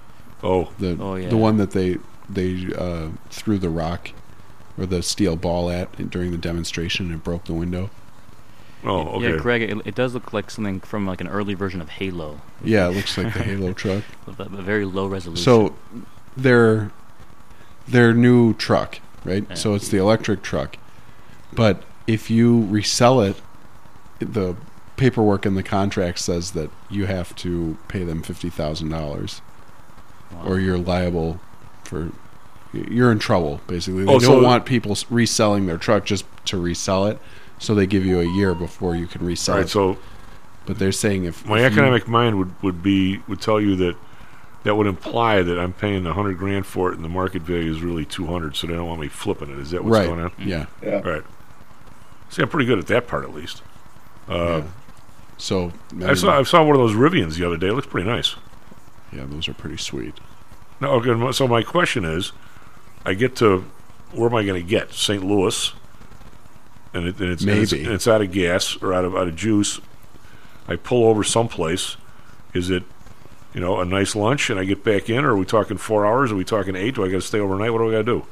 [0.43, 1.28] Oh, the Oh, yeah.
[1.28, 1.98] the one that they
[2.28, 4.11] they uh, threw the rock
[4.76, 7.90] or the steel ball at during the demonstration and broke the window.
[8.84, 9.32] Oh, okay.
[9.32, 12.40] Yeah, Greg, it, it does look like something from like an early version of Halo.
[12.62, 14.05] Yeah, it looks like the Halo truck.
[14.26, 15.42] With a, a very low resolution.
[15.42, 15.74] So
[16.36, 16.92] their
[17.88, 19.46] their new truck, right?
[19.48, 19.55] Yeah.
[19.55, 20.76] So it's the electric truck.
[21.52, 23.40] But if you resell it,
[24.18, 24.55] the
[24.96, 29.40] paperwork in the contract says that you have to pay them fifty thousand dollars,
[30.44, 31.40] or you're liable
[31.84, 32.12] for.
[32.90, 34.05] You're in trouble, basically.
[34.05, 37.18] They Oh, don't so- want people reselling their truck just to resell it,
[37.59, 39.68] so they give you a year before you can resell Right, it.
[39.70, 39.96] so
[40.66, 43.76] but they're saying if my if you- economic mind would, would be would tell you
[43.76, 43.96] that
[44.64, 47.70] that would imply that I'm paying a hundred grand for it, and the market value
[47.70, 49.59] is really two hundred, so they don't want me flipping it.
[49.59, 50.32] Is that what's Right, going on?
[50.38, 50.66] yeah.
[50.82, 51.01] Yeah.
[51.01, 51.22] Right.
[52.30, 53.62] See, I'm pretty good at that part, at least.
[54.28, 54.62] Uh,
[55.36, 55.72] So
[56.05, 57.68] I saw I saw one of those Rivians the other day.
[57.68, 58.36] It looks pretty nice.
[59.12, 60.14] Yeah, those are pretty sweet.
[60.80, 62.32] No, okay, so my question is,
[63.05, 63.64] I get to
[64.12, 65.24] where am I going to get St.
[65.24, 65.72] Louis,
[66.93, 67.85] and, it, and it's and it's, Maybe.
[67.85, 69.81] and it's out of gas or out of out of juice.
[70.68, 71.97] I pull over someplace.
[72.55, 72.85] Is it,
[73.52, 76.06] you know, a nice lunch, and I get back in, or are we talking four
[76.06, 76.31] hours?
[76.32, 76.94] Are we talking eight?
[76.94, 77.72] Do I got to stay overnight?
[77.72, 78.26] What do I got to do?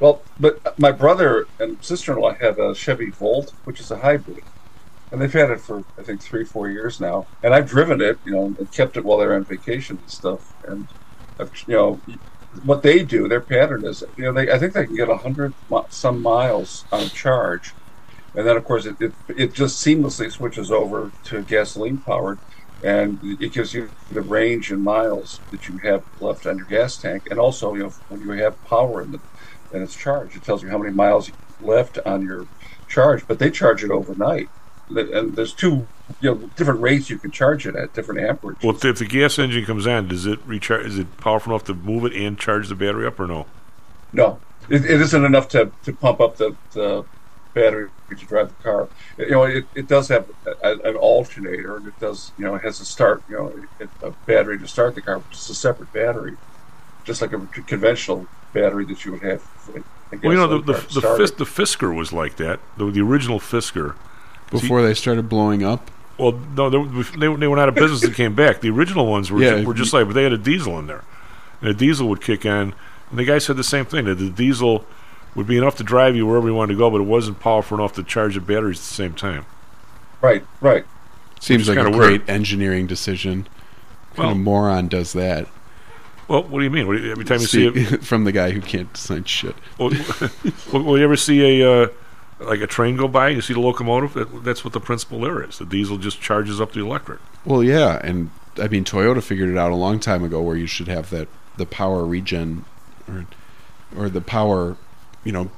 [0.00, 4.42] Well, but my brother and sister-in-law have a Chevy Volt, which is a hybrid,
[5.10, 7.26] and they've had it for I think three, four years now.
[7.42, 10.54] And I've driven it, you know, and kept it while they're on vacation and stuff.
[10.66, 10.86] And
[11.38, 12.00] I've, you know,
[12.62, 15.16] what they do, their pattern is, you know, they I think they can get a
[15.18, 15.54] hundred
[15.90, 17.76] some miles on charge,
[18.34, 22.40] and then of course it, it it just seamlessly switches over to gasoline powered.
[22.82, 26.98] And it gives you the range and miles that you have left on your gas
[26.98, 29.20] tank, and also, you know, when you have power in the
[29.72, 30.36] and it's charged.
[30.36, 32.48] It tells you how many miles left on your
[32.88, 34.50] charge, but they charge it overnight.
[34.90, 35.88] And there's two,
[36.20, 38.62] you know, different rates you can charge it at, different amperage.
[38.62, 40.86] Well, if, if the gas engine comes on, does it recharge?
[40.86, 43.46] Is it powerful enough to move it and charge the battery up, or no?
[44.12, 47.04] No, it, it isn't enough to, to pump up the, the
[47.54, 48.88] battery to drive the car.
[49.18, 50.28] You know, it, it does have
[50.62, 54.10] a, an alternator, and it does, you know, it has a start, you know, a
[54.26, 56.36] battery to start the car, which is a separate battery,
[57.04, 59.42] just like a conventional battery that you would have.
[60.22, 61.16] Well, you know, the the, the.
[61.16, 62.60] Fis- the Fisker was like that.
[62.76, 63.96] The, the original Fisker.
[64.50, 65.90] Before they started blowing up.
[66.18, 68.60] Well, no, they, were- they, they went out of business and came back.
[68.60, 70.86] The original ones were Yeah, ju- were just like, but they had a diesel in
[70.86, 71.02] there,
[71.60, 72.72] and the diesel would kick in.
[73.10, 74.84] And the guy said the same thing that the diesel
[75.34, 77.78] would be enough to drive you wherever you wanted to go, but it wasn't powerful
[77.78, 79.44] enough to charge the batteries at the same time.
[80.20, 80.84] Right, right.
[81.40, 82.30] Seems like a kinda great weird.
[82.30, 83.48] enginering decision.
[84.14, 85.48] What kind Well- of moron does that?
[86.28, 86.86] Well, what do you mean?
[86.86, 89.54] What do you- every time you see it, from the guy who can't design shit.
[89.78, 89.90] Well,
[90.72, 91.88] will, will you ever see a uh,
[92.40, 93.30] like a train go by?
[93.30, 94.14] You see the locomotive.
[94.14, 95.58] That, that's what the principle there is.
[95.58, 97.20] The diesel just charges up the electric.
[97.44, 100.66] Well, yeah, and I mean Toyota figured it out a long time ago where you
[100.66, 102.64] should have that the power regen
[103.08, 103.26] or
[103.96, 104.76] or the power,
[105.22, 105.50] you know,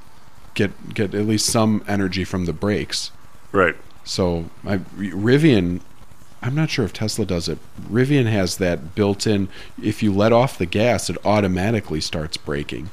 [0.53, 3.11] get get at least some energy from the brakes.
[3.51, 3.75] Right.
[4.03, 5.81] So I Rivian
[6.41, 7.57] I'm not sure if Tesla does it.
[7.89, 9.49] Rivian has that built in
[9.81, 12.89] if you let off the gas it automatically starts braking.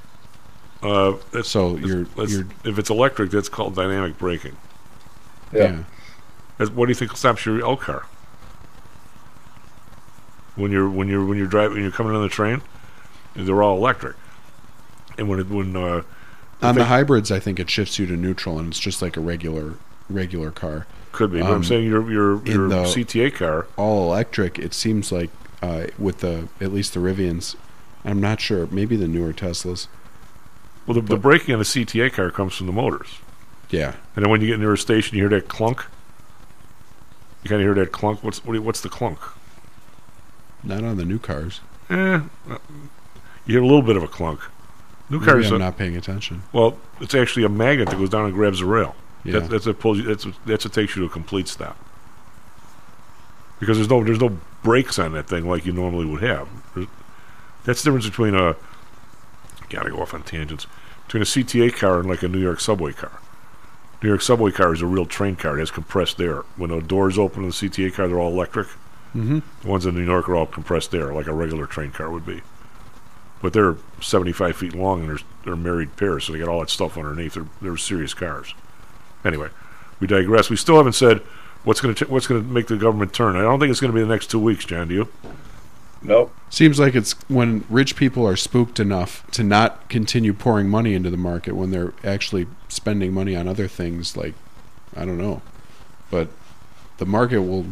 [0.85, 4.56] Uh, that's, So that's- you're- that's- you're- if it's electric, that's called dynamic braking.
[5.52, 5.85] Yeah.
[6.59, 8.05] That's- What do you think stops your L car?
[10.56, 12.62] When you're when you're when you're driving when you're coming on the train,
[13.35, 14.15] they're all electric.
[15.19, 16.02] And when it, when uh,
[16.62, 19.20] On the hybrids I think it shifts you to neutral and it's just like a
[19.20, 19.74] regular
[20.09, 20.86] regular car.
[21.12, 24.59] Could be, but I'm saying your- your- in your the CTA car- all electric.
[24.59, 25.31] It seems like
[25.62, 27.56] uh, with the at least the Rivians,
[28.05, 28.69] I'm not sure.
[28.70, 29.86] Maybe the newer Teslas.
[30.86, 33.19] Well, the, the braking on a CTA car comes from the motors.
[33.70, 33.94] Yeah.
[34.16, 35.85] And then when you get near a station, you hear that clunk.
[37.43, 38.23] You kind of hear that clunk.
[38.23, 39.19] What's what do you- what's the clunk?
[40.62, 41.61] Not on the new cars.
[41.90, 42.20] Eh, uh,
[43.47, 44.40] you hear a little bit of a clunk.
[45.11, 45.51] New Maybe cars.
[45.52, 46.43] I'm not paying attention.
[46.52, 48.94] Well, it's actually a magnet that goes down and grabs the rail.
[49.24, 49.40] Yeah.
[49.40, 50.05] That, that's what pulls you.
[50.05, 51.77] That's what, that's what takes you to a complete stop.
[53.61, 56.48] Because there's no there's no brakes on that thing like you normally would have.
[56.74, 56.89] There's-
[57.65, 58.56] That's the difference between a.
[59.74, 60.66] Gotta go off on tangents.
[61.06, 63.20] Between a CTA car and like a New York subway car.
[64.02, 65.56] New York subway car is a real train car.
[65.56, 66.42] It has compressed air.
[66.56, 68.68] When the doors open in the CTA car, they're all electric.
[69.14, 69.42] Mhm.
[69.62, 72.26] The ones in New York are all compressed air, like a regular train car would
[72.26, 72.42] be.
[73.40, 76.70] But they're 75 feet long and they're, they're married pairs, so they got all that
[76.70, 77.34] stuff underneath.
[77.34, 78.55] They're, they're serious cars.
[79.24, 79.48] Anyway,
[80.01, 80.51] we digress.
[80.51, 81.18] We still haven't said
[81.62, 83.36] what's going to what's going to make the government turn.
[83.36, 84.88] I don't think it's going to be the next two weeks, John.
[84.88, 85.09] Do you?
[86.05, 86.35] Nope.
[86.51, 91.10] Seems like it's when rich people are spooked enough to not continue pouring money into
[91.10, 94.35] the market when they're actually spending money on other things like
[94.94, 95.40] I don't know.
[96.10, 96.28] But
[96.98, 97.66] the market will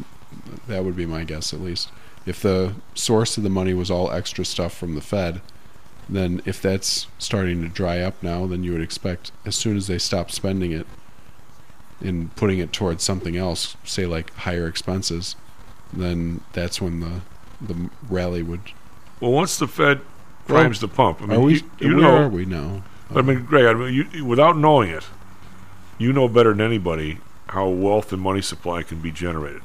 [0.67, 1.91] that would be my guess at least.
[2.25, 5.43] If the source of the money was all extra stuff from the Fed,
[6.09, 9.89] then if that's starting to dry up now, then you would expect as soon as
[9.89, 10.87] they stop spending it
[12.01, 15.37] and putting it towards something else, say like higher expenses,
[15.93, 17.21] then that's when the
[17.67, 18.61] the rally would.
[19.21, 20.01] Well, once the Fed
[20.47, 21.55] primes the pump, I mean, are we?
[21.55, 22.83] you, you where know, are we now?
[23.11, 25.05] I mean, um, Greg, I mean, you, without knowing it,
[25.99, 27.19] you know better than anybody
[27.49, 29.63] how wealth and money supply can be generated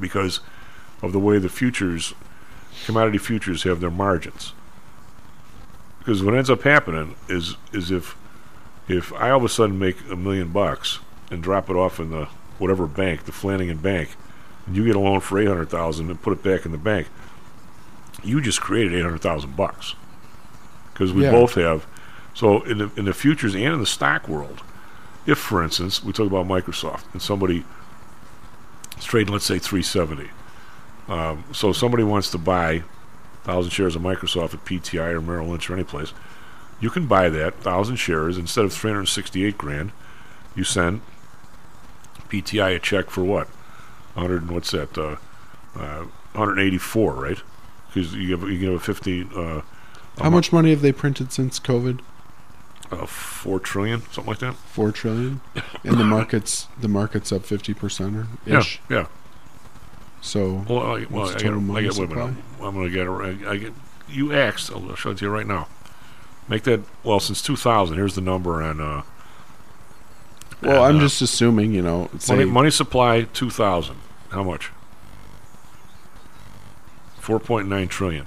[0.00, 0.40] because
[1.02, 2.14] of the way the futures,
[2.84, 4.52] commodity futures, have their margins.
[5.98, 8.16] Because what ends up happening is is if
[8.88, 10.98] if I all of a sudden make a million bucks
[11.30, 12.26] and drop it off in the
[12.58, 14.10] whatever bank, the Flannigan Bank,
[14.66, 16.78] and you get a loan for eight hundred thousand and put it back in the
[16.78, 17.08] bank,
[18.22, 19.94] you just created eight hundred thousand bucks
[20.92, 21.30] because we Yeah.
[21.32, 21.86] both have.
[22.34, 24.62] So in the in the futures and in the stock world,
[25.26, 27.64] if for instance we talk about Microsoft and somebody
[28.98, 30.30] is trading, let's say three seventy,
[31.08, 32.82] um, so somebody wants to buy
[33.44, 36.12] thousand shares of Microsoft at PTI or Merrill Lynch or any place,
[36.80, 39.92] you can buy that thousand shares instead of 368 grand.
[40.56, 41.02] You send
[42.30, 43.48] PTI a check for what?
[44.14, 44.96] 100 and what's that?
[44.96, 45.16] Uh,
[45.76, 47.38] uh, 184, right?
[47.88, 49.28] Because you have you give a 50.
[49.34, 49.60] Uh,
[50.18, 52.00] How much money have they printed since COVID?
[52.90, 54.54] Uh, four trillion, something like that.
[54.54, 55.40] Four trillion,
[55.84, 58.80] and the market's the market's up fifty percent or Yeah, ish.
[58.90, 59.06] yeah.
[60.20, 62.34] So Well, I, well, I get, I get wait a minute.
[62.62, 63.72] I'm going to get, a- I get,
[64.08, 65.68] you asked, I'll show it to you right now.
[66.48, 69.02] Make that, well, since 2000, here's the number on, uh,
[70.62, 73.96] Well, on, I'm uh, just assuming, you know, money, money supply 2000.
[74.34, 74.70] How much?
[77.20, 78.26] 4.9 trillion.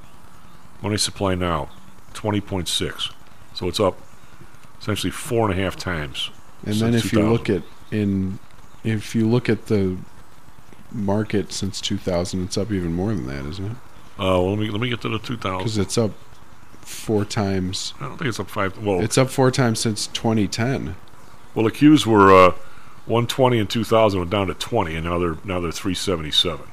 [0.82, 1.70] Money supply now,
[2.14, 3.14] 20.6.
[3.54, 4.00] So it's up
[4.80, 6.32] essentially four and a half times.
[6.66, 8.40] And then if you look at in
[8.84, 9.98] if you look at the
[10.92, 13.72] market since 2000, it's up even more than that, isn't it?
[14.20, 15.58] Uh, well, let me let me get to the 2000.
[15.58, 16.12] Because it's up
[16.82, 17.94] four times.
[18.00, 18.78] I don't think it's up five.
[18.84, 20.96] Well, It's up four times since 2010.
[21.54, 22.54] Well, the Qs were uh,
[23.08, 26.66] 120 in 2000, went down to 20, and now they're now they're 377.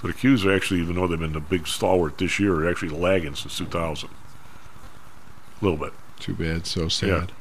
[0.00, 2.70] So the Qs are actually, even though they've been the big stalwart this year, are
[2.70, 4.08] actually lagging since 2000.
[4.08, 5.92] A little bit.
[6.20, 6.66] Too bad.
[6.66, 7.32] So sad.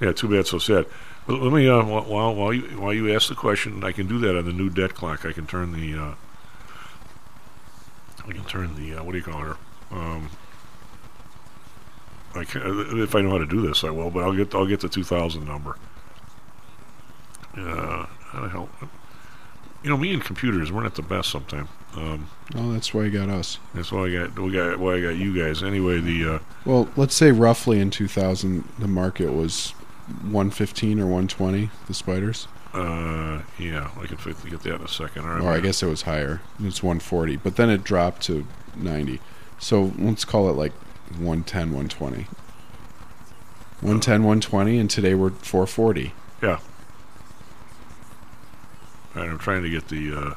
[0.00, 0.08] Yeah.
[0.08, 0.46] yeah Too bad.
[0.46, 0.86] So sad.
[1.26, 4.06] But let me uh, wh- while while you while you ask the question, I can
[4.06, 5.26] do that on the new debt clock.
[5.26, 6.14] I can turn the uh,
[8.26, 9.56] I can turn the uh, what do you call her?
[9.90, 10.30] Um,
[12.34, 14.10] I can if I know how to do this, I will.
[14.10, 15.76] But I'll get I'll get the 2000 number.
[17.56, 18.68] Uh, how the hell?
[19.82, 21.68] You know, me and computers, we're not the best sometimes.
[21.96, 23.58] Um, Oh, that's why you got us.
[23.74, 25.62] that's why I got we got why I got you guys.
[25.62, 29.70] Anyway, the uh, Well, let's say roughly in 2000, the market was
[30.22, 31.70] 115 or 120.
[31.86, 32.46] The spiders.
[32.74, 34.16] uh, yeah, I can
[34.48, 35.24] get that in a second.
[35.24, 36.40] All right, Or I guess it was higher.
[36.60, 38.46] It's 140, but then it dropped to
[38.76, 39.20] 90.
[39.58, 40.72] So let's call it like
[41.18, 42.26] 110, 120.
[43.80, 46.12] 110, 120, and today we're 440.
[46.42, 46.58] Yeah.
[49.14, 50.34] All right, I'm trying to get the uh,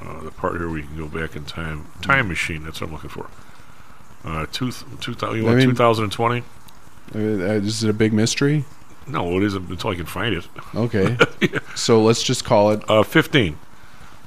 [0.00, 1.86] uh, the part here where you can go back in time.
[2.02, 2.64] Time machine.
[2.64, 3.28] That's what I'm looking for.
[4.24, 6.42] Uh, two, two, thou- you I want mean- 2020?
[7.14, 8.64] Uh, is it a big mystery?
[9.06, 10.46] No, it isn't until I can find it.
[10.74, 11.16] Okay.
[11.74, 12.82] So let's just call it.
[12.90, 13.56] Uh, 15.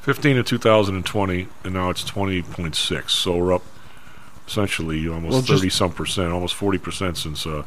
[0.01, 3.09] 15 in 2020, and now it's 20.6.
[3.11, 3.61] So we're up
[4.47, 7.63] essentially almost Well, 30 some percent, almost 40 percent since uh,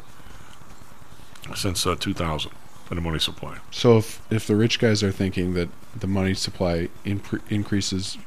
[1.55, 2.51] since uh, 2000
[2.89, 3.57] in the money supply.
[3.71, 8.17] So if if the rich guys are thinking that the money supply impre- increases,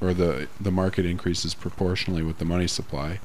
[0.00, 3.20] or the the market increases proportionally with the money supply,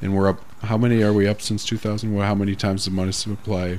[0.00, 0.40] and we're up.
[0.62, 2.12] How many are we up since 2000?
[2.12, 3.78] Well, how many times the money supply?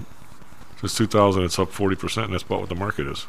[0.79, 3.25] Since 2000, it's up 40 percent, and that's about what the market is.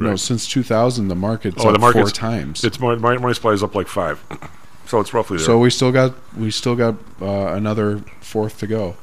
[0.00, 2.64] No, since 2000, the market's oh, the market's four times.
[2.64, 4.24] It's my, my money supply is up like five,
[4.86, 5.46] so it's roughly there.
[5.46, 8.96] So we still got we still got uh, another fourth to go.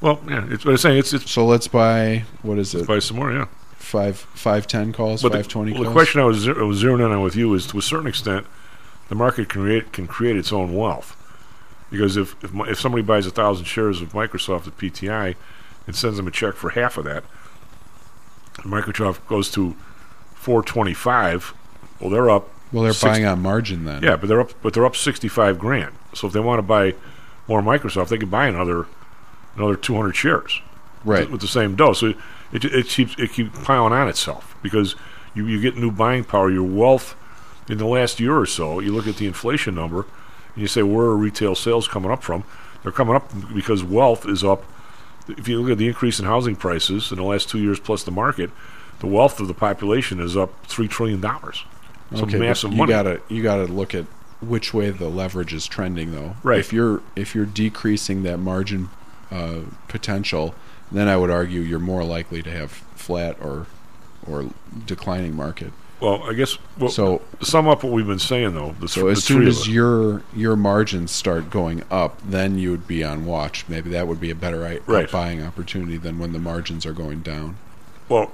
[0.00, 0.98] Well, yeah, it's what I'm saying.
[0.98, 2.86] It's it's So let's buy what is it?
[2.86, 3.46] buy some more, yeah.
[3.76, 5.88] Five five ten calls, But five the, twenty well, calls.
[5.88, 8.06] the question I was, I was zeroing in on with you is, to a certain
[8.06, 8.46] extent,
[9.08, 11.16] the market can create can create its own wealth,
[11.90, 15.34] because if if, if somebody buys a thousand shares of Microsoft at PTI
[15.86, 17.24] and sends them a check for half of that,
[18.58, 19.74] Microsoft goes to
[20.34, 21.54] four twenty five.
[22.00, 22.48] Well, they're up.
[22.72, 24.02] well, they're 60 buying on margin then.
[24.02, 24.52] Yeah, but they're up.
[24.62, 25.94] But they're up sixty five grand.
[26.14, 26.94] So if they want to buy
[27.48, 28.86] more Microsoft, they can buy another
[29.56, 30.60] another two hundred shares
[31.04, 31.20] Right.
[31.22, 32.00] with, with the same dose.
[32.00, 32.14] So
[32.52, 34.94] it, it keeps it keeps piling on itself because
[35.34, 36.50] you, you get new buying power.
[36.50, 37.14] Your wealth
[37.68, 40.00] in the last year or so, you look at the inflation number
[40.54, 42.44] and you say where are retail sales coming up from?
[42.82, 44.64] They're coming up because wealth is up.
[45.28, 48.02] If you look at the increase in housing prices in the last two years plus
[48.02, 48.50] the market,
[48.98, 51.64] the wealth of the population is up three trillion dollars.
[52.14, 52.90] So okay, massive you money.
[52.90, 54.04] gotta you gotta look at
[54.40, 56.34] which way the leverage is trending though.
[56.42, 56.58] Right.
[56.58, 58.88] If you're if you're decreasing that margin
[59.30, 60.54] uh, potential,
[60.92, 63.66] then I would argue you're more likely to have flat or
[64.26, 64.50] or
[64.86, 65.72] declining market.
[66.00, 68.74] Well, I guess well, So- sum up what we've been saying though.
[68.80, 72.86] The, So the as soon as your your margins start going up, then you would
[72.86, 73.64] be on watch.
[73.68, 75.10] Maybe that would be a better i- Right.
[75.10, 77.56] buying opportunity than when the margins are going down.
[78.08, 78.30] Well,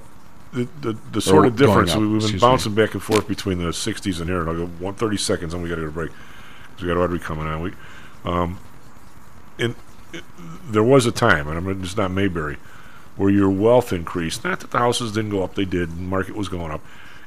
[0.53, 2.47] the the, the sort of difference up, we, we've been excuse me.
[2.47, 5.53] bouncing back and forth between the 60s and here, and I'll go one thirty seconds,
[5.53, 6.11] and we got to go to break
[6.69, 7.61] because we got Audrey coming on.
[7.61, 7.73] We,
[8.23, 8.57] um,
[9.59, 9.75] in
[10.13, 10.23] it,
[10.69, 12.57] there was a time, and I'm just not Mayberry,
[13.15, 14.43] where your wealth increased.
[14.43, 15.91] Not that the houses didn't go up; they did.
[15.91, 16.81] The market was going up.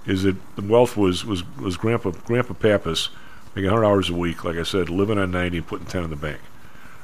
[0.06, 3.10] Is that the wealth was was was Grandpa Grandpa Pappas
[3.54, 6.10] making hundred hours a week, like I said, living on ninety and putting ten in
[6.10, 6.40] the bank.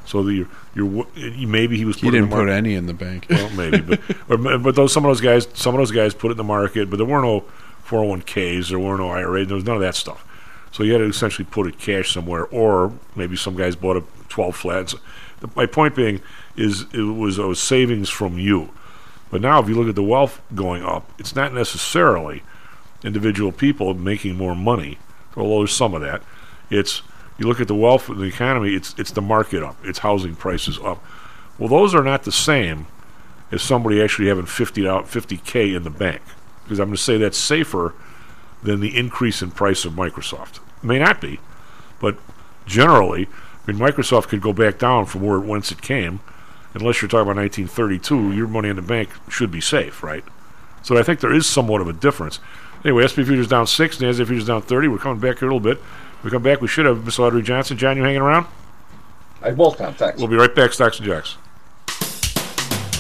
[0.07, 2.95] So the your, your maybe he was He putting didn't the put any in the
[2.95, 3.27] bank.
[3.29, 6.29] well, maybe, but or, but those some of those guys, some of those guys put
[6.29, 7.45] it in the market, but there were no
[7.87, 10.25] 401ks, there were no IRAs, there was none of that stuff.
[10.73, 14.05] So you had to essentially put it cash somewhere, or maybe some guys bought a
[14.29, 14.95] 12 flats.
[15.55, 16.21] My point being
[16.57, 18.71] is it was a savings from you.
[19.31, 22.43] But now, if you look at the wealth going up, it's not necessarily
[23.05, 24.99] individual people making more money,
[25.37, 26.23] although there's some of that.
[26.71, 27.03] It's
[27.39, 30.35] you look at the wealth of the economy, it's it's the market up, it's housing
[30.35, 31.05] prices up.
[31.59, 32.87] Well, those are not the same
[33.53, 36.23] as somebody actually having 50 out 50k in the bank,
[36.65, 37.95] because I'm going to say that's safer
[38.63, 40.57] than the increase in price of Microsoft.
[40.57, 41.39] It may not be,
[42.01, 42.17] but
[42.67, 43.29] generally,
[43.67, 46.21] I mean, Microsoft could go back down from where whence it came.
[46.75, 50.23] Unless you're talking about 1932, your money in the bank should be safe, right?
[50.83, 52.39] So I think there is somewhat of a difference.
[52.85, 54.89] Anyway, SP futures down six, NASDAQ futures down 30.
[54.89, 55.83] We're coming back here a little bit.
[56.23, 57.21] we come back, we should have Mr.
[57.21, 57.77] Audrey Johnson.
[57.77, 58.47] John, you hanging around?
[59.43, 59.95] I will, Tom.
[59.95, 60.19] Thanks.
[60.19, 61.37] We'll be right back, Stocks and Jocks.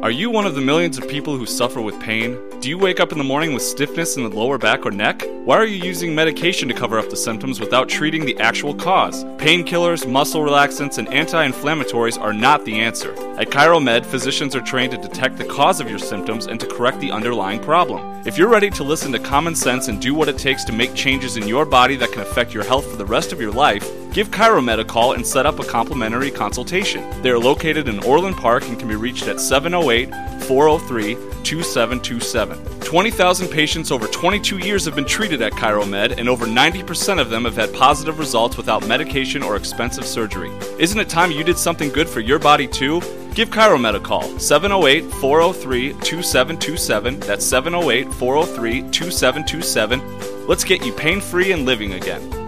[0.00, 2.38] Are you one of the millions of people who suffer with pain?
[2.60, 5.24] Do you wake up in the morning with stiffness in the lower back or neck?
[5.44, 9.24] Why are you using medication to cover up the symptoms without treating the actual cause?
[9.38, 13.10] Painkillers, muscle relaxants, and anti inflammatories are not the answer.
[13.40, 17.00] At ChiroMed, physicians are trained to detect the cause of your symptoms and to correct
[17.00, 18.22] the underlying problem.
[18.24, 20.94] If you're ready to listen to common sense and do what it takes to make
[20.94, 23.84] changes in your body that can affect your health for the rest of your life,
[24.12, 27.22] give ChiroMed a call and set up a complimentary consultation.
[27.22, 30.10] They are located in Orland Park and can be reached at 708
[30.44, 31.14] 403
[31.44, 32.80] 2727.
[32.80, 37.44] 20,000 patients over 22 years have been treated at ChiroMed, and over 90% of them
[37.44, 40.50] have had positive results without medication or expensive surgery.
[40.78, 43.00] Isn't it time you did something good for your body too?
[43.34, 47.20] Give ChiroMed a call, 708 403 2727.
[47.20, 50.46] That's 708 403 2727.
[50.48, 52.47] Let's get you pain free and living again.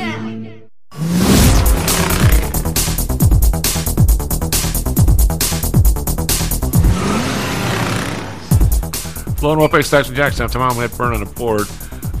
[9.41, 10.75] Blown up by Stocks and Jocks down tomorrow.
[10.75, 11.65] Matt Burn on the board.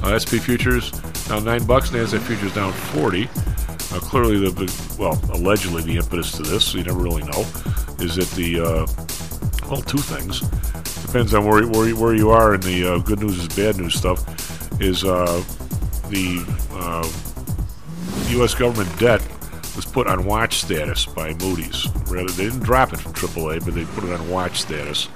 [0.01, 0.89] Uh, SP futures
[1.27, 1.91] down nine bucks.
[1.91, 3.25] NASDAQ futures down forty.
[3.95, 7.41] Uh, clearly, the, the well, allegedly the impetus to this, you never really know,
[7.99, 10.39] is that the uh, well, two things.
[11.05, 13.93] Depends on where where, where you are in the uh, good news is bad news
[13.93, 14.25] stuff.
[14.81, 15.43] Is uh,
[16.09, 17.07] the uh,
[18.31, 18.55] U.S.
[18.55, 19.21] government debt
[19.75, 21.87] was put on watch status by Moody's.
[22.07, 25.07] Rather, they didn't drop it from AAA, but they put it on watch status.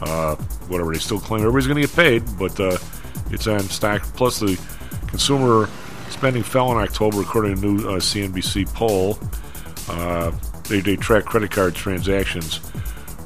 [0.00, 0.36] Uh,
[0.68, 2.76] whatever they still claim everybody's going to get paid, but uh,
[3.30, 4.02] it's on stock.
[4.14, 4.60] Plus, the
[5.06, 5.68] consumer
[6.10, 9.18] spending fell in October, according to a new uh, CNBC poll.
[9.88, 10.32] Uh,
[10.68, 12.58] they, they track credit card transactions,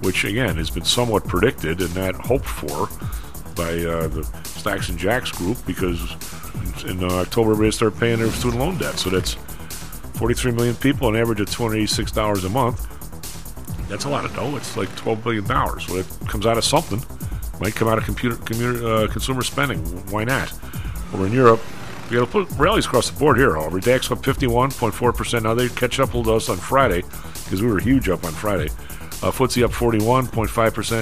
[0.02, 2.88] which again has been somewhat predicted and not hoped for
[3.56, 6.00] by uh, the Stocks and Jocks group because
[6.84, 8.98] in, in uh, October they start paying their student loan debt.
[8.98, 9.34] So that's
[10.14, 12.99] 43 million people, an average of $286 a month.
[13.90, 14.56] That's a lot of dough.
[14.56, 15.44] It's like $12 billion.
[15.44, 17.04] Well, it comes out of something.
[17.60, 19.80] Might come out of computer, commuter, uh, consumer spending.
[20.10, 20.52] Why not?
[21.12, 21.60] Over in Europe,
[22.08, 23.56] we got to put rallies across the board here.
[23.56, 25.42] However, DAX up 51.4%.
[25.42, 28.70] Now they catch up with us on Friday because we were huge up on Friday.
[29.22, 30.48] Uh, FTSE up 41.5%.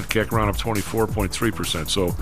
[0.07, 1.89] CAC around up 24.3%.
[1.89, 2.15] So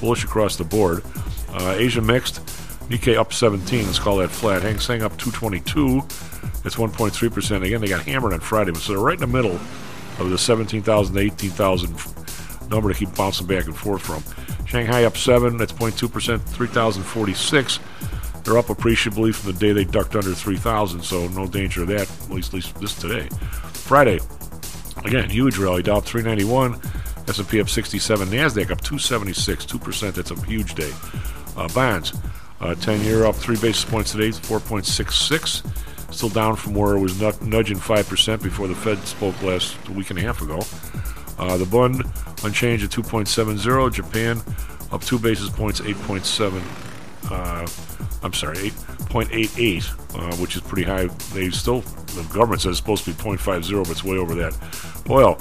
[0.00, 1.02] bullish across the board.
[1.48, 2.44] Uh, Asia mixed.
[2.90, 3.86] Nikkei up 17.
[3.86, 4.60] Let's call that flat.
[4.62, 5.98] Hang Seng up 222.
[6.66, 7.64] It's 1.3%.
[7.64, 9.58] Again, they got hammered on Friday, so they're right in the middle
[10.26, 14.22] of the 17,000 to 18,000 number to keep bouncing back and forth from.
[14.66, 15.56] Shanghai up 7.
[15.56, 16.40] That's 0.2%.
[16.40, 17.78] 3,046.
[18.44, 22.10] They're up appreciably from the day they ducked under 3,000, so no danger of that,
[22.10, 23.28] at least, at least this today.
[23.72, 24.18] Friday,
[25.04, 25.82] again, huge rally.
[25.82, 26.80] Dow up 391.
[27.28, 28.28] S&P up 67.
[28.28, 29.66] NASDAQ up 276.
[29.66, 30.14] 2%.
[30.14, 30.92] That's a huge day.
[31.56, 32.14] Uh, bonds,
[32.60, 35.62] uh, 10 year up 3 basis points today, 4.66.
[36.10, 40.18] Still down from where it was nudging 5% before the Fed spoke last week and
[40.18, 40.60] a half ago.
[41.38, 42.04] Uh, the Bund
[42.44, 43.92] unchanged at 2.70.
[43.92, 44.42] Japan
[44.92, 46.60] up 2 basis points, 8.7.
[47.30, 47.66] Uh,
[48.22, 49.82] I'm sorry, 8.88,
[50.18, 51.06] uh, which is pretty high.
[51.32, 54.56] They still, the government says it's supposed to be 0.50, but it's way over that.
[55.08, 55.38] Oil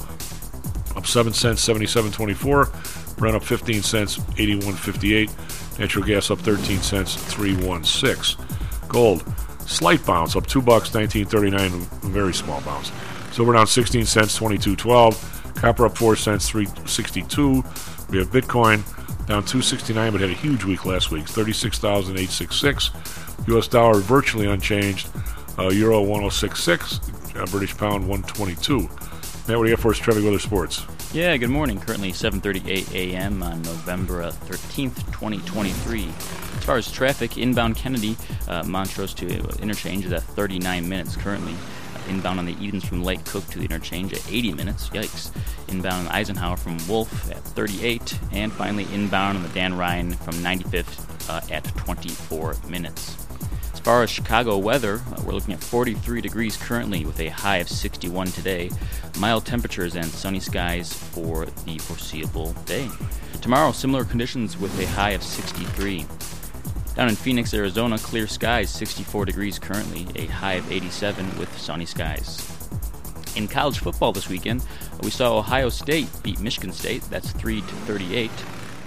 [0.96, 3.18] up 7 cents, 77.24.
[3.18, 5.80] Brent up 15 cents, 81.58.
[5.80, 8.46] Natural gas up 13 cents, 316.
[8.88, 9.24] Gold,
[9.70, 11.70] slight bounce, up 2 bucks, 19.39,
[12.10, 12.92] very small bounce.
[13.32, 15.56] Silver down 16 cents, 22.12.
[15.56, 17.64] Copper up 4 cents, 362.
[18.10, 18.84] We have Bitcoin
[19.28, 22.92] down 269, but had a huge week last week, 36,866.
[23.48, 23.68] U.S.
[23.68, 25.10] dollar virtually unchanged.
[25.58, 28.80] Uh, Euro 1066, uh, British pound 122.
[28.80, 28.90] Matt,
[29.58, 30.86] what do you got for us, traffic weather sports?
[31.12, 31.80] Yeah, good morning.
[31.80, 33.42] Currently 7:38 a.m.
[33.42, 36.06] on November 13th, 2023.
[36.06, 38.16] As far as traffic, inbound Kennedy,
[38.48, 39.28] uh, Montrose to
[39.60, 41.54] interchange is at 39 minutes currently.
[41.54, 44.90] Uh, inbound on the Edens from Lake Cook to the interchange at 80 minutes.
[44.90, 45.32] Yikes.
[45.68, 48.20] Inbound on Eisenhower from Wolf at 38.
[48.32, 53.29] And finally, inbound on the Dan Ryan from 95th uh, at 24 minutes.
[53.80, 57.58] As far as Chicago weather, uh, we're looking at 43 degrees currently with a high
[57.58, 58.70] of 61 today.
[59.18, 62.90] Mild temperatures and sunny skies for the foreseeable day.
[63.42, 66.06] Tomorrow, similar conditions with a high of 63.
[66.96, 71.86] Down in Phoenix, Arizona, clear skies, 64 degrees currently, a high of 87 with sunny
[71.86, 72.46] skies.
[73.38, 74.62] In college football this weekend,
[75.04, 78.30] we saw Ohio State beat Michigan State, that's 3 to 38.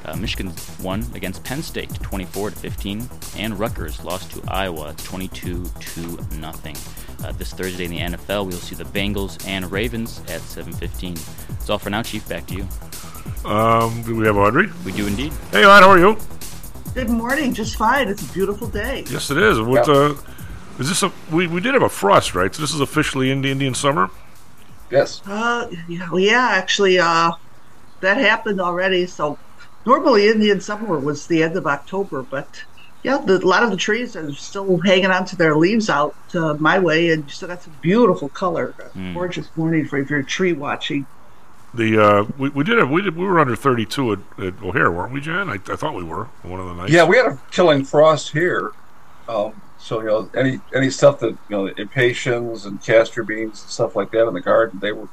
[0.04, 0.52] Uh, Michigan
[0.82, 6.00] won against Penn State 24 to 15, and Rutgers lost to Iowa 22 to
[6.36, 6.76] nothing.
[7.24, 11.14] Uh, this Thursday in the NFL, we'll see the Bengals and Ravens at 7:15.
[11.48, 12.28] That's all for now, Chief.
[12.28, 12.68] Back to you.
[13.48, 14.68] Um, do we have Audrey?
[14.84, 15.32] We do indeed.
[15.52, 16.16] Hey, Audrey, how are you?
[16.94, 17.54] Good morning.
[17.54, 18.08] Just fine.
[18.08, 19.04] It's a beautiful day.
[19.08, 19.60] Yes, it is.
[19.60, 20.14] What uh,
[20.78, 21.02] is this?
[21.02, 22.52] A, we we did have a frost, right?
[22.54, 24.10] So this is officially in the Indian summer.
[24.90, 25.22] Yes.
[25.24, 26.48] Uh, yeah, well, yeah.
[26.50, 27.32] Actually, uh,
[28.00, 29.06] that happened already.
[29.06, 29.38] So
[29.84, 32.64] normally Indian summer was the end of October, but
[33.02, 36.14] yeah, the, a lot of the trees are still hanging on to their leaves out
[36.34, 38.74] uh, my way, and you still got some beautiful color.
[38.94, 39.14] Mm.
[39.14, 41.06] Gorgeous morning for if you're tree watching.
[41.74, 44.90] The uh, we, we did have we did we were under 32 at, at O'Hare,
[44.92, 45.48] weren't we, Jan?
[45.48, 46.92] I, I thought we were one of the nights.
[46.92, 48.72] Yeah, we had a killing frost here.
[49.26, 53.70] Um, so you know any any stuff that you know impatiens and castor beans and
[53.70, 55.08] stuff like that in the garden, they were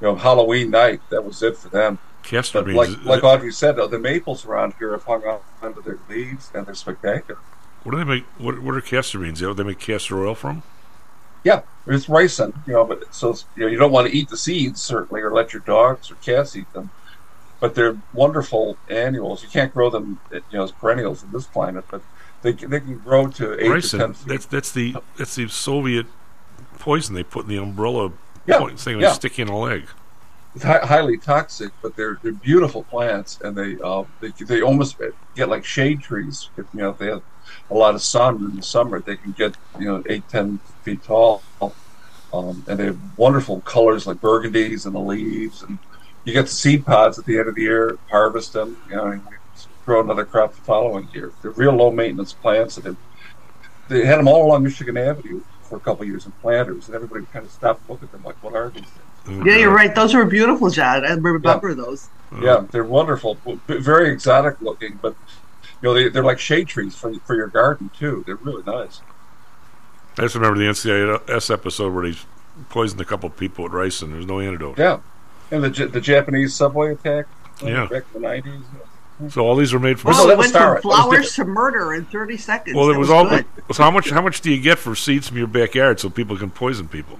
[0.00, 1.02] you know Halloween night.
[1.10, 1.98] That was it for them.
[2.22, 2.76] Castor beans.
[2.76, 6.50] like like Audrey said, though, the maples around here have hung on onto their leaves
[6.54, 7.40] and they're spectacular.
[7.84, 8.24] what do they make?
[8.38, 9.40] What, what are castor beans?
[9.40, 10.62] They make castor oil from?
[11.44, 14.28] Yeah, it's ricin, you know, but so it's, you know you don't want to eat
[14.28, 16.90] the seeds certainly, or let your dogs or cats eat them.
[17.60, 19.42] But they're wonderful annuals.
[19.42, 22.02] You can't grow them, you know, as perennials in this climate, but
[22.42, 24.28] they can- they can grow to eight to ten feet.
[24.28, 26.06] That's that's the that's the Soviet
[26.78, 28.12] poison they put in the umbrella
[28.46, 29.00] Yeah, point thing.
[29.00, 29.06] yeah.
[29.08, 29.12] Yeah.
[29.14, 29.86] Stick in a leg.
[30.62, 34.96] Highly toxic, but they're they're beautiful plants, and they uh, they they almost
[35.36, 36.50] get like shade trees.
[36.56, 37.22] If you know if they have
[37.70, 41.04] a lot of sun in the summer, they can get you know eight ten feet
[41.04, 41.44] tall,
[42.32, 45.78] um, and they have wonderful colors like burgundies and the leaves, and
[46.24, 49.20] you get the seed pods at the end of the year, harvest them, you know,
[49.86, 51.34] grow another crop the following year.
[51.42, 52.96] They're real low maintenance plants, and they
[54.00, 57.26] they had them all along Michigan Avenue for a couple years in planters, and everybody
[57.26, 59.07] kind of stopped looked at them like, what are these things?
[59.28, 59.94] Yeah, you're right.
[59.94, 61.04] Those were beautiful, John.
[61.04, 62.08] I remember those.
[62.32, 62.44] Uh-huh.
[62.44, 65.14] Yeah, they're wonderful, very exotic looking, but
[65.80, 68.22] you know they, they're like shade trees for for your garden too.
[68.26, 69.00] They're really nice.
[70.18, 72.18] I just remember the NCIS episode where they
[72.70, 74.10] poisoned a couple people with ricin.
[74.10, 74.78] There's no antidote.
[74.78, 75.00] Yeah,
[75.50, 77.26] and the the Japanese subway attack.
[77.62, 77.86] Yeah.
[77.86, 78.62] back in the nineties.
[79.30, 80.12] So all these were made from.
[80.12, 80.82] Well, that it went from Starrett.
[80.82, 82.76] That was flowers to murder in 30 seconds.
[82.76, 83.28] Well, it That was, all.
[83.28, 83.44] good.
[83.72, 84.10] So how much?
[84.10, 87.18] How much do you get for seeds from your backyard so people can poison people?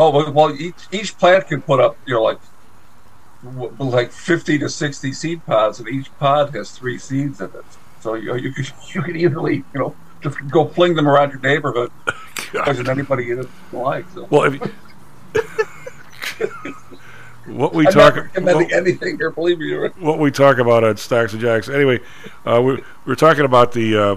[0.00, 2.38] Oh well, well, each each plant can put up you know like
[3.78, 7.64] like fifty to sixty seed pods, and each pod has three seeds in it.
[8.00, 11.40] So you you could you could easily you know just go fling them around your
[11.40, 11.92] neighborhood,
[12.64, 14.06] poison anybody you didn't like.
[14.14, 14.26] So.
[14.30, 14.54] Well, if
[17.46, 19.30] what we I'm talk recommending anything here.
[19.30, 19.90] Believe me.
[19.98, 21.68] what we talk about on Stocks and Jocks.
[21.68, 22.00] Anyway,
[22.46, 24.16] uh, we were talking about the uh,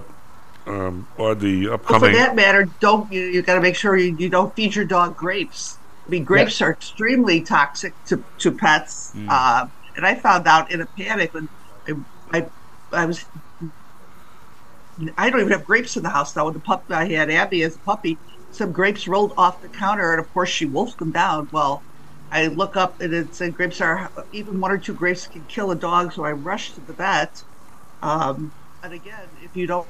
[0.65, 3.21] um, or the Well, for that matter, don't you?
[3.21, 5.77] You got to make sure you, you don't feed your dog grapes.
[6.05, 9.13] I mean, grapes are extremely toxic to to pets.
[9.15, 9.27] Mm.
[9.29, 11.49] Uh, and I found out in a panic when
[11.87, 11.93] I,
[12.31, 12.45] I,
[12.91, 13.25] I was.
[15.17, 16.45] I don't even have grapes in the house now.
[16.45, 18.17] When the pup I had Abby as a puppy,
[18.51, 21.49] some grapes rolled off the counter, and of course she wolfed them down.
[21.51, 21.81] Well,
[22.31, 25.71] I look up and it said grapes are even one or two grapes can kill
[25.71, 27.43] a dog, so I rushed to the vet.
[28.01, 28.51] Um,
[28.83, 29.87] and again, if you don't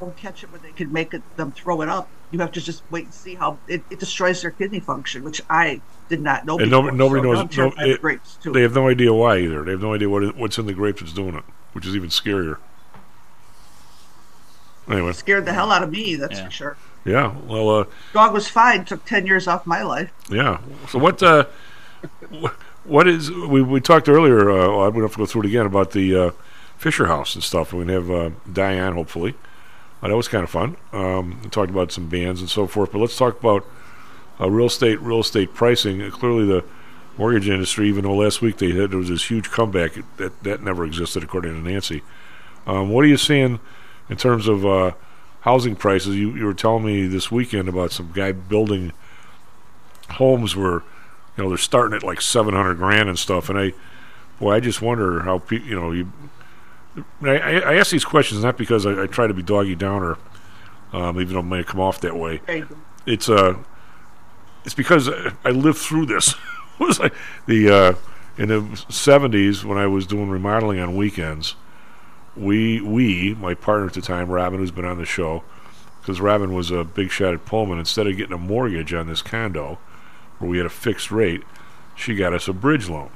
[0.00, 2.60] don't catch it when they can make it them throw it up, you have to
[2.60, 6.46] just wait and see how it, it destroys their kidney function, which I did not
[6.46, 6.58] know.
[6.58, 7.38] and before, nobody, nobody so knows.
[7.38, 8.52] No, terrified of it- grapes too.
[8.52, 9.62] they have no idea why either.
[9.64, 11.44] They have no idea what what's in the grapes that's doing it,
[11.74, 12.56] which is even scarier.
[14.88, 16.76] Anyway, it Scared the hell out of me, that's for sure.
[17.04, 17.36] yeah.
[17.46, 18.84] Well, uh, Dog was fine.
[18.84, 20.10] Took ten years off my life.
[20.28, 20.60] Yeah.
[20.88, 21.22] So what?
[21.22, 21.44] Uh,
[22.84, 23.30] what is?
[23.30, 24.50] We we talked earlier.
[24.50, 26.30] Uh, well, I'm gonna have to go through it again about the uh,
[26.76, 27.72] Fisher House and stuff.
[27.72, 29.34] We're gonna have uh, Diane hopefully.
[30.02, 30.76] Uh, that was kind of fun.
[30.92, 32.92] Um, talked about some bands and so forth.
[32.92, 33.66] But let's talk about
[34.40, 35.00] uh, real estate.
[35.00, 36.02] Real estate pricing.
[36.02, 36.64] Uh, clearly, the
[37.18, 37.88] mortgage industry.
[37.88, 41.22] Even though last week they had there was this huge comeback that that never existed
[41.22, 42.02] according to Nancy.
[42.66, 43.60] Um, what are you seeing
[44.08, 44.92] in terms of uh,
[45.42, 46.16] housing prices?
[46.16, 48.92] You you were telling me this weekend about some guy building
[50.12, 50.82] homes where
[51.36, 53.72] you know they're starting at like 700 grand and stuff and i
[54.38, 56.10] boy i just wonder how pe- you know you
[57.22, 60.18] I, I I ask these questions not because I, I try to be doggy downer
[60.92, 62.40] um, even though it may come off that way.
[63.06, 63.56] It's uh
[64.64, 65.08] it's because
[65.44, 66.34] I- lived through this.
[66.80, 67.12] It was like
[67.44, 67.94] the uh
[68.38, 71.54] in the 70s when I was doing remodeling on weekends
[72.34, 75.44] we we my partner at the time Robin who's been on the show
[76.00, 79.20] because Robin was a big shot at Pullman instead of getting a mortgage on this
[79.20, 79.78] condo
[80.38, 81.42] where we had a fixed rate
[81.94, 83.10] she got us a bridge loan.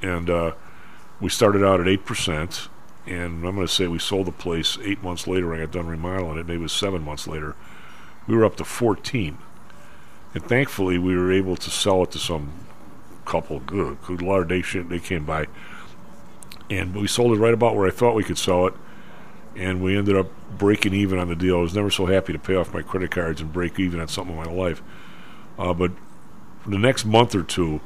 [0.00, 0.52] And uh,
[1.20, 2.68] we started out at 8%
[3.06, 5.72] and I'm going to say we sold the place eight months later when I got
[5.72, 7.54] done remodeling it maybe it was seven months later.
[8.26, 9.38] We were up to 14
[10.34, 12.52] and thankfully we were able to sell it to some
[13.24, 15.46] couple good good lord they they came by.
[16.68, 18.74] And we sold it right about where I thought we could sell it
[19.54, 20.28] and we ended up
[20.58, 21.58] breaking even on the deal.
[21.58, 24.08] I was never so happy to pay off my credit cards and break even on
[24.08, 24.82] something in my life.
[25.58, 25.92] Uh, but
[26.66, 27.80] the next month or two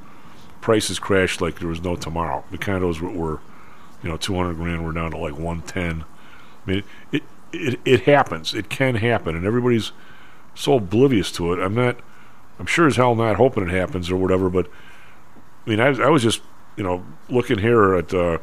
[0.61, 2.45] prices crashed like there was no tomorrow.
[2.51, 3.41] The condos were
[4.03, 6.05] you know 200 grand we're down to like 110
[6.67, 7.23] I mean it,
[7.53, 8.55] it it happens.
[8.55, 9.93] It can happen and everybody's
[10.55, 11.59] so oblivious to it.
[11.59, 11.99] I'm not
[12.59, 14.69] I'm sure as hell not hoping it happens or whatever but
[15.67, 16.43] I mean I, I was just
[16.77, 18.39] you know looking here at uh,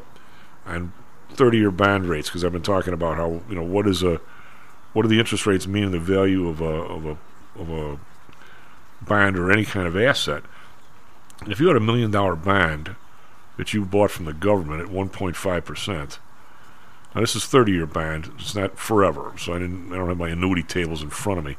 [0.66, 0.92] on
[1.30, 4.20] 30 year bond rates because I've been talking about how you know what is a
[4.92, 7.18] what do the interest rates mean in the value of a of a
[7.60, 7.98] of a
[9.02, 10.42] bond or any kind of asset?
[11.40, 12.96] And if you had a million dollar bond
[13.58, 16.18] that you bought from the government at 1.5 percent.
[17.14, 20.18] Now this is 30 year bond it's not forever so I didn't I don't have
[20.18, 21.56] my annuity tables in front of me.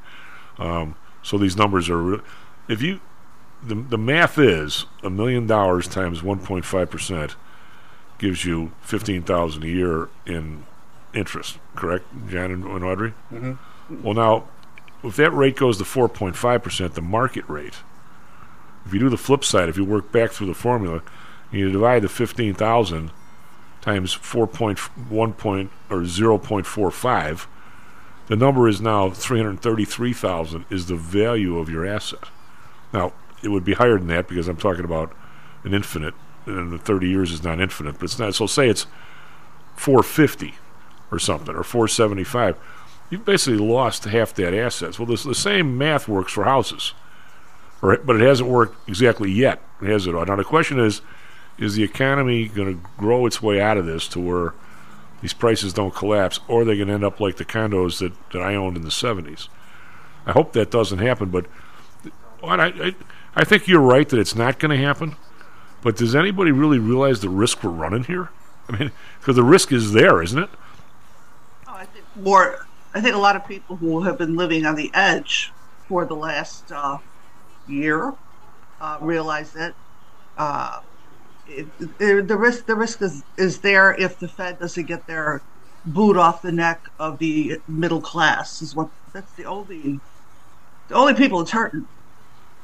[0.58, 2.22] Um, so these numbers are re-
[2.68, 3.00] if you
[3.62, 7.36] the, the math is a million dollars times 1.5 percent
[8.18, 10.66] gives you 15000 a year in
[11.14, 13.14] interest correct Jan and, and Audrey?
[13.32, 13.58] Mhm.
[14.02, 14.48] well now
[15.04, 17.76] if that rate goes to 4.5 percent the market rate
[18.86, 21.02] if you do the flip side if you work back through the formula
[21.52, 23.12] you divide the 15000
[23.82, 27.48] times 4.1 point or 0.45
[28.30, 32.26] the number is now 333000 is the value of your asset.
[32.94, 35.12] Now it would be higher than that because I'm talking about
[35.64, 36.14] an infinite
[36.46, 38.86] and the 30 years is not infinite but it's not so say it's
[39.76, 40.56] 450
[41.12, 42.56] or something or 475
[43.10, 46.94] you've basically lost half that assets well this, the same math works for houses
[47.82, 49.62] but it hasn't worked exactly yet.
[49.82, 51.02] Has it now the question is
[51.60, 54.54] is the economy going to grow its way out of this to where
[55.22, 58.14] these prices don't collapse or are they going to end up like the condos that,
[58.32, 59.50] that I owned in the 70s
[60.26, 61.46] I hope that doesn't happen but
[62.42, 62.96] I, I,
[63.36, 65.18] I think you're right that it's not going to happen
[65.82, 68.30] but does anybody really realize the risk we're running here?
[68.70, 70.50] I mean because the risk is there isn't it?
[71.68, 74.90] I think more i think a lot of people who have been living on the
[74.94, 75.52] edge
[75.88, 76.98] for the last uh,
[77.68, 78.14] year
[78.82, 79.74] uh, realize that
[80.38, 80.80] uh,
[81.50, 85.44] it, the risk the risk is, is there if the fed doesn't get their
[85.86, 90.04] boot off the neck of the middle class is what that's the only
[90.90, 91.88] the only people it's hurting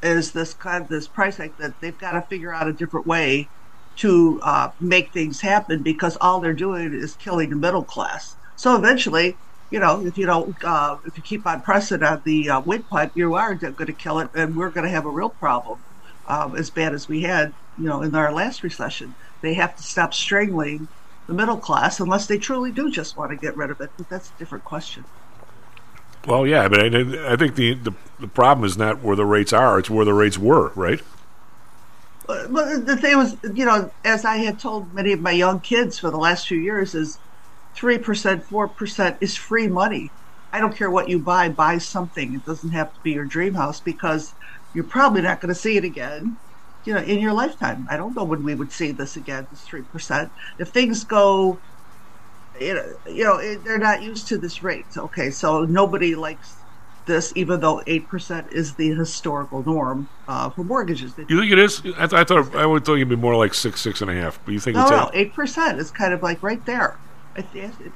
[0.03, 3.07] is this kind of this price hike that they've got to figure out a different
[3.07, 3.51] way
[3.97, 8.37] to uh, make things happen because all they're doing is killing the middle class.
[8.55, 9.41] So eventually,
[9.71, 13.11] you know, if you don't, uh, if you keep on pressing on the uh, windpipe,
[13.15, 15.83] you are going to kill it, and we're going to have a real problem,
[16.27, 19.15] um, as bad as we had, you know, in our last recession.
[19.41, 20.89] They have to stop strangling
[21.27, 23.91] the middle class unless they truly do just want to get rid of it.
[23.97, 25.05] But that's a different question.
[26.27, 29.53] Well, yeah, but I, I think the, the the problem is not where the rates
[29.53, 31.01] are; it's where the rates were, right?
[32.27, 35.99] But the thing was, you know, as I had told many of my young kids
[35.99, 37.19] for the last few years, is
[37.75, 40.13] three percent, four percent is free money.
[40.51, 42.33] I don't care what you buy, buy something.
[42.33, 44.33] It doesn't have to be your dream house because
[44.75, 46.37] you're probably not going to see it again,
[46.83, 47.87] you know, in your lifetime.
[47.89, 49.47] I don't know when we would see this again.
[49.49, 50.31] This three percent.
[50.59, 51.57] If things go,
[52.59, 54.85] you know, you know, it, they're not used to this rate.
[54.95, 56.57] Okay, so nobody likes
[57.05, 61.13] this, even though eight percent is the historical norm uh, for mortgages.
[61.17, 61.79] You think it is?
[61.79, 64.13] I, th- I thought I would think it'd be more like six, six and a
[64.13, 64.39] half.
[64.43, 65.27] But you think no, it's no, eight?
[65.27, 66.97] eight percent is kind of like right there.
[67.35, 67.91] I think it,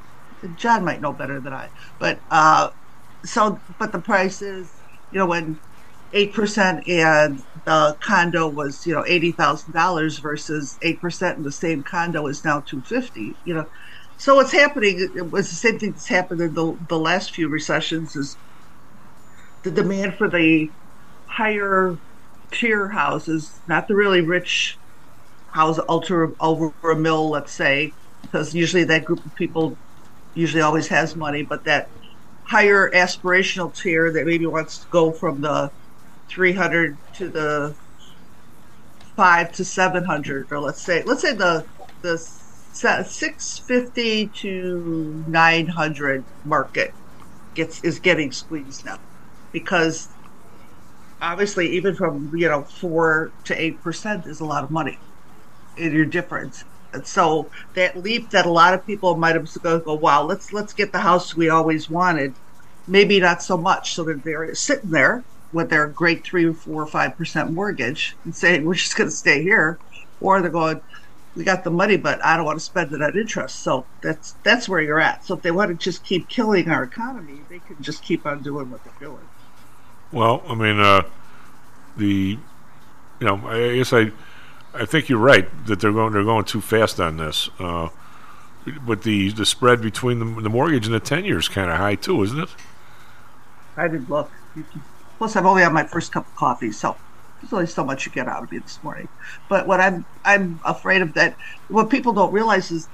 [0.58, 1.70] John might know better than I,
[2.00, 2.70] but uh,
[3.26, 4.72] so but the price is,
[5.12, 5.60] you know, when
[6.14, 11.46] eight percent and the condo was you know eighty thousand dollars versus eight percent and
[11.46, 13.40] the same condo is now two fifty.
[13.44, 13.66] You know,
[14.18, 14.98] so what's happening?
[15.16, 18.16] It was the same thing that's happened in the the last few recessions.
[18.16, 18.38] Is
[19.64, 20.74] the demand for the
[21.30, 21.98] higher
[22.54, 24.80] tier houses, not the really rich
[25.54, 29.80] house, ultra over a mill, let's say, because usually that group of people
[30.36, 31.88] usually always has money, but that
[32.50, 35.72] higher aspirational tier that maybe wants to go from the
[36.30, 37.76] 300 to the
[39.16, 41.66] 5 to 700 or let's say let's say the
[42.02, 46.92] the 650 to 900 market
[47.56, 48.98] gets is getting squeezed now.
[49.52, 50.08] Because
[51.22, 54.98] obviously even from you know 4 to 8% is a lot of money
[55.78, 56.64] in your difference.
[56.94, 60.52] And so that leap that a lot of people might have go, go wow let's
[60.54, 62.36] let's get the house we always wanted.
[62.88, 67.18] Maybe not so much so they're, they're sitting there with their great three, four, five
[67.18, 69.80] percent mortgage and saying we're just going to stay here,
[70.22, 70.82] or they're going,
[71.36, 73.58] we got the money, but I don't want to spend it on interest.
[73.62, 75.26] So that's that's where you're at.
[75.26, 78.42] So if they want to just keep killing our economy, they can just keep on
[78.42, 79.28] doing what they're doing.
[80.12, 81.04] Well, I mean, uh,
[81.98, 82.38] the
[83.20, 84.12] you know, I guess I
[84.74, 87.50] I think you're right that they're going they're going too fast on this.
[87.60, 87.90] Uh,
[88.86, 91.96] but the the spread between the, the mortgage and the ten years kind of high
[91.96, 92.50] too, isn't it?
[93.78, 94.32] I didn't look.
[95.20, 96.96] Plus, I've only had my first cup of coffee, so
[97.42, 99.10] there's only so much you get out of me this morning.
[99.50, 101.38] But what I'm I'm afraid of that
[101.68, 102.90] what people don't realize is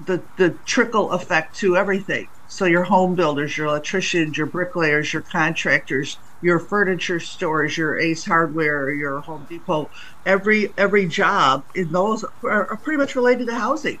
[0.00, 2.28] the the trickle effect to everything.
[2.46, 8.24] So your home builders, your electricians, your bricklayers, your contractors, your furniture stores, your Ace
[8.26, 9.88] Hardware, your Home Depot,
[10.26, 14.00] every every job in those are, are pretty much related to housing.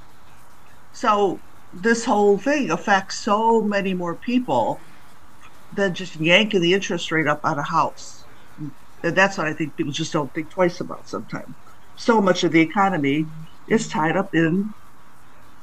[0.92, 1.42] So
[1.72, 4.84] this whole thing affects so many more people
[5.74, 8.24] than just yanking the interest rate up on a house.
[9.02, 11.54] And that's what I think people just don't think twice about sometimes.
[11.96, 13.26] So much of the economy
[13.66, 14.72] is tied up in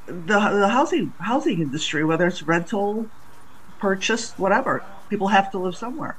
[0.05, 3.07] the the housing housing industry, whether it's rental,
[3.79, 4.83] purchase, whatever.
[5.09, 6.17] People have to live somewhere.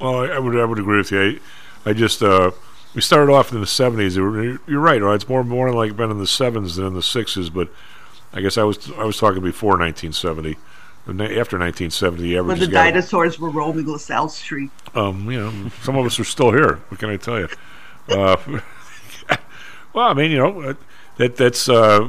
[0.00, 1.40] Well, I, I would I would agree with you.
[1.86, 2.50] I, I just uh,
[2.94, 4.16] we started off in the seventies.
[4.16, 5.00] You're right.
[5.00, 5.14] Right?
[5.14, 7.50] It's more more like been in the sevens than in the sixes.
[7.50, 7.70] But
[8.32, 10.56] I guess I was I was talking before 1970
[11.10, 12.58] after 1970, the average.
[12.60, 14.70] When the dinosaurs were roaming LaSalle Street.
[14.94, 16.76] Um, you know, some of us are still here.
[16.88, 17.48] What can I tell you?
[18.08, 18.36] Uh,
[19.92, 20.74] well, I mean, you know, uh,
[21.16, 22.08] that that's uh,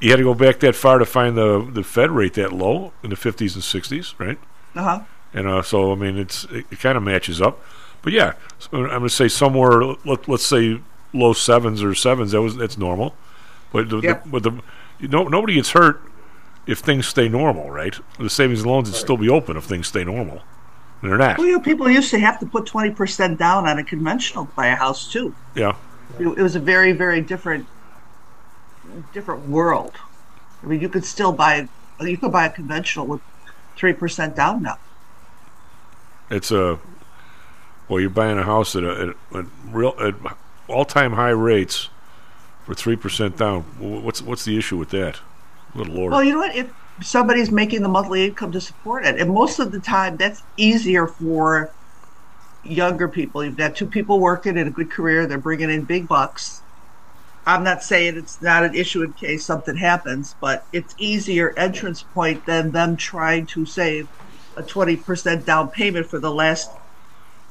[0.00, 2.92] you had to go back that far to find the the Fed rate that low
[3.02, 4.38] in the 50s and 60s, right?
[4.74, 5.00] Uh huh.
[5.34, 7.60] And uh, so, I mean, it's it, it kind of matches up.
[8.02, 9.82] But yeah, so I'm going to say somewhere.
[10.04, 10.80] Let, let's say
[11.14, 12.32] low sevens or sevens.
[12.32, 13.14] That was that's normal.
[13.72, 14.24] But the, yep.
[14.24, 14.62] the, but the
[15.08, 16.02] know, nobody gets hurt
[16.66, 17.98] if things stay normal, right?
[18.18, 20.42] The savings and loans would still be open if things stay normal.
[21.00, 21.38] And they're not.
[21.38, 24.52] Well, you know, people used to have to put 20% down on a conventional to
[24.52, 25.34] buy a house, too.
[25.56, 25.76] Yeah.
[26.18, 27.66] It, it was a very, very different
[29.12, 29.94] different world.
[30.62, 31.68] I mean, you could still buy,
[32.00, 33.20] you could buy a conventional with
[33.76, 34.78] 3% down now.
[36.30, 36.78] It's a,
[37.88, 40.14] well, you're buying a house at, a, at, a real, at
[40.68, 41.88] all-time high rates
[42.64, 43.62] for 3% down.
[43.78, 45.20] What's, what's the issue with that?
[45.76, 46.12] Good Lord.
[46.12, 46.54] Well, you know what?
[46.54, 46.70] If
[47.02, 51.06] somebody's making the monthly income to support it, and most of the time that's easier
[51.06, 51.72] for
[52.64, 53.44] younger people.
[53.44, 56.62] You've got two people working in a good career, they're bringing in big bucks.
[57.44, 62.02] I'm not saying it's not an issue in case something happens, but it's easier entrance
[62.02, 64.08] point than them trying to save
[64.56, 66.70] a 20% down payment for the last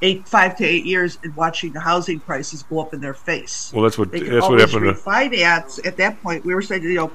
[0.02, 3.72] eight, five to eight years and watching the housing prices go up in their face.
[3.74, 4.86] Well, that's what that's what happened.
[4.86, 6.46] Refinance at that point.
[6.46, 7.12] We were saying, you know,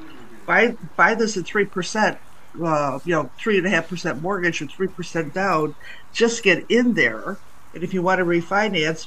[0.46, 2.18] buy buy this at three percent,
[2.64, 5.74] uh, you know, three and a half percent mortgage or three percent down.
[6.12, 7.38] Just get in there,
[7.74, 9.06] and if you want to refinance,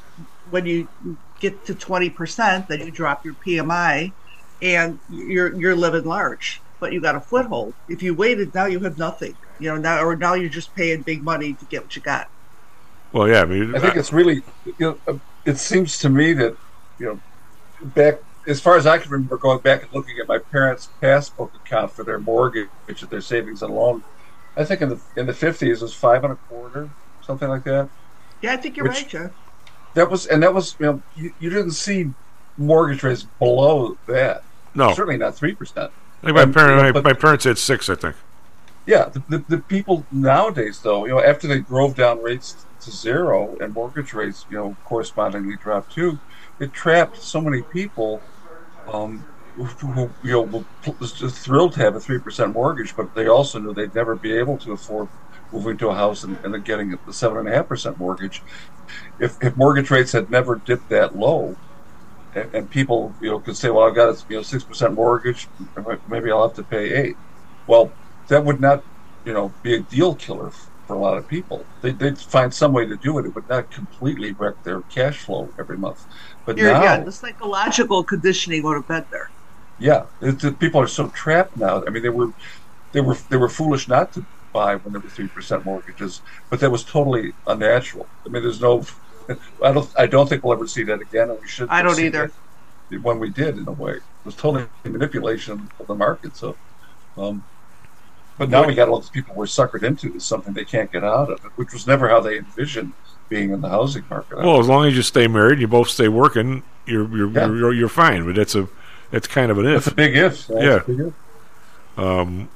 [0.50, 0.90] when you
[1.40, 4.14] get to twenty percent, then you drop your PMI,
[4.62, 7.76] and you're you're living large, but you got a foothold.
[7.88, 9.36] If you waited, now you have nothing.
[9.58, 12.28] You know now, or now you're just paying big money to get what you got.
[13.12, 16.34] Well, yeah, I mean, I think it's really, you know, uh, it seems to me
[16.34, 16.56] that,
[17.00, 17.22] you know,
[17.82, 18.16] back
[18.50, 21.92] as far as I can remember, going back and looking at my parents' passbook account
[21.92, 22.68] for their mortgage,
[23.10, 24.04] their savings and loan,
[24.58, 26.90] I think in the in the fifties it was five and a quarter,
[27.22, 27.90] something like that.
[28.42, 29.32] Yeah, I think you're Which- right, Jeff.
[29.96, 32.12] That was, and that was, you know, you, you didn't see
[32.58, 34.44] mortgage rates below that.
[34.76, 34.94] No.
[34.94, 35.92] certainly not three percent.
[36.22, 38.16] I think my, And, parent, you know, my, but- my parents had six, I think.
[38.86, 42.92] Yeah, the, the, the people nowadays, though, you know, after they drove down rates to
[42.92, 46.18] zero and mortgage rates, you know, correspondingly dropped too,
[46.60, 48.22] it trapped so many people
[48.94, 53.74] um, who, you know, were thrilled to have a 3% mortgage, but they also knew
[53.74, 55.10] they'd never be able to afford
[55.52, 58.44] moving to a house and, and getting the 7.5% mortgage.
[59.20, 61.58] If, if mortgage rates had never dipped that low,
[62.34, 65.50] and, and people, you know, could say, well, I've got a you know, 6% mortgage,
[66.08, 67.18] maybe I'll have to pay 8
[67.68, 67.98] Well,
[68.30, 68.86] that would not,
[69.26, 70.52] you know, be a deal killer
[70.88, 71.70] for a lot of people.
[71.82, 73.26] They, they'd find some way to do it.
[73.26, 76.06] It would not completely wreck their cash flow every month.
[76.46, 79.32] But You're, now, yeah, the psychological conditioning would have been there.
[79.78, 81.84] yeah, the people are so trapped now.
[81.86, 82.32] I mean, they were,
[82.94, 86.60] they were, they were foolish not to buy when there were three percent mortgages, but
[86.60, 88.12] that was totally unnatural.
[88.26, 88.84] I mean, there's no,
[89.64, 91.70] I don't, I don't think we'll ever see that again, and we should.
[91.70, 92.32] I don't either.
[93.02, 96.36] When we did, in a way, it was totally manipulation of the market.
[96.36, 96.58] So,
[97.18, 97.46] um,
[98.38, 101.04] but now we got all these people we're suckered into is something they can't get
[101.04, 102.94] out of, which was never how they envisioned
[103.30, 104.38] being in the housing market.
[104.40, 107.48] Well, as long as you stay married, you both stay working, you're you're Yeah.
[107.48, 108.26] you're, you're fine.
[108.26, 108.68] But that's a
[109.12, 109.86] that's kind of an if.
[109.86, 110.50] That's a big if.
[110.50, 110.60] Yeah.
[110.60, 111.14] That's a big if.
[111.98, 112.50] Um,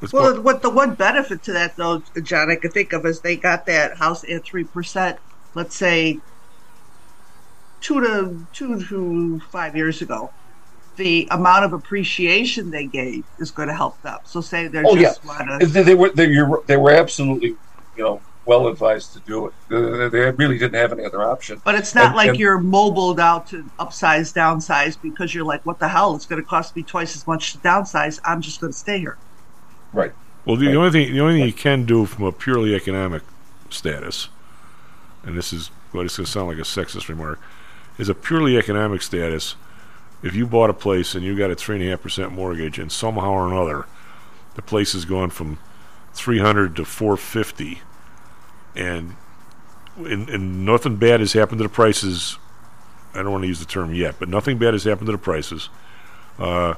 [0.00, 3.20] it's Well, what the one benefit to that, though, John, I could think of is
[3.20, 5.18] they got that house at three percent.
[5.54, 6.18] Let's say
[7.80, 10.30] two to two to five years ago.
[10.96, 14.18] The amount of appreciation they gave is going to help them.
[14.24, 17.56] So, say they're Oh yeah, just wanna, they, they were they, you're, they were absolutely
[17.96, 19.52] you know well advised to do it.
[19.68, 21.60] They, they really didn't have any other option.
[21.64, 25.64] But it's not And- like and- you're mobiled out to upsize, downsize because you're like,
[25.64, 26.14] what the hell?
[26.16, 28.18] It's going to cost me twice as much to downsize.
[28.24, 29.16] I'm just going to stay here.
[29.92, 30.12] right.
[30.44, 33.22] Well, the, the only thing the only thing you can do from a purely economic
[33.70, 34.28] status,
[35.22, 37.38] and this is what it's going to sound like a sexist remark,
[37.96, 39.54] is a purely economic status.
[40.20, 42.80] If you bought a place and you got a three and a half percent mortgage,
[42.80, 43.86] and somehow or another,
[44.56, 45.58] the place has gone from
[46.12, 47.82] three hundred to four fifty,
[48.74, 49.16] and,
[49.96, 52.38] and and nothing bad has happened to the prices.
[53.14, 55.18] I don't want to use the term yet, but nothing bad has happened to the
[55.18, 55.68] prices.
[56.38, 56.74] Uh,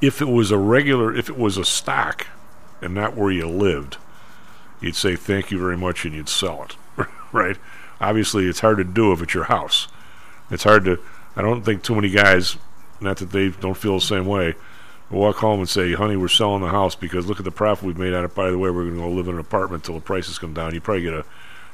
[0.00, 2.28] if it was a regular, if it was a stock,
[2.80, 3.96] and not where you lived,
[4.80, 6.76] you'd say thank you very much and you'd sell it,
[7.32, 7.56] right?
[8.00, 9.88] Obviously, it's hard to do if it's your house.
[10.50, 10.98] It's hard to.
[11.36, 12.56] I don't think too many guys,
[13.00, 14.54] not that they don't feel the same way,
[15.10, 17.98] walk home and say, "Honey, we're selling the house because look at the profit we've
[17.98, 18.34] made on it.
[18.34, 20.54] By the way, we're going to go live in an apartment until the prices come
[20.54, 20.74] down.
[20.74, 21.24] You probably get a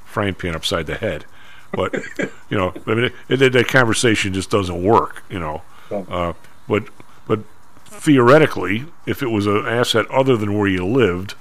[0.05, 1.24] frying pan upside the head."
[1.73, 1.93] But
[2.48, 5.24] you know, I mean, it, it, that conversation just doesn't work.
[5.28, 6.35] You know, uh,
[6.69, 6.85] but
[7.27, 7.40] but
[7.86, 11.35] theoretically, if it was an asset other than where you lived,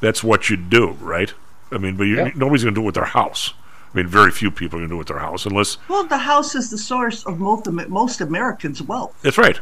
[0.00, 1.32] that's what you'd do, right?
[1.70, 2.30] I mean, but you, Yeah.
[2.34, 3.54] nobody's going to do it with their house.
[3.94, 6.04] I mean, very few people are going to do it with their house unless Well,
[6.06, 9.14] the house is the source of most, most Americans' wealth.
[9.22, 9.60] that's right.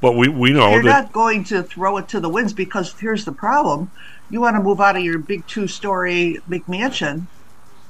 [0.00, 2.94] But we we know You're that not going to throw it to the winds because
[2.98, 3.90] here's the problem.
[4.30, 7.26] You want to move out of your big two story McMansion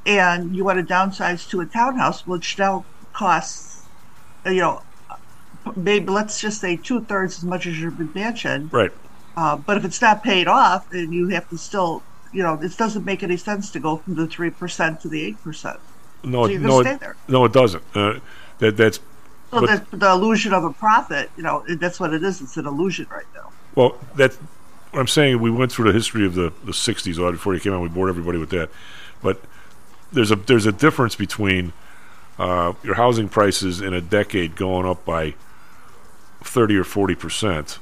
[0.07, 3.85] and you want to downsize to a townhouse, which now costs,
[4.47, 4.83] uh, you know,
[5.77, 8.73] maybe let's just say two thirds as much as your McMansion.
[8.73, 8.93] right.
[9.37, 12.03] Uh, but if it's not paid off, and you have to still,
[12.33, 15.79] you know, it doesn't make any sense to go from the 3% to the 8%.
[16.25, 17.17] No, So it- no, it- stay there.
[17.29, 17.85] no, it doesn't.
[17.95, 18.15] Uh,
[18.59, 18.99] that that's
[19.51, 22.41] So but- the, the illusion of a profit, you know, that's what it is.
[22.41, 23.51] It's an illusion right now.
[23.75, 24.35] Well, that
[24.91, 25.41] what I'm saying.
[25.41, 27.81] We went through the history of the the '60s audit before you came out.
[27.81, 28.71] We bored everybody with that,
[29.23, 29.41] but
[30.13, 31.73] there's a there's a difference between
[32.39, 35.35] uh, your housing prices in a decade going up by
[36.43, 37.79] 30 or 40 percent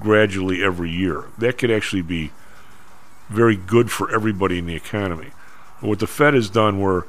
[0.00, 1.24] gradually every year.
[1.38, 2.32] That could actually be
[3.28, 5.30] very good for everybody in the economy.
[5.80, 7.04] What the Fed has done, where it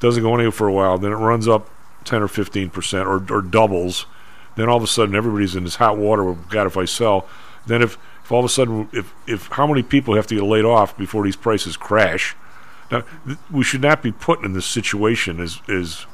[0.00, 1.68] doesn't go anywhere for a while, then it runs up
[2.04, 4.06] 10 or 15 percent, or or doubles.
[4.56, 6.24] Then all of a sudden, everybody's in this hot water.
[6.24, 7.28] Well, God, if I sell,
[7.66, 10.44] then if, if all of a sudden, if if how many people have to get
[10.44, 12.34] laid off before these prices crash?
[12.90, 16.06] Now, th- we should not be put in this situation as as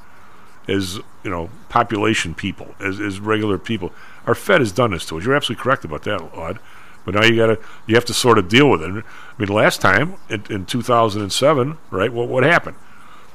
[0.68, 3.92] as you know, population people, as as regular people.
[4.26, 5.24] Our Fed has done this to us.
[5.24, 6.58] You're absolutely correct about that, Odd.
[7.04, 8.86] But now you got to you have to sort of deal with it.
[8.88, 9.02] I
[9.38, 12.12] mean, last time in, in 2007, right?
[12.12, 12.76] What what happened?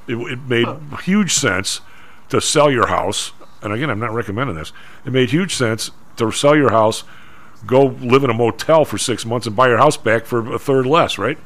[0.07, 0.67] It, it made
[1.03, 1.81] huge sense
[2.29, 3.31] to sell your house
[3.61, 4.71] and again, I'm not recommending this.
[5.05, 7.03] It made huge sense to sell your house,
[7.65, 10.59] go live in a motel for six months, and buy your house back for a
[10.59, 11.37] third less, right?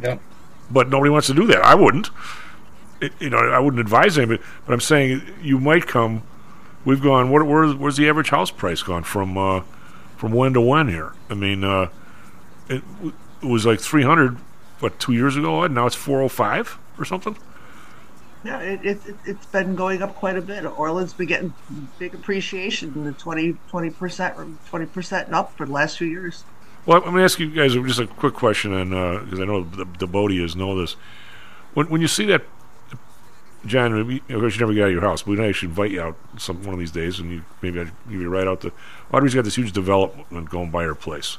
[0.00, 0.18] Yeah.
[0.70, 1.64] But nobody wants to do that.
[1.64, 2.10] I wouldn't.
[3.00, 4.42] It, you know, I wouldn't advise anybody.
[4.66, 6.22] But I'm saying you might come.
[6.84, 7.30] We've gone.
[7.30, 9.36] What, where, where's the average house price gone from?
[9.38, 9.62] Uh,
[10.16, 11.14] from when to when here?
[11.28, 11.88] I mean, uh,
[12.68, 12.82] it,
[13.42, 14.36] it was like 300.
[14.78, 15.62] What two years ago?
[15.64, 17.36] And now it's 405 or something.
[18.44, 20.64] Yeah, it, it, it, it's been going up quite a bit.
[20.64, 21.54] Orland's been getting
[21.98, 23.52] big appreciation, the 20
[23.90, 24.36] percent,
[24.66, 26.44] twenty percent and up for the last few years.
[26.84, 28.90] Well, I'm going to ask you guys just a quick question, and
[29.24, 30.96] because uh, I know the, the Bodias know this.
[31.74, 32.42] When when you see that,
[33.64, 35.92] John, maybe, of course you never get out of your house, but we actually invite
[35.92, 38.48] you out some one of these days, and you, maybe I'd give you a ride
[38.48, 38.72] out to.
[39.12, 41.38] Audrey's got this huge development going by her place.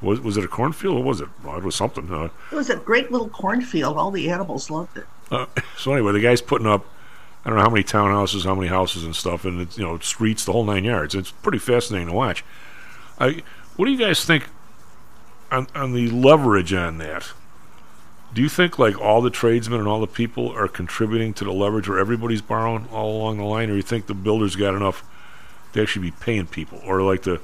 [0.00, 0.96] Was was it a cornfield?
[0.96, 1.28] What was it?
[1.44, 2.10] Well, it was something.
[2.10, 3.98] Uh, it was a great little cornfield.
[3.98, 5.06] All the animals loved it.
[5.76, 6.84] So anyway, the guy's putting up.
[7.44, 9.98] I don't know how many townhouses, how many houses and stuff, and it's you know
[9.98, 11.14] streets, the whole nine yards.
[11.14, 12.44] It's pretty fascinating to watch.
[13.18, 13.42] I,
[13.76, 14.48] what do you guys think
[15.50, 17.32] on on the leverage on that?
[18.32, 21.52] Do you think like all the tradesmen and all the people are contributing to the
[21.52, 25.02] leverage, where everybody's borrowing all along the line, or you think the builders got enough
[25.72, 27.40] to actually be paying people, or like the, in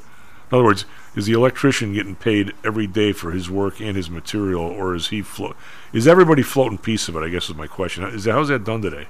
[0.53, 0.85] other words,
[1.17, 5.09] is the electrician getting paid every day for his work and his material, or is
[5.09, 5.57] he float?
[5.93, 7.21] Is everybody floating piece of it?
[7.21, 8.05] I guess is my question.
[8.05, 9.07] Is that, how's that done today?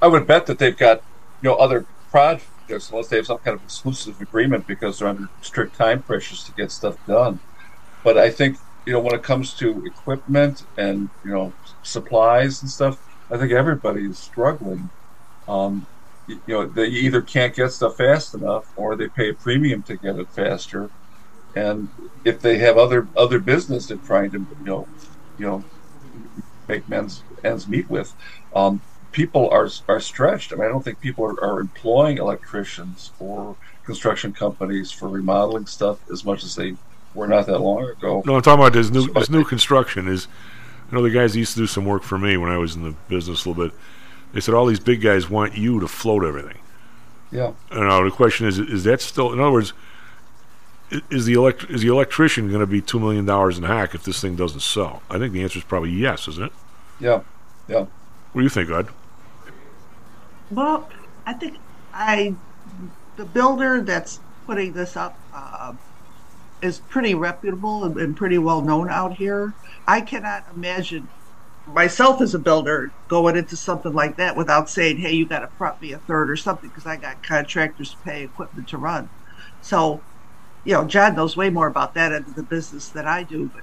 [0.00, 1.02] I would bet that they've got
[1.42, 5.28] you know other projects unless they have some kind of exclusive agreement because they're under
[5.42, 7.38] strict time pressures to get stuff done.
[8.02, 8.58] But I think
[8.88, 12.98] you know, when it comes to equipment and you know supplies and stuff,
[13.30, 14.88] I think everybody is struggling.
[15.46, 15.86] Um,
[16.28, 19.82] you, you know, they either can't get stuff fast enough, or they pay a premium
[19.84, 20.90] to get it faster.
[21.56, 21.88] And
[22.24, 24.88] if they have other other business they're trying to you know,
[25.38, 25.64] you know,
[26.68, 28.14] make men's ends meet with,
[28.54, 28.80] um,
[29.12, 30.52] people are are stretched.
[30.52, 35.66] I mean, I don't think people are, are employing electricians or construction companies for remodeling
[35.66, 36.76] stuff as much as they
[37.14, 38.22] were not that long ago.
[38.26, 40.08] No, I'm talking about this new this new construction.
[40.08, 40.28] Is
[40.90, 42.82] I know the guys used to do some work for me when I was in
[42.82, 43.78] the business a little bit.
[44.32, 46.58] They said all these big guys want you to float everything.
[47.30, 47.52] Yeah.
[47.70, 49.32] And now the question is: Is that still?
[49.32, 49.72] In other words,
[51.10, 54.04] is the elect is the electrician going to be two million dollars in hack if
[54.04, 55.02] this thing doesn't sell?
[55.10, 56.52] I think the answer is probably yes, isn't it?
[57.00, 57.20] Yeah.
[57.68, 57.86] Yeah.
[58.32, 58.88] What do you think, Ed?
[60.50, 60.88] Well,
[61.26, 61.58] I think
[61.92, 62.34] I
[63.16, 65.18] the builder that's putting this up.
[65.34, 65.74] Uh,
[66.60, 69.54] is pretty reputable and, and pretty well known out here.
[69.86, 71.08] I cannot imagine
[71.72, 75.48] myself as a builder going into something like that without saying, "Hey, you got to
[75.58, 79.08] front me a third or something," because I got contractors to pay equipment to run.
[79.60, 80.00] So,
[80.64, 83.50] you know, John knows way more about that end of the business than I do.
[83.52, 83.62] But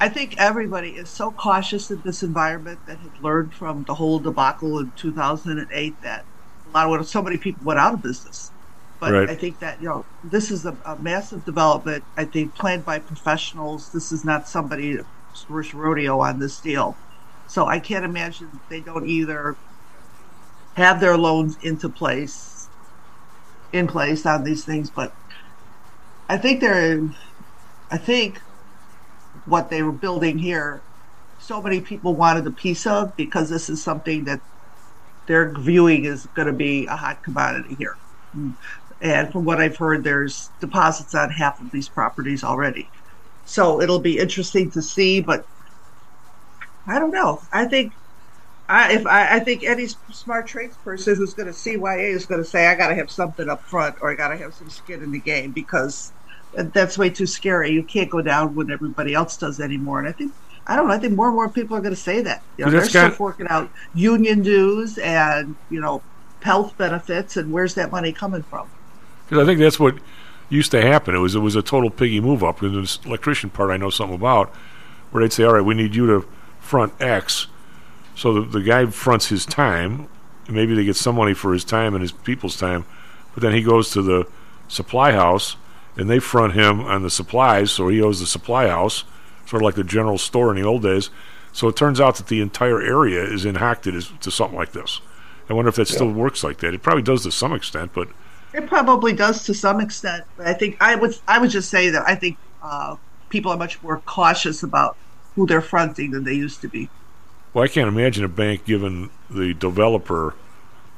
[0.00, 4.18] I think everybody is so cautious in this environment that had learned from the whole
[4.18, 6.24] debacle in 2008 that
[6.66, 8.50] a lot of so many people went out of business.
[9.00, 9.30] But right.
[9.30, 12.04] I think that you know this is a, a, massive development.
[12.16, 13.92] I think planned by professionals.
[13.92, 14.98] This is not somebody
[15.42, 16.96] first rodeo on this deal.
[17.46, 19.56] So I can't imagine they don't either
[20.76, 22.68] have their loans into place,
[23.72, 24.90] in place on these things.
[24.90, 25.12] But
[26.28, 27.00] I think they're,
[27.90, 28.40] I think
[29.44, 30.82] what they were building here,
[31.38, 34.40] so many people wanted a piece of because this is something that
[35.26, 37.96] they're viewing is going to be a hot commodity here.
[39.00, 42.90] And from what I've heard, there's deposits on half of these properties already.
[43.48, 45.46] So it'll be interesting to see, but
[46.86, 47.40] I don't know.
[47.50, 47.94] I think
[48.68, 52.48] I, if I, I think any smart tradesperson who's going to CYA is going to
[52.48, 55.02] say, I got to have something up front or I got to have some skin
[55.02, 56.12] in the game because
[56.52, 57.70] that's way too scary.
[57.70, 59.98] You can't go down when everybody else does anymore.
[59.98, 60.34] And I think,
[60.66, 62.42] I don't know, I think more and more people are going to say that.
[62.58, 66.02] You know, they're still forking out union dues and, you know,
[66.42, 68.68] health benefits, and where's that money coming from?
[69.24, 69.96] Because I think that's what
[70.48, 71.14] used to happen.
[71.14, 72.62] It was it was a total piggy move up.
[72.62, 74.50] And this electrician part I know something about,
[75.10, 76.28] where they'd say, "All right, we need you to
[76.60, 77.46] front X,"
[78.14, 80.08] so the, the guy fronts his time.
[80.48, 82.86] Maybe they get some money for his time and his people's time,
[83.34, 84.26] but then he goes to the
[84.66, 85.56] supply house
[85.96, 89.04] and they front him on the supplies, so he owes the supply house,
[89.46, 91.10] sort of like the general store in the old days.
[91.52, 95.00] So it turns out that the entire area is enacted to something like this.
[95.50, 95.96] I wonder if that yeah.
[95.96, 96.72] still works like that.
[96.72, 98.08] It probably does to some extent, but
[98.58, 100.24] it probably does to some extent.
[100.36, 102.96] But I think I would I would just say that I think uh,
[103.28, 104.96] people are much more cautious about
[105.34, 106.90] who they're fronting than they used to be.
[107.54, 110.34] Well, I can't imagine a bank giving the developer,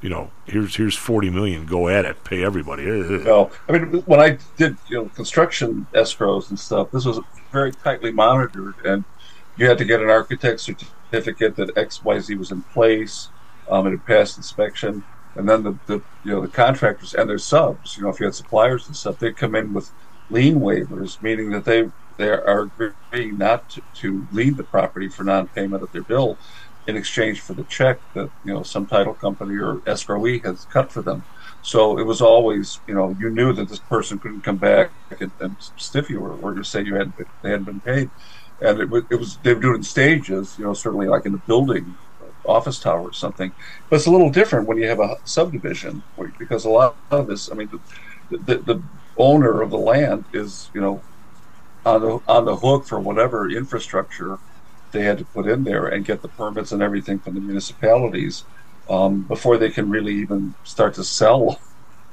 [0.00, 2.84] you know, here's here's forty million, go at it, pay everybody.
[2.86, 7.20] No, I mean when I did you know construction escrows and stuff, this was
[7.52, 9.04] very tightly monitored, and
[9.56, 13.28] you had to get an architect certificate that X Y Z was in place.
[13.68, 15.04] Um, it had passed inspection,
[15.34, 17.96] and then the, the you know the contractors and their subs.
[17.96, 19.92] You know, if you had suppliers and stuff, they'd come in with
[20.28, 21.84] lien waivers, meaning that they
[22.16, 22.70] they are
[23.12, 26.38] agreeing not to, to lien the property for non-payment of their bill
[26.86, 30.92] in exchange for the check that you know some title company or escrowee has cut
[30.92, 31.26] for them.
[31.60, 35.32] So it was always, you know, you knew that this person couldn't come back and,
[35.40, 38.10] and stiff you or, or just say you been, they hadn't been paid.
[38.60, 41.38] And it was, it was they were doing stages, you know, certainly like in a
[41.38, 41.96] building,
[42.44, 43.52] office tower or something.
[43.88, 46.04] But it's a little different when you have a subdivision
[46.38, 47.70] because a lot of this, I mean,
[48.30, 48.84] the, the, the
[49.16, 51.04] owner of the land is, you know,
[51.84, 54.38] on the on the hook for whatever infrastructure
[54.92, 58.44] they had to put in there and get the permits and everything from the municipalities
[58.88, 61.60] um, before they can really even start to sell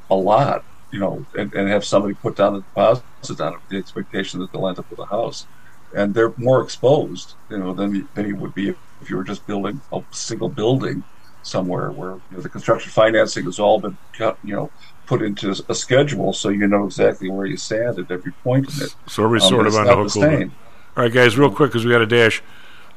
[0.10, 3.78] a lot, you know, and, and have somebody put down the deposit on it, the
[3.78, 5.48] expectation that they'll end up with a house.
[5.96, 8.70] And they're more exposed, you know, than, than you would be
[9.02, 11.04] if you were just building a single building
[11.44, 14.70] somewhere where you know, the construction financing has all been cut, you know,
[15.06, 18.86] put into a schedule so you know exactly where you stand at every point in
[18.86, 18.96] it.
[19.08, 20.52] So everybody's Um, sort of on the hook the a same.
[20.98, 22.42] All right, guys, real quick because we got a dash.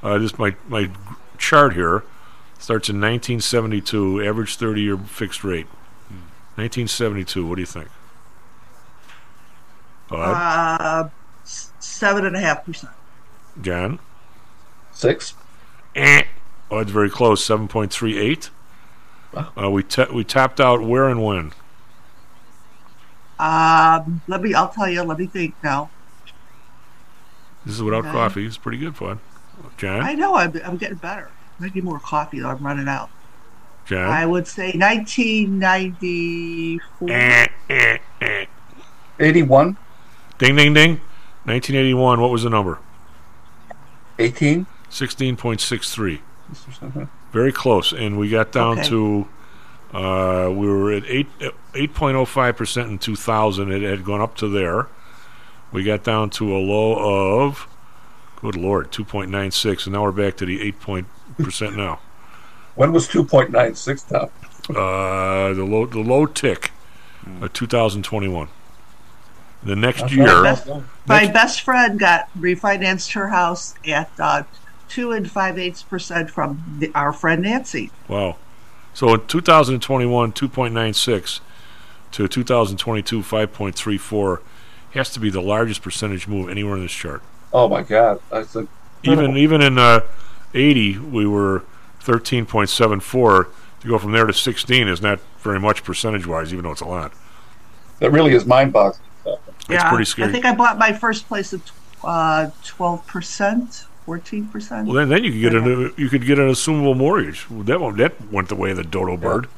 [0.03, 0.91] Uh, this my my
[1.39, 2.03] chart here
[2.59, 5.67] starts in 1972, average 30-year fixed rate.
[6.57, 7.47] 1972.
[7.47, 7.89] What do you think?
[10.09, 11.11] Bud, Uh, s-
[11.45, 12.93] seven and a half percent.
[13.61, 13.99] John,
[14.93, 15.35] six.
[15.95, 16.23] Eh.
[16.71, 17.45] Oh, it's very close.
[17.47, 18.51] 7.38.
[19.35, 21.53] Uh, we ta- we tapped out where and when.
[23.39, 24.55] Um, let me.
[24.55, 25.03] I'll tell you.
[25.03, 25.91] Let me think now.
[27.65, 28.13] This is without Okay.
[28.13, 28.47] coffee.
[28.47, 29.19] It's pretty good fun.
[29.77, 30.37] John, I know.
[30.37, 31.31] I'm, I'm getting better.
[31.61, 32.49] I need more coffee though.
[32.49, 33.11] I'm running out.
[33.87, 34.09] John.
[34.11, 37.11] I would say 1994.
[37.11, 38.45] Eh, eh, eh.
[39.19, 39.77] 81.
[40.39, 41.01] Ding, ding, ding.
[41.45, 42.21] 1981.
[42.21, 42.79] What was the number?
[44.19, 44.67] 18.
[44.91, 46.21] 16.63.
[47.33, 48.89] Very close, and we got down Okay.
[48.89, 49.29] to
[49.93, 51.27] uh, we were at eight
[51.75, 53.71] eight point oh five percent in two thousand.
[53.73, 54.89] It had gone up to there.
[55.73, 57.69] We got down to a low of,
[58.41, 61.07] good lord, two point nine six, and now we're back to the eight point
[61.39, 62.01] percent now.
[62.77, 64.33] When was 2.96 top?
[64.71, 66.71] Uh, the low the low tick,
[67.43, 68.49] uh, two thousand twenty one.
[69.63, 70.83] The next That's year, not Best, bad.
[71.07, 74.45] my best friend got refinanced her house at uh,
[74.89, 77.91] two and five eighths percent from the, our friend Nancy.
[78.09, 78.37] Wow.
[78.95, 81.41] So in 2021, 2.96
[82.13, 84.41] to 2022, 5.34
[84.93, 87.23] has to be the largest percentage move anywhere in this chart.
[87.53, 88.21] Oh my God!
[88.33, 88.69] I think
[89.05, 90.01] Even even in uh,
[90.55, 91.65] 80, we were
[92.03, 93.47] 13.74.
[93.81, 96.81] To go from there to 16 is not very much percentage wise, even though it's
[96.83, 97.13] a lot.
[97.99, 98.45] that really is
[99.71, 99.77] mind-boggling.
[99.77, 100.29] It's pretty scary.
[100.29, 101.61] I think I bought my first place at
[102.05, 104.87] uh, twelve percent, fourteen percent.
[104.87, 107.49] Well, then, then you could get an you could get an assumable mortgage.
[107.51, 109.49] Well, That one, that went the way of the dodo bird.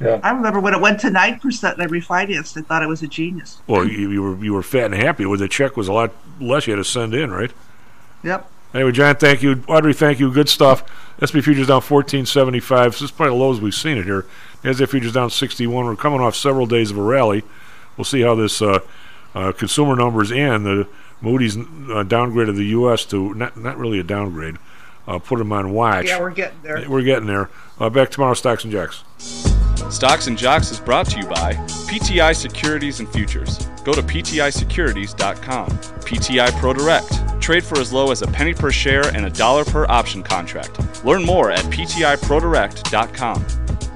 [0.00, 0.18] Yeah.
[0.24, 2.56] I remember when it went to nine percent and I refinanced.
[2.56, 3.60] I thought I was a genius.
[3.66, 5.24] Well, you, you were you were fat and happy.
[5.24, 7.52] Well, the check was a lot less you had to send in, right?
[8.24, 8.50] Yep.
[8.74, 9.62] Anyway, John, thank you.
[9.68, 10.32] Audrey, thank you.
[10.32, 10.82] Good stuff.
[11.22, 12.92] SP futures down 1475.
[12.92, 14.26] This is probably the lowest we've seen it here.
[14.64, 15.84] NASDAQ futures down 61.
[15.84, 17.44] We're coming off several days of a rally.
[17.96, 18.80] We'll see how this uh,
[19.34, 20.88] uh, consumer numbers and the
[21.20, 21.60] Moody's uh,
[22.06, 23.04] downgraded the U.S.
[23.06, 24.56] to not not really a downgrade.
[25.06, 26.06] Uh, put them on watch.
[26.06, 26.88] Yeah, we're getting there.
[26.88, 27.50] We're getting there.
[27.78, 29.04] Uh, back tomorrow, Stocks and Jocks.
[29.90, 31.52] Stocks and Jocks is brought to you by
[31.88, 33.66] PTI Securities and Futures.
[33.84, 35.68] Go to PTIsecurities.com.
[35.68, 37.40] PTI Pro Direct.
[37.40, 41.04] Trade for as low as a penny per share and a dollar per option contract.
[41.04, 43.44] Learn more at PTIProDirect.com.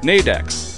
[0.02, 0.77] Nadex.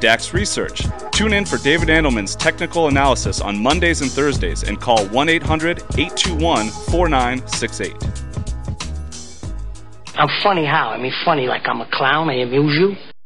[0.00, 0.86] DAX Research.
[1.12, 5.78] Tune in for David Andelman's technical analysis on Mondays and Thursdays and call 1 800
[5.98, 7.94] 821 4968.
[10.18, 10.88] I'm funny how?
[10.90, 12.30] I mean, funny like I'm a clown.
[12.30, 13.05] I amuse you.